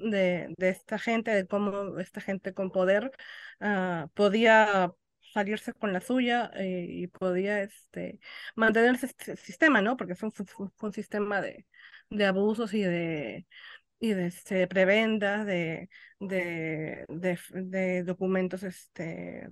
de, 0.00 0.52
de 0.58 0.68
esta 0.70 0.98
gente, 0.98 1.30
de 1.30 1.46
cómo 1.46 1.98
esta 2.00 2.20
gente 2.20 2.52
con 2.52 2.70
poder 2.72 3.12
ah, 3.60 4.08
podía 4.14 4.92
salirse 5.34 5.74
con 5.74 5.92
la 5.94 6.00
suya 6.02 6.50
eh, 6.56 6.86
y 6.88 7.08
podía 7.08 7.62
este, 7.62 8.20
mantener 8.56 8.96
ese 8.96 9.08
ese 9.18 9.36
sistema, 9.36 9.82
¿no? 9.82 9.96
Porque 9.98 10.14
fue, 10.16 10.28
un- 10.30 10.46
fue- 10.46 10.68
un 10.88 10.92
sistema 10.94 11.40
de, 11.42 11.66
de 12.10 12.26
abusos 12.26 12.74
y 12.74 12.82
de 12.82 13.46
y 14.00 14.12
de 14.14 14.26
este, 14.28 14.66
de, 15.44 15.88
de, 16.20 17.04
de, 17.08 17.38
de 17.54 18.02
documentos 18.04 18.62
este, 18.62 19.48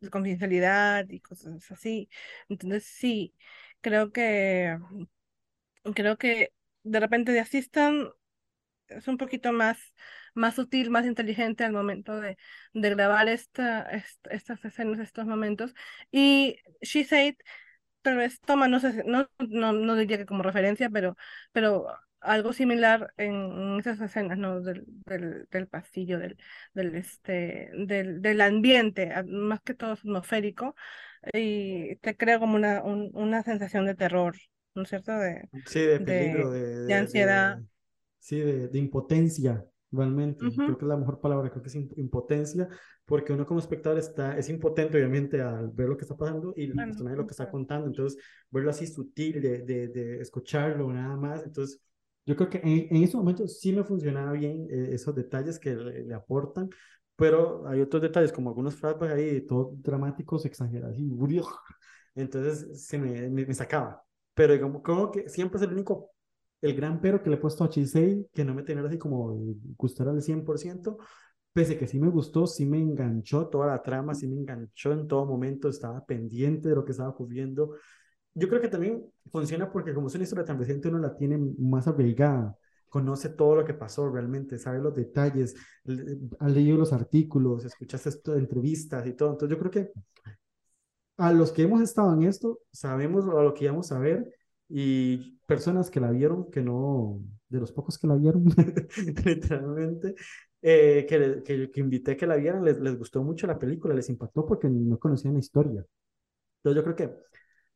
de 0.00 0.10
confidencialidad 0.10 1.06
y 1.10 1.20
cosas 1.20 1.70
así. 1.72 2.08
Entonces, 2.48 2.84
sí, 2.86 3.34
creo 3.82 4.12
que, 4.12 4.78
creo 5.94 6.16
que 6.18 6.52
de 6.82 7.00
repente 7.00 7.32
de 7.32 7.40
Assistant 7.40 8.10
es 8.88 9.08
un 9.08 9.18
poquito 9.18 9.52
más, 9.52 9.78
más 10.36 10.56
sutil, 10.56 10.90
más 10.90 11.06
inteligente 11.06 11.64
al 11.64 11.72
momento 11.74 12.20
de, 12.20 12.38
de 12.74 12.90
grabar 12.90 13.28
esta, 13.28 13.82
est- 13.90 14.26
estas 14.30 14.64
escenas, 14.64 15.00
estos 15.00 15.26
momentos. 15.26 15.74
Y 16.12 16.58
She 16.82 17.04
Said 17.04 17.36
tal 18.02 18.16
vez 18.16 18.40
toma, 18.40 18.68
no 18.68 18.80
sé, 18.80 19.02
no, 19.06 19.28
no, 19.38 19.72
no 19.72 19.96
diría 19.96 20.18
que 20.18 20.26
como 20.26 20.42
referencia, 20.42 20.90
pero, 20.90 21.16
pero 21.52 21.86
algo 22.20 22.52
similar 22.52 23.12
en, 23.16 23.78
esas 23.80 24.00
escenas, 24.00 24.38
¿no? 24.38 24.60
Del, 24.60 24.84
del, 24.86 25.46
del 25.50 25.68
pasillo, 25.68 26.18
del, 26.18 26.36
del, 26.74 26.94
este, 26.96 27.70
del, 27.76 28.22
del 28.22 28.40
ambiente, 28.40 29.12
más 29.26 29.60
que 29.62 29.74
todo 29.74 29.92
atmosférico, 29.92 30.74
y 31.32 31.96
te 31.96 32.16
crea 32.16 32.38
como 32.38 32.56
una, 32.56 32.82
un- 32.82 33.10
una 33.14 33.42
sensación 33.42 33.86
de 33.86 33.94
terror, 33.94 34.36
¿no 34.74 34.82
es 34.82 34.88
cierto? 34.88 35.12
De, 35.18 35.48
Sí, 35.66 35.80
de 35.96 36.00
peligro, 36.00 36.50
de, 36.50 36.60
de 36.86 36.94
de- 36.94 36.94
ansiedad. 36.94 37.62
sí, 38.20 38.40
de 38.40 38.78
impotencia, 38.78 39.66
realmente. 39.96 40.46
Ujú. 40.46 40.62
Creo 40.64 40.78
que 40.78 40.84
es 40.84 40.88
la 40.88 40.96
mejor 40.96 41.20
palabra, 41.20 41.50
creo 41.50 41.62
que 41.62 41.68
es 41.68 41.76
imp- 41.76 41.94
impotencia, 41.98 42.68
porque 43.04 43.32
uno 43.32 43.46
como 43.46 43.60
espectador 43.60 43.98
está, 43.98 44.36
es 44.38 44.48
impotente, 44.48 44.96
obviamente, 44.98 45.40
al 45.40 45.70
ver 45.70 45.88
lo 45.88 45.96
que 45.96 46.04
está 46.04 46.16
pasando 46.16 46.52
y 46.56 46.64
el 46.64 46.82
personaje 46.84 47.16
lo 47.16 47.26
que 47.26 47.32
está 47.32 47.50
contando. 47.50 47.86
Entonces, 47.86 48.22
verlo 48.50 48.70
así 48.70 48.86
sutil, 48.86 49.40
de, 49.40 49.58
de, 49.62 49.88
de 49.88 50.20
escucharlo, 50.20 50.92
nada 50.92 51.16
más. 51.16 51.44
Entonces, 51.44 51.80
yo 52.26 52.36
creo 52.36 52.50
que 52.50 52.58
en, 52.58 52.94
en 52.96 53.02
ese 53.04 53.16
momento 53.16 53.46
sí 53.48 53.72
me 53.72 53.84
funcionaba 53.84 54.32
bien 54.32 54.66
eh, 54.70 54.88
esos 54.92 55.14
detalles 55.14 55.58
que 55.58 55.74
le, 55.74 56.04
le 56.04 56.14
aportan, 56.14 56.68
pero 57.16 57.66
hay 57.66 57.80
otros 57.80 58.02
detalles, 58.02 58.32
como 58.32 58.50
algunos 58.50 58.74
flashbacks 58.74 59.14
ahí, 59.14 59.40
todos 59.46 59.80
dramáticos, 59.82 60.44
exagerados, 60.44 60.96
y 60.98 61.04
entonces 62.14 62.86
se 62.86 62.98
me, 62.98 63.28
me, 63.30 63.46
me 63.46 63.54
sacaba. 63.54 64.02
Pero 64.34 64.52
digamos, 64.54 64.82
como 64.82 65.10
que 65.10 65.28
siempre 65.28 65.58
es 65.58 65.62
el 65.66 65.72
único, 65.72 66.10
el 66.62 66.74
gran 66.74 67.00
pero 67.00 67.22
que 67.22 67.30
le 67.30 67.36
he 67.36 67.38
puesto 67.38 67.64
a 67.64 67.68
Chisei, 67.70 68.28
que 68.32 68.44
no 68.44 68.54
me 68.54 68.62
tenía 68.62 68.84
así 68.84 68.98
como 68.98 69.36
gustar 69.76 70.08
al 70.08 70.22
100%, 70.22 70.98
pese 71.52 71.78
que 71.78 71.86
sí 71.86 71.98
me 71.98 72.08
gustó, 72.08 72.46
sí 72.46 72.66
me 72.66 72.78
enganchó 72.78 73.48
toda 73.48 73.68
la 73.68 73.82
trama, 73.82 74.14
sí 74.14 74.26
me 74.28 74.36
enganchó 74.36 74.92
en 74.92 75.06
todo 75.08 75.26
momento, 75.26 75.68
estaba 75.68 76.04
pendiente 76.04 76.68
de 76.68 76.74
lo 76.74 76.84
que 76.84 76.92
estaba 76.92 77.10
ocurriendo. 77.10 77.72
Yo 78.34 78.48
creo 78.48 78.60
que 78.60 78.68
también 78.68 79.04
funciona 79.32 79.70
porque 79.72 79.94
como 79.94 80.08
es 80.08 80.14
una 80.14 80.24
historia 80.24 80.44
tan 80.44 80.58
reciente, 80.58 80.88
uno 80.88 80.98
la 80.98 81.16
tiene 81.16 81.38
más 81.58 81.88
arraigada, 81.88 82.56
conoce 82.88 83.30
todo 83.30 83.56
lo 83.56 83.64
que 83.64 83.74
pasó 83.74 84.08
realmente, 84.10 84.58
sabe 84.58 84.80
los 84.80 84.94
detalles, 84.94 85.54
le- 85.84 86.18
ha 86.40 86.48
leído 86.48 86.76
los 86.78 86.92
artículos, 86.92 87.64
escuchaste 87.64 88.10
esto, 88.10 88.34
entrevistas 88.36 89.06
y 89.06 89.14
todo. 89.14 89.32
Entonces 89.32 89.56
yo 89.56 89.60
creo 89.60 89.70
que 89.72 89.92
a 91.16 91.32
los 91.32 91.52
que 91.52 91.62
hemos 91.62 91.80
estado 91.82 92.12
en 92.14 92.24
esto, 92.24 92.60
sabemos 92.72 93.24
lo 93.24 93.54
que 93.54 93.64
íbamos 93.64 93.90
a 93.92 93.98
ver 93.98 94.32
y 94.68 95.38
personas 95.46 95.90
que 95.90 96.00
la 96.00 96.10
vieron, 96.10 96.50
que 96.50 96.62
no, 96.62 97.20
de 97.48 97.60
los 97.60 97.72
pocos 97.72 97.98
que 97.98 98.06
la 98.06 98.16
vieron, 98.16 98.44
literalmente, 99.24 100.14
eh, 100.62 101.06
que, 101.08 101.42
que, 101.44 101.70
que 101.70 101.80
invité 101.80 102.16
que 102.16 102.26
la 102.26 102.36
vieran, 102.36 102.64
les, 102.64 102.78
les 102.80 102.98
gustó 102.98 103.22
mucho 103.22 103.46
la 103.46 103.58
película, 103.58 103.94
les 103.94 104.08
impactó 104.08 104.46
porque 104.46 104.68
no 104.68 104.98
conocían 104.98 105.34
la 105.34 105.40
historia. 105.40 105.84
Entonces 106.58 106.76
yo 106.76 106.84
creo 106.84 106.96
que 106.96 107.16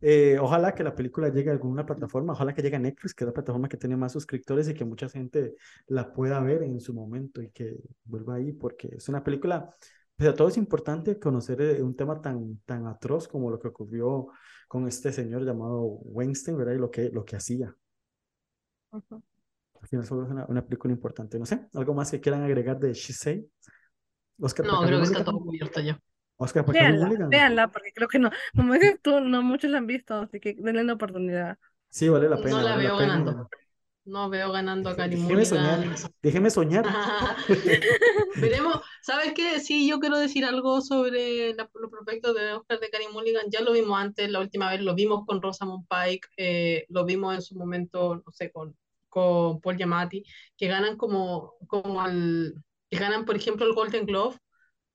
eh, 0.02 0.38
ojalá 0.40 0.74
que 0.74 0.82
la 0.82 0.94
película 0.94 1.28
llegue 1.28 1.50
a 1.50 1.52
alguna 1.52 1.84
plataforma, 1.84 2.32
ojalá 2.32 2.54
que 2.54 2.62
llegue 2.62 2.76
a 2.76 2.78
Netflix, 2.78 3.14
que 3.14 3.24
es 3.24 3.26
la 3.26 3.34
plataforma 3.34 3.68
que 3.68 3.76
tiene 3.76 3.96
más 3.96 4.12
suscriptores 4.12 4.68
y 4.68 4.74
que 4.74 4.84
mucha 4.84 5.08
gente 5.08 5.56
la 5.88 6.12
pueda 6.12 6.40
ver 6.40 6.62
en 6.62 6.80
su 6.80 6.94
momento 6.94 7.42
y 7.42 7.50
que 7.50 7.76
vuelva 8.04 8.36
ahí, 8.36 8.52
porque 8.52 8.88
es 8.96 9.08
una 9.08 9.22
película 9.22 9.70
Pero 10.16 10.34
todo 10.34 10.48
es 10.48 10.56
importante 10.56 11.18
conocer 11.18 11.60
eh, 11.62 11.82
un 11.82 11.96
tema 11.96 12.20
tan, 12.20 12.58
tan 12.66 12.86
atroz 12.86 13.28
como 13.28 13.50
lo 13.50 13.58
que 13.58 13.68
ocurrió 13.68 14.28
con 14.70 14.86
este 14.86 15.12
señor 15.12 15.44
llamado 15.44 15.82
Weinstein, 15.82 16.56
¿verdad? 16.56 16.74
Y 16.74 16.78
lo 16.78 16.92
que, 16.92 17.10
lo 17.10 17.24
que 17.24 17.34
hacía. 17.34 17.76
Ujú. 18.92 19.22
Al 19.82 19.88
final 19.88 20.06
solo 20.06 20.24
es 20.24 20.30
una, 20.30 20.44
una 20.46 20.64
película 20.64 20.92
importante. 20.92 21.38
No 21.38 21.46
sé, 21.46 21.66
¿algo 21.74 21.94
más 21.94 22.10
que 22.10 22.20
quieran 22.20 22.42
agregar 22.42 22.78
de 22.78 22.92
She 22.92 23.12
Say? 23.12 23.50
Oscar 24.40 24.66
No, 24.66 24.82
creo 24.86 24.98
que 24.98 25.04
está 25.06 25.24
todo 25.24 25.40
cubierto 25.40 25.80
ya. 25.80 26.00
Oscar 26.36 26.64
para 26.64 26.78
Carmen 26.78 27.00
Véanla, 27.00 27.28
véanla, 27.28 27.68
porque 27.68 27.92
creo 27.92 28.08
que 28.08 28.18
no, 28.18 28.30
como 28.56 28.74
dices 28.74 29.00
tú, 29.02 29.20
no 29.20 29.42
muchos 29.42 29.70
la 29.70 29.78
han 29.78 29.86
visto, 29.86 30.14
así 30.14 30.40
que 30.40 30.54
denle 30.58 30.82
una 30.82 30.94
oportunidad. 30.94 31.58
Sí, 31.90 32.08
vale 32.08 32.28
la 32.28 32.36
pena, 32.36 32.56
No 32.56 32.62
la 32.62 32.70
vale 32.72 32.82
la 32.84 32.88
veo 32.88 32.98
pena. 32.98 33.12
ganando. 33.12 33.50
No 34.04 34.28
veo 34.30 34.52
ganando 34.52 34.90
a 34.90 34.94
Déjeme 34.94 35.44
soñar, 35.44 35.78
déjeme 36.22 36.50
soñar. 36.50 36.84
Veremos, 38.40 38.80
¿sabes 39.10 39.32
qué? 39.34 39.60
Sí, 39.60 39.88
yo 39.88 39.98
quiero 40.00 40.18
decir 40.18 40.44
algo 40.44 40.80
sobre 40.80 41.54
la- 41.54 41.68
los 41.74 41.90
prospectos 41.90 42.34
de 42.34 42.52
Oscar 42.54 42.78
de 42.80 42.90
Carey 42.90 43.08
Mulligan. 43.12 43.46
Ya 43.50 43.60
lo 43.62 43.72
vimos 43.72 43.98
antes, 43.98 44.30
la 44.30 44.40
última 44.40 44.70
vez 44.70 44.80
lo 44.82 44.94
vimos 44.94 45.24
con 45.26 45.42
Rosamund 45.42 45.86
Pike, 45.88 46.28
eh, 46.36 46.86
lo 46.88 47.04
vimos 47.04 47.34
en 47.34 47.42
su 47.42 47.54
momento, 47.56 48.16
no 48.24 48.32
sé, 48.32 48.50
con, 48.52 48.76
con 49.08 49.60
Paul 49.60 49.76
Giamatti, 49.76 50.24
que 50.56 50.68
ganan 50.68 50.96
como, 50.96 51.54
como 51.66 52.00
al, 52.02 52.54
que 52.90 52.98
ganan, 52.98 53.24
por 53.24 53.36
ejemplo, 53.36 53.66
el 53.66 53.74
Golden 53.74 54.06
Globe 54.06 54.36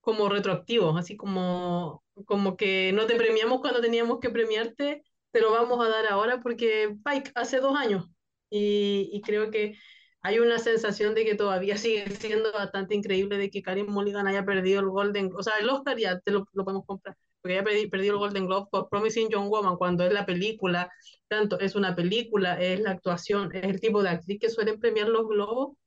como 0.01 0.29
retroactivo, 0.29 0.97
así 0.97 1.17
como, 1.17 2.03
como 2.25 2.57
que 2.57 2.91
no 2.93 3.07
te 3.07 3.15
premiamos 3.15 3.59
cuando 3.61 3.81
teníamos 3.81 4.19
que 4.19 4.29
premiarte, 4.29 5.03
te 5.31 5.41
lo 5.41 5.51
vamos 5.51 5.83
a 5.85 5.89
dar 5.89 6.05
ahora 6.07 6.39
porque 6.41 6.95
Pike 7.03 7.31
hace 7.35 7.59
dos 7.59 7.75
años. 7.77 8.05
Y, 8.49 9.09
y 9.11 9.21
creo 9.21 9.49
que 9.51 9.77
hay 10.25 10.39
una 10.39 10.59
sensación 10.59 11.15
de 11.15 11.25
que 11.25 11.35
todavía 11.35 11.77
sigue 11.77 12.09
siendo 12.15 12.51
bastante 12.53 12.95
increíble 12.95 13.37
de 13.37 13.49
que 13.49 13.61
Karim 13.61 13.87
Mulligan 13.87 14.27
haya 14.27 14.45
perdido 14.45 14.79
el 14.81 14.89
Golden, 14.89 15.31
o 15.37 15.43
sea, 15.43 15.53
el 15.59 15.69
Oscar 15.69 15.97
ya 15.97 16.19
te 16.19 16.31
lo, 16.31 16.47
lo 16.53 16.63
podemos 16.65 16.85
comprar, 16.85 17.15
porque 17.41 17.57
haya 17.59 17.63
perdi- 17.67 17.89
perdido 17.89 18.13
el 18.15 18.19
Golden 18.19 18.47
Globe 18.47 18.67
por 18.71 18.89
Promising 18.89 19.29
Young 19.29 19.49
Woman 19.49 19.77
cuando 19.77 20.03
es 20.05 20.13
la 20.13 20.25
película, 20.25 20.89
tanto 21.27 21.59
es 21.59 21.75
una 21.75 21.95
película, 21.95 22.59
es 22.61 22.79
la 22.81 22.91
actuación, 22.91 23.53
es 23.55 23.63
el 23.63 23.79
tipo 23.79 24.03
de 24.03 24.09
actriz 24.09 24.39
que 24.39 24.49
suelen 24.49 24.79
premiar 24.79 25.07
los 25.09 25.27
globos. 25.27 25.77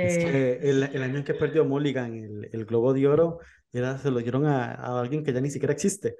Es 0.00 0.18
Eh, 0.18 0.18
que 0.18 0.52
el, 0.70 0.82
el 0.84 1.02
año 1.02 1.18
en 1.18 1.24
que 1.24 1.34
perdió 1.34 1.64
Mulligan 1.64 2.14
el, 2.14 2.48
el 2.52 2.64
Globo 2.66 2.92
de 2.94 3.06
Oro, 3.08 3.40
era, 3.72 3.98
se 3.98 4.10
lo 4.10 4.18
dieron 4.20 4.46
a, 4.46 4.72
a 4.74 5.00
alguien 5.00 5.24
que 5.24 5.32
ya 5.32 5.40
ni 5.40 5.50
siquiera 5.50 5.72
existe. 5.74 6.16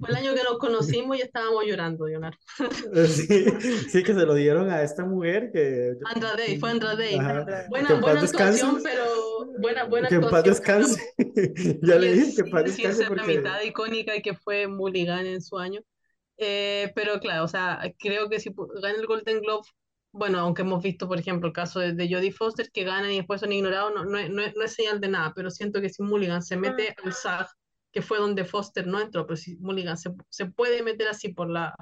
fue 0.00 0.10
el 0.10 0.16
año 0.16 0.34
que 0.34 0.42
nos 0.42 0.58
conocimos 0.58 1.16
y 1.16 1.22
estábamos 1.22 1.64
llorando, 1.64 2.06
Leonardo. 2.06 2.38
Sí, 3.06 3.44
sí, 3.90 4.02
que 4.02 4.14
se 4.14 4.26
lo 4.26 4.34
dieron 4.34 4.70
a 4.70 4.82
esta 4.82 5.04
mujer 5.04 5.50
que... 5.52 5.94
Andra 6.04 6.34
Day, 6.36 6.58
fue 6.58 6.70
Andra 6.70 6.96
Day. 6.96 7.16
Ajá, 7.16 7.44
Buena, 7.68 7.94
buena 8.00 8.00
paz 8.00 8.20
descanse. 8.20 8.62
actuación, 8.62 8.82
pero 8.82 9.04
buena, 9.58 9.84
buena 9.84 10.08
Que 10.08 10.16
en 10.16 10.28
paz 10.28 10.44
actuación. 10.44 10.44
descanse. 10.46 11.02
Ya 11.82 11.98
le 11.98 12.12
dije 12.12 12.34
que 12.34 12.40
en 12.42 12.50
paz 12.50 12.64
descanse 12.64 13.04
ser 13.04 13.12
la 13.14 13.24
porque... 13.24 13.26
mitad 13.26 13.62
icónica 13.62 14.20
que 14.22 14.34
fue 14.34 14.66
Mulligan 14.68 15.26
en 15.26 15.40
su 15.42 15.58
año. 15.58 15.80
Eh, 16.38 16.92
pero 16.94 17.18
claro, 17.20 17.44
o 17.44 17.48
sea, 17.48 17.80
creo 17.98 18.28
que 18.30 18.40
si 18.40 18.50
gana 18.82 18.96
el 18.98 19.06
Golden 19.06 19.40
Globe, 19.40 19.66
bueno, 20.12 20.38
aunque 20.40 20.62
hemos 20.62 20.82
visto, 20.82 21.06
por 21.08 21.18
ejemplo, 21.18 21.48
el 21.48 21.52
caso 21.54 21.80
de, 21.80 21.92
de 21.94 22.08
Jodie 22.12 22.32
Foster, 22.32 22.70
que 22.72 22.84
ganan 22.84 23.10
y 23.12 23.16
después 23.18 23.40
son 23.40 23.52
ignorados, 23.52 23.92
no, 23.94 24.04
no, 24.04 24.28
no, 24.28 24.42
no 24.54 24.62
es 24.64 24.72
señal 24.74 25.00
de 25.00 25.08
nada, 25.08 25.32
pero 25.34 25.50
siento 25.50 25.80
que 25.80 25.90
si 25.90 26.02
Mulligan 26.02 26.42
se 26.42 26.56
mete 26.56 26.94
al 27.04 27.12
SAG, 27.12 27.48
que 27.92 28.02
fue 28.02 28.18
donde 28.18 28.44
Foster 28.44 28.86
no 28.86 29.00
entró, 29.00 29.26
pero 29.26 29.36
si 29.36 29.56
Mulligan 29.58 29.96
se, 29.98 30.10
se 30.30 30.46
puede 30.46 30.82
meter 30.82 31.08
así 31.08 31.32
por 31.34 31.50
la... 31.50 31.74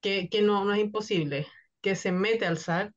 que, 0.00 0.28
que 0.30 0.42
no, 0.42 0.64
no 0.64 0.72
es 0.74 0.80
imposible, 0.80 1.46
que 1.82 1.96
se 1.96 2.12
mete 2.12 2.46
al 2.46 2.58
SAG, 2.58 2.92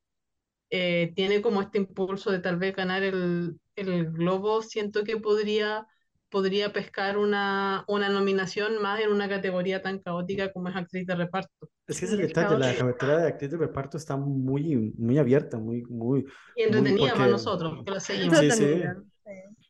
eh, 0.69 1.13
tiene 1.15 1.41
como 1.41 1.61
este 1.61 1.79
impulso 1.79 2.31
de 2.31 2.39
tal 2.39 2.57
vez 2.57 2.75
ganar 2.75 3.03
el, 3.03 3.59
el 3.75 4.11
Globo, 4.11 4.61
siento 4.61 5.03
que 5.03 5.17
podría, 5.17 5.87
podría 6.29 6.71
pescar 6.71 7.17
una, 7.17 7.83
una 7.87 8.09
nominación 8.09 8.81
más 8.81 8.99
en 9.01 9.11
una 9.11 9.27
categoría 9.27 9.81
tan 9.81 9.99
caótica 9.99 10.51
como 10.51 10.69
es 10.69 10.75
actriz 10.75 11.05
de 11.05 11.15
reparto. 11.15 11.69
Es 11.87 11.99
que 11.99 12.05
ese 12.05 12.15
es 12.15 12.21
el 12.21 12.27
detalle, 12.27 12.57
la 12.57 12.75
carretera 12.75 13.17
de 13.17 13.27
actriz 13.27 13.51
de 13.51 13.57
reparto 13.57 13.97
está 13.97 14.15
muy, 14.15 14.93
muy 14.97 15.17
abierta, 15.17 15.57
muy, 15.57 15.83
muy... 15.83 16.25
Y 16.55 16.63
entretenida 16.63 17.11
para 17.11 17.15
porque- 17.15 17.31
nosotros, 17.31 17.83
que 17.83 17.91
la 17.91 17.99
seguimos. 17.99 18.39
Sí, 18.39 18.51
sí. 18.51 18.83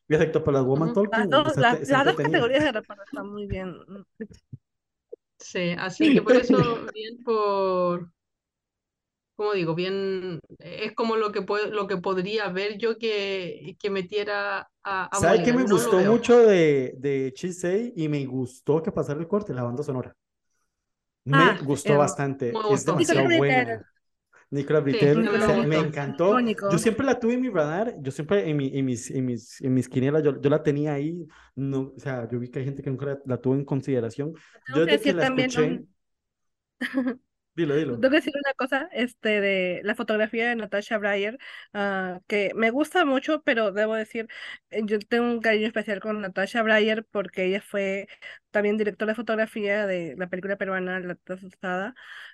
Y 0.09 0.15
excepto 0.15 0.43
para 0.43 0.57
las 0.57 0.67
Woman 0.67 0.89
Ujú. 0.89 1.03
Talking, 1.03 1.29
Las 1.29 1.29
dos, 1.29 1.57
las, 1.57 2.05
dos 2.05 2.15
categorías 2.15 2.63
de 2.63 2.71
reparto 2.71 3.03
están 3.03 3.29
muy 3.29 3.45
bien. 3.45 3.75
Sí, 5.37 5.75
así 5.77 6.13
que 6.13 6.21
por 6.21 6.35
eso, 6.35 6.57
bien 6.93 7.23
por, 7.23 8.11
como 9.39 9.53
digo, 9.53 9.73
bien, 9.75 10.39
es 10.59 10.93
como 10.95 11.15
lo 11.15 11.31
que 11.31 11.41
puede, 11.41 11.69
lo 11.71 11.87
que 11.87 11.97
podría 11.97 12.49
ver 12.49 12.77
yo 12.77 12.97
que, 12.97 13.77
que 13.79 13.89
metiera 13.89 14.69
a, 14.83 15.05
a 15.17 15.19
¿Sabe 15.19 15.41
qué 15.41 15.53
me? 15.53 15.65
No 15.65 15.65
gustó 15.65 16.01
mucho 16.03 16.37
de, 16.39 16.93
de 16.97 17.31
Chisei 17.33 17.93
y 17.95 18.07
me 18.09 18.25
gustó 18.25 18.81
que 18.81 18.91
pasara 18.91 19.19
el 19.19 19.27
corte? 19.27 19.53
La 19.53 19.63
banda 19.63 19.83
sonora. 19.83 20.15
Me 21.25 21.51
Ah, 21.51 21.61
gustó 21.61 21.97
eh, 21.97 21.97
bastante, 21.97 22.63
me 22.63 22.67
es 22.67 22.85
gustó. 22.85 22.85
demasiado 22.85 23.29
Nicolas 23.31 23.31
buena. 23.31 23.65
Britell. 23.65 23.85
Nicolas 24.51 24.83
Sí, 24.91 25.27
o 25.31 25.39
sea, 25.41 25.63
me 25.63 25.79
gustó. 25.79 25.79
encantó. 25.79 26.51
Yo 26.67 26.77
siempre 26.79 27.05
la 27.05 27.19
tuve 27.19 27.35
en 27.35 27.41
mi 27.41 27.49
radar, 27.49 27.95
yo 28.01 28.11
siempre 28.11 28.49
en, 28.49 28.57
mi, 28.57 28.71
en, 28.77 28.85
mis, 28.85 29.11
en, 29.11 29.25
mis, 29.25 29.61
en 29.61 29.73
mis 29.73 29.89
quinielas, 29.89 30.23
yo, 30.23 30.39
yo 30.41 30.49
la 30.49 30.63
tenía 30.63 30.93
ahí, 30.93 31.27
no, 31.55 31.93
o 31.95 31.99
sea, 31.99 32.27
yo 32.29 32.39
vi 32.39 32.49
que 32.49 32.59
hay 32.59 32.65
gente 32.65 32.83
que 32.83 32.89
nunca 32.91 33.05
la, 33.07 33.19
la 33.25 33.37
tuvo 33.41 33.55
en 33.55 33.65
consideración. 33.65 34.33
Yo 34.67 34.83
que 34.85 34.91
desde 34.91 35.01
que 35.01 35.13
decir 35.13 35.15
la 35.15 35.23
también 35.23 35.57
escuché, 35.63 35.63
un- 35.63 35.95
dilo, 37.59 37.75
dilo. 37.75 37.93
Tengo 37.99 38.09
que 38.09 38.17
decir 38.17 38.33
una 38.35 38.53
cosa, 38.53 38.89
este, 38.91 39.41
de 39.41 39.81
la 39.83 39.95
fotografía 39.95 40.49
de 40.49 40.55
Natasha 40.55 40.97
Breyer, 40.97 41.37
ah, 41.73 42.19
que 42.27 42.51
me 42.55 42.69
gusta 42.71 43.05
mucho, 43.05 43.41
pero 43.43 43.71
debo 43.71 43.95
decir, 43.95 44.27
eh, 44.69 44.81
yo 44.85 44.99
tengo 44.99 45.25
un 45.25 45.41
cariño 45.41 45.67
especial 45.67 45.99
con 45.99 46.21
Natasha 46.21 46.63
Breyer 46.63 47.05
porque 47.05 47.45
ella 47.45 47.61
fue 47.61 48.07
también 48.51 48.77
directora 48.77 49.11
de 49.11 49.15
fotografía 49.15 49.85
de 49.85 50.15
la 50.17 50.27
película 50.27 50.57
peruana 50.57 50.99
La 50.99 51.17
Asustada, 51.27 51.93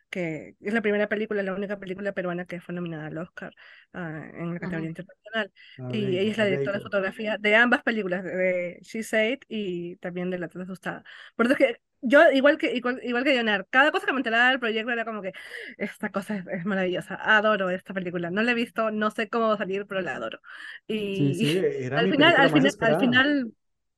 que 0.09 0.55
es 0.61 0.73
la 0.73 0.81
primera 0.81 1.07
película, 1.09 1.43
la 1.43 1.53
única 1.53 1.79
película 1.79 2.13
peruana 2.13 2.45
que 2.45 2.61
fue 2.61 2.73
nominada 2.75 3.07
al 3.07 3.17
Oscar, 3.17 3.53
ah, 3.93 4.29
en 4.33 4.53
la 4.53 4.59
categoría 4.59 4.89
internacional. 4.89 5.51
Ah, 5.79 5.89
Y 5.91 6.17
ella 6.17 6.31
es 6.31 6.37
la 6.37 6.45
directora 6.45 6.77
de 6.77 6.83
fotografía 6.83 7.37
de 7.37 7.55
ambas 7.55 7.83
películas, 7.83 8.23
de, 8.23 8.79
She 8.81 9.03
Said 9.03 9.39
y 9.49 9.97
también 9.97 10.29
de 10.29 10.39
La 10.39 10.45
Asustada. 10.47 11.03
Por 11.35 11.45
eso 11.45 11.53
es 11.53 11.59
que 11.59 11.81
yo, 12.07 12.31
igual 12.31 12.57
que, 12.57 12.73
igual, 12.75 12.99
igual 13.03 13.23
que 13.23 13.31
Leonard, 13.33 13.65
cada 13.69 13.91
cosa 13.91 14.05
que 14.05 14.13
me 14.13 14.19
enteraba 14.19 14.49
del 14.49 14.59
proyecto 14.59 14.91
era 14.91 15.05
como 15.05 15.21
que 15.21 15.33
esta 15.77 16.11
cosa 16.11 16.35
es, 16.37 16.45
es 16.47 16.65
maravillosa, 16.65 17.15
adoro 17.21 17.69
esta 17.69 17.93
película. 17.93 18.29
No 18.31 18.41
la 18.43 18.51
he 18.51 18.53
visto, 18.55 18.91
no 18.91 19.11
sé 19.11 19.29
cómo 19.29 19.47
va 19.49 19.55
a 19.55 19.57
salir, 19.57 19.85
pero 19.87 20.01
la 20.01 20.15
adoro. 20.15 20.39
Y 20.87 21.33
sí, 21.35 21.59
era 21.63 22.01
al 22.01 22.07
mi 22.07 22.09
final, 22.09 22.35
al 22.35 22.51
final, 22.51 22.75
al 22.79 22.97
final, 22.97 23.53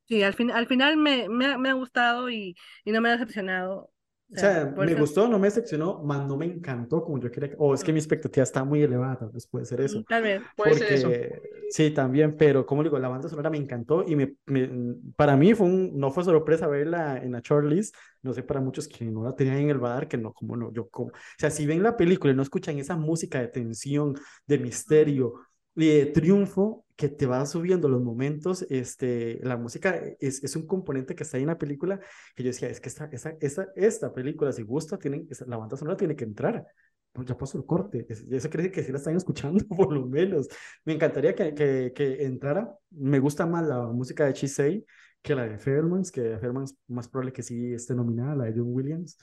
sí, 0.08 0.22
al 0.22 0.34
fin, 0.34 0.50
al 0.50 0.66
final 0.66 0.96
me, 0.96 1.28
me, 1.28 1.46
ha- 1.46 1.58
me 1.58 1.68
ha 1.70 1.72
gustado 1.74 2.30
y, 2.30 2.56
y 2.84 2.92
no 2.92 3.00
me 3.00 3.08
ha 3.10 3.12
decepcionado. 3.12 3.90
O 4.30 4.34
O 4.36 4.38
sea, 4.38 4.66
me 4.66 4.94
gustó, 4.94 5.26
no 5.26 5.38
me 5.38 5.46
decepcionó, 5.46 6.02
más 6.02 6.26
no 6.26 6.36
me 6.36 6.44
encantó 6.44 7.02
como 7.02 7.18
yo 7.18 7.30
quería. 7.30 7.48
que- 7.50 7.56
O 7.58 7.72
es 7.72 7.82
que 7.82 7.92
mi 7.94 7.98
expectativa 7.98 8.42
está 8.42 8.62
muy 8.62 8.82
elevada, 8.82 9.16
tal 9.20 9.30
vez 9.30 9.46
puede 9.46 9.64
ser 9.64 9.80
eso. 9.80 10.00
Mm, 10.00 10.04
Tal 10.04 10.22
vez. 10.22 10.42
Puede 10.54 10.74
ser 10.74 10.92
eso. 10.92 11.08
Porque 11.08 11.42
sí, 11.70 11.90
también, 11.92 12.36
pero 12.36 12.66
como 12.66 12.82
digo, 12.82 12.98
la 12.98 13.08
banda 13.08 13.28
sonora 13.28 13.48
me 13.48 13.56
encantó 13.56 14.04
y 14.06 14.16
me, 14.16 14.34
me- 14.46 14.96
para 15.16 15.34
mí 15.36 15.54
fue 15.54 15.66
un, 15.66 15.98
no 15.98 16.10
fue 16.10 16.24
sorpresa 16.24 16.66
verla 16.66 17.16
en 17.22 17.32
la 17.32 17.40
shortlist. 17.42 17.94
No 18.22 18.32
sé 18.34 18.42
para 18.42 18.60
muchos 18.60 18.86
que 18.88 19.04
no 19.06 19.22
la 19.24 19.34
tenían 19.34 19.58
en 19.58 19.70
el 19.70 19.80
radar, 19.80 20.08
que 20.08 20.18
no, 20.18 20.32
como 20.34 20.56
no, 20.56 20.72
yo 20.72 20.88
como. 20.90 21.08
O 21.08 21.12
sea, 21.38 21.50
si 21.50 21.64
ven 21.66 21.82
la 21.82 21.96
película 21.96 22.32
y 22.32 22.36
no 22.36 22.42
escuchan 22.42 22.78
esa 22.78 22.96
música 22.96 23.40
de 23.40 23.48
tensión, 23.48 24.14
de 24.46 24.58
misterio 24.58 25.34
y 25.78 25.88
de 25.98 26.06
triunfo 26.06 26.84
que 26.96 27.08
te 27.08 27.26
va 27.26 27.46
subiendo 27.46 27.88
los 27.88 28.02
momentos, 28.02 28.66
este, 28.70 29.38
la 29.42 29.56
música 29.56 29.96
es, 30.20 30.42
es 30.42 30.56
un 30.56 30.66
componente 30.66 31.14
que 31.14 31.22
está 31.22 31.36
ahí 31.36 31.44
en 31.44 31.48
la 31.48 31.58
película 31.58 32.00
que 32.34 32.42
yo 32.42 32.48
decía, 32.48 32.68
es 32.68 32.80
que 32.80 32.88
esta, 32.88 33.08
esta, 33.12 33.36
esta, 33.40 33.68
esta 33.76 34.12
película, 34.12 34.52
si 34.52 34.62
gusta, 34.62 34.98
tienen, 34.98 35.28
la 35.46 35.56
banda 35.56 35.76
sonora 35.76 35.96
tiene 35.96 36.16
que 36.16 36.24
entrar. 36.24 36.66
Pues 37.12 37.26
ya 37.28 37.36
pasó 37.36 37.58
el 37.58 37.64
corte, 37.66 38.06
es- 38.08 38.22
eso 38.30 38.48
quiere 38.50 38.64
decir 38.64 38.72
que 38.72 38.82
sí 38.84 38.92
la 38.92 38.98
están 38.98 39.16
escuchando, 39.16 39.64
por 39.68 39.92
lo 39.92 40.06
menos. 40.06 40.48
Me 40.84 40.94
encantaría 40.94 41.34
que, 41.34 41.54
que, 41.54 41.92
que 41.94 42.24
entrara. 42.24 42.76
Me 42.90 43.18
gusta 43.18 43.46
más 43.46 43.66
la 43.66 43.86
música 43.86 44.26
de 44.26 44.34
Chisei 44.34 44.84
que 45.22 45.34
la 45.34 45.46
de 45.48 45.58
Fairmans, 45.58 46.12
que 46.12 46.20
de 46.20 46.38
Fairmans 46.38 46.76
más 46.88 47.08
probable 47.08 47.32
que 47.32 47.42
sí 47.42 47.72
esté 47.74 47.94
nominada, 47.94 48.36
la 48.36 48.44
de 48.44 48.52
John 48.52 48.68
Williams, 48.72 49.18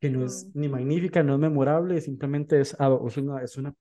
que 0.00 0.10
no 0.10 0.24
es 0.24 0.50
ni 0.54 0.68
magnífica, 0.68 1.22
no 1.22 1.34
es 1.34 1.40
memorable, 1.40 2.00
simplemente 2.00 2.60
es, 2.60 2.78
ado- 2.78 3.06
es 3.08 3.16
una, 3.16 3.42
es 3.42 3.56
una 3.56 3.74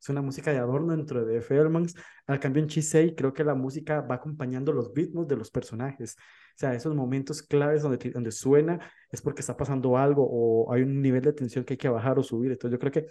es 0.00 0.08
una 0.08 0.22
música 0.22 0.52
de 0.52 0.58
adorno 0.58 0.96
dentro 0.96 1.24
de 1.24 1.40
Fairmans. 1.40 1.94
Al 2.26 2.38
cambio 2.40 2.62
en 2.62 2.68
Chisei, 2.68 3.14
creo 3.14 3.32
que 3.32 3.44
la 3.44 3.54
música 3.54 4.00
va 4.00 4.16
acompañando 4.16 4.72
los 4.72 4.92
ritmos 4.94 5.26
de 5.26 5.36
los 5.36 5.50
personajes. 5.50 6.16
O 6.18 6.58
sea, 6.58 6.74
esos 6.74 6.94
momentos 6.94 7.42
claves 7.42 7.82
donde, 7.82 8.10
donde 8.10 8.30
suena 8.30 8.80
es 9.10 9.20
porque 9.20 9.40
está 9.40 9.56
pasando 9.56 9.96
algo 9.96 10.26
o 10.28 10.72
hay 10.72 10.82
un 10.82 11.00
nivel 11.00 11.22
de 11.22 11.32
tensión 11.32 11.64
que 11.64 11.74
hay 11.74 11.78
que 11.78 11.88
bajar 11.88 12.18
o 12.18 12.22
subir. 12.22 12.52
Entonces 12.52 12.72
yo 12.72 12.78
creo 12.78 12.92
que, 12.92 13.06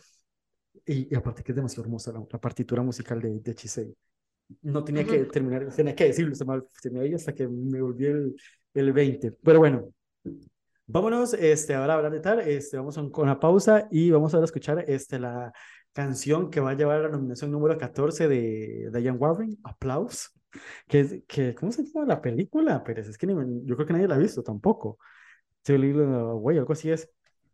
y, 0.86 1.14
y 1.14 1.16
aparte 1.16 1.44
que 1.44 1.52
es 1.52 1.56
demasiado 1.56 1.84
hermosa 1.84 2.12
la, 2.12 2.24
la 2.30 2.40
partitura 2.40 2.82
musical 2.82 3.22
de, 3.22 3.40
de 3.40 3.56
Chisei. 3.56 3.94
No 4.62 4.84
tenía 4.84 5.04
que 5.06 5.26
terminar, 5.26 5.68
tenía 5.76 5.94
que 5.94 6.06
decirlo, 6.06 6.34
se 6.34 6.46
me, 6.46 6.62
se 6.82 6.90
me 6.90 7.06
iba 7.06 7.18
hasta 7.18 7.34
que 7.34 7.48
me 7.48 7.82
volví 7.82 8.06
el, 8.06 8.36
el 8.74 8.94
20. 8.94 9.34
Pero 9.44 9.60
bueno, 9.60 9.94
vámonos 10.86 11.34
este, 11.34 11.76
ahora 11.76 11.94
a 11.94 11.96
hablar 11.98 12.12
de 12.14 12.20
tal. 12.22 12.40
Este, 12.40 12.78
vamos 12.78 12.98
a 12.98 13.10
con 13.10 13.26
una 13.26 13.40
pausa 13.40 13.88
y 13.92 14.10
vamos 14.10 14.34
a 14.34 14.44
escuchar 14.44 14.86
este, 14.88 15.20
la 15.20 15.52
canción 15.98 16.52
que 16.52 16.60
va 16.60 16.72
a 16.72 16.74
llevar 16.76 16.98
a 17.00 17.04
la 17.04 17.10
nominación 17.10 17.50
número 17.50 17.76
14 17.76 18.28
de 18.28 18.92
Diane 18.94 19.18
Warren, 19.18 19.58
Applause. 19.64 20.30
Que, 20.88 21.24
que, 21.28 21.56
¿cómo 21.56 21.72
se 21.72 21.84
llama 21.86 22.06
la 22.06 22.22
película? 22.22 22.84
Pero 22.84 23.02
es 23.02 23.18
que 23.18 23.26
ni 23.26 23.34
yo 23.66 23.76
creo 23.76 23.88
que 23.88 23.94
nadie 23.94 24.08
la 24.08 24.14
ha 24.14 24.20
visto 24.20 24.44
tampoco. 24.44 25.00
Way, 25.68 26.60
algo 26.60 26.72
así 26.72 26.92
es. 26.92 27.10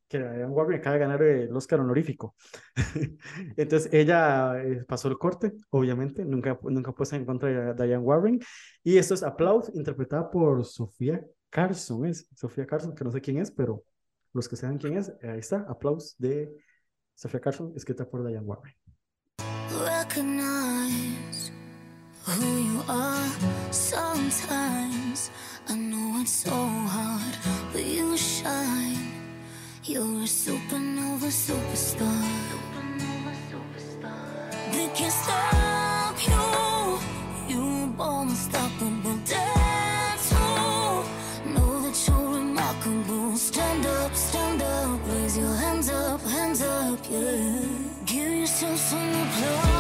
Que 0.10 0.20
Diane 0.20 0.48
Warren 0.48 0.78
acaba 0.78 0.96
de 0.96 1.00
ganar 1.00 1.24
el 1.24 1.56
Oscar 1.56 1.80
honorífico. 1.80 2.36
Entonces 3.56 3.90
ella 3.94 4.62
eh, 4.62 4.84
pasó 4.86 5.08
el 5.08 5.18
corte, 5.18 5.54
obviamente, 5.70 6.26
nunca, 6.26 6.60
nunca 6.64 6.92
puesta 6.92 7.16
en 7.16 7.26
contra 7.26 7.74
de 7.74 7.88
Diane 7.88 8.04
Warren. 8.04 8.42
Y 8.84 8.98
esto 8.98 9.14
es 9.14 9.24
Applause, 9.24 9.72
interpretada 9.74 10.30
por 10.30 10.66
Sofía 10.66 11.24
Carson, 11.50 12.06
es 12.08 12.28
Sofía 12.36 12.68
Carson, 12.68 12.94
que 12.94 13.06
no 13.06 13.12
sé 13.12 13.22
quién 13.22 13.38
es, 13.38 13.52
pero 13.52 13.86
los 14.34 14.50
que 14.50 14.58
saben 14.58 14.80
quién 14.80 14.98
es, 14.98 15.14
ahí 15.24 15.40
está, 15.40 15.66
Applause 15.70 16.16
de 16.18 16.54
Sofía 17.16 17.40
Carson, 17.40 17.74
escrita 17.76 18.06
por 18.06 18.26
Diane 18.26 18.46
Warren. 18.46 18.74
recognize 20.14 21.52
who 22.26 22.46
you 22.62 22.84
are. 22.88 23.30
Sometimes 23.72 25.32
I 25.68 25.76
know 25.76 26.22
it's 26.22 26.32
so 26.32 26.52
hard, 26.52 27.36
but 27.72 27.84
you 27.84 28.18
shine. 28.18 29.12
You're 29.84 30.24
a 30.24 30.28
supernova 30.28 31.30
superstar. 31.32 32.24
They 34.72 34.88
can't 34.96 35.12
stop 35.12 36.16
you. 36.28 37.00
You're 37.50 37.88
born 37.98 38.30
unstoppable. 38.30 38.63
Just 48.64 48.94
in 48.94 49.12
the 49.12 49.26
blue 49.36 49.73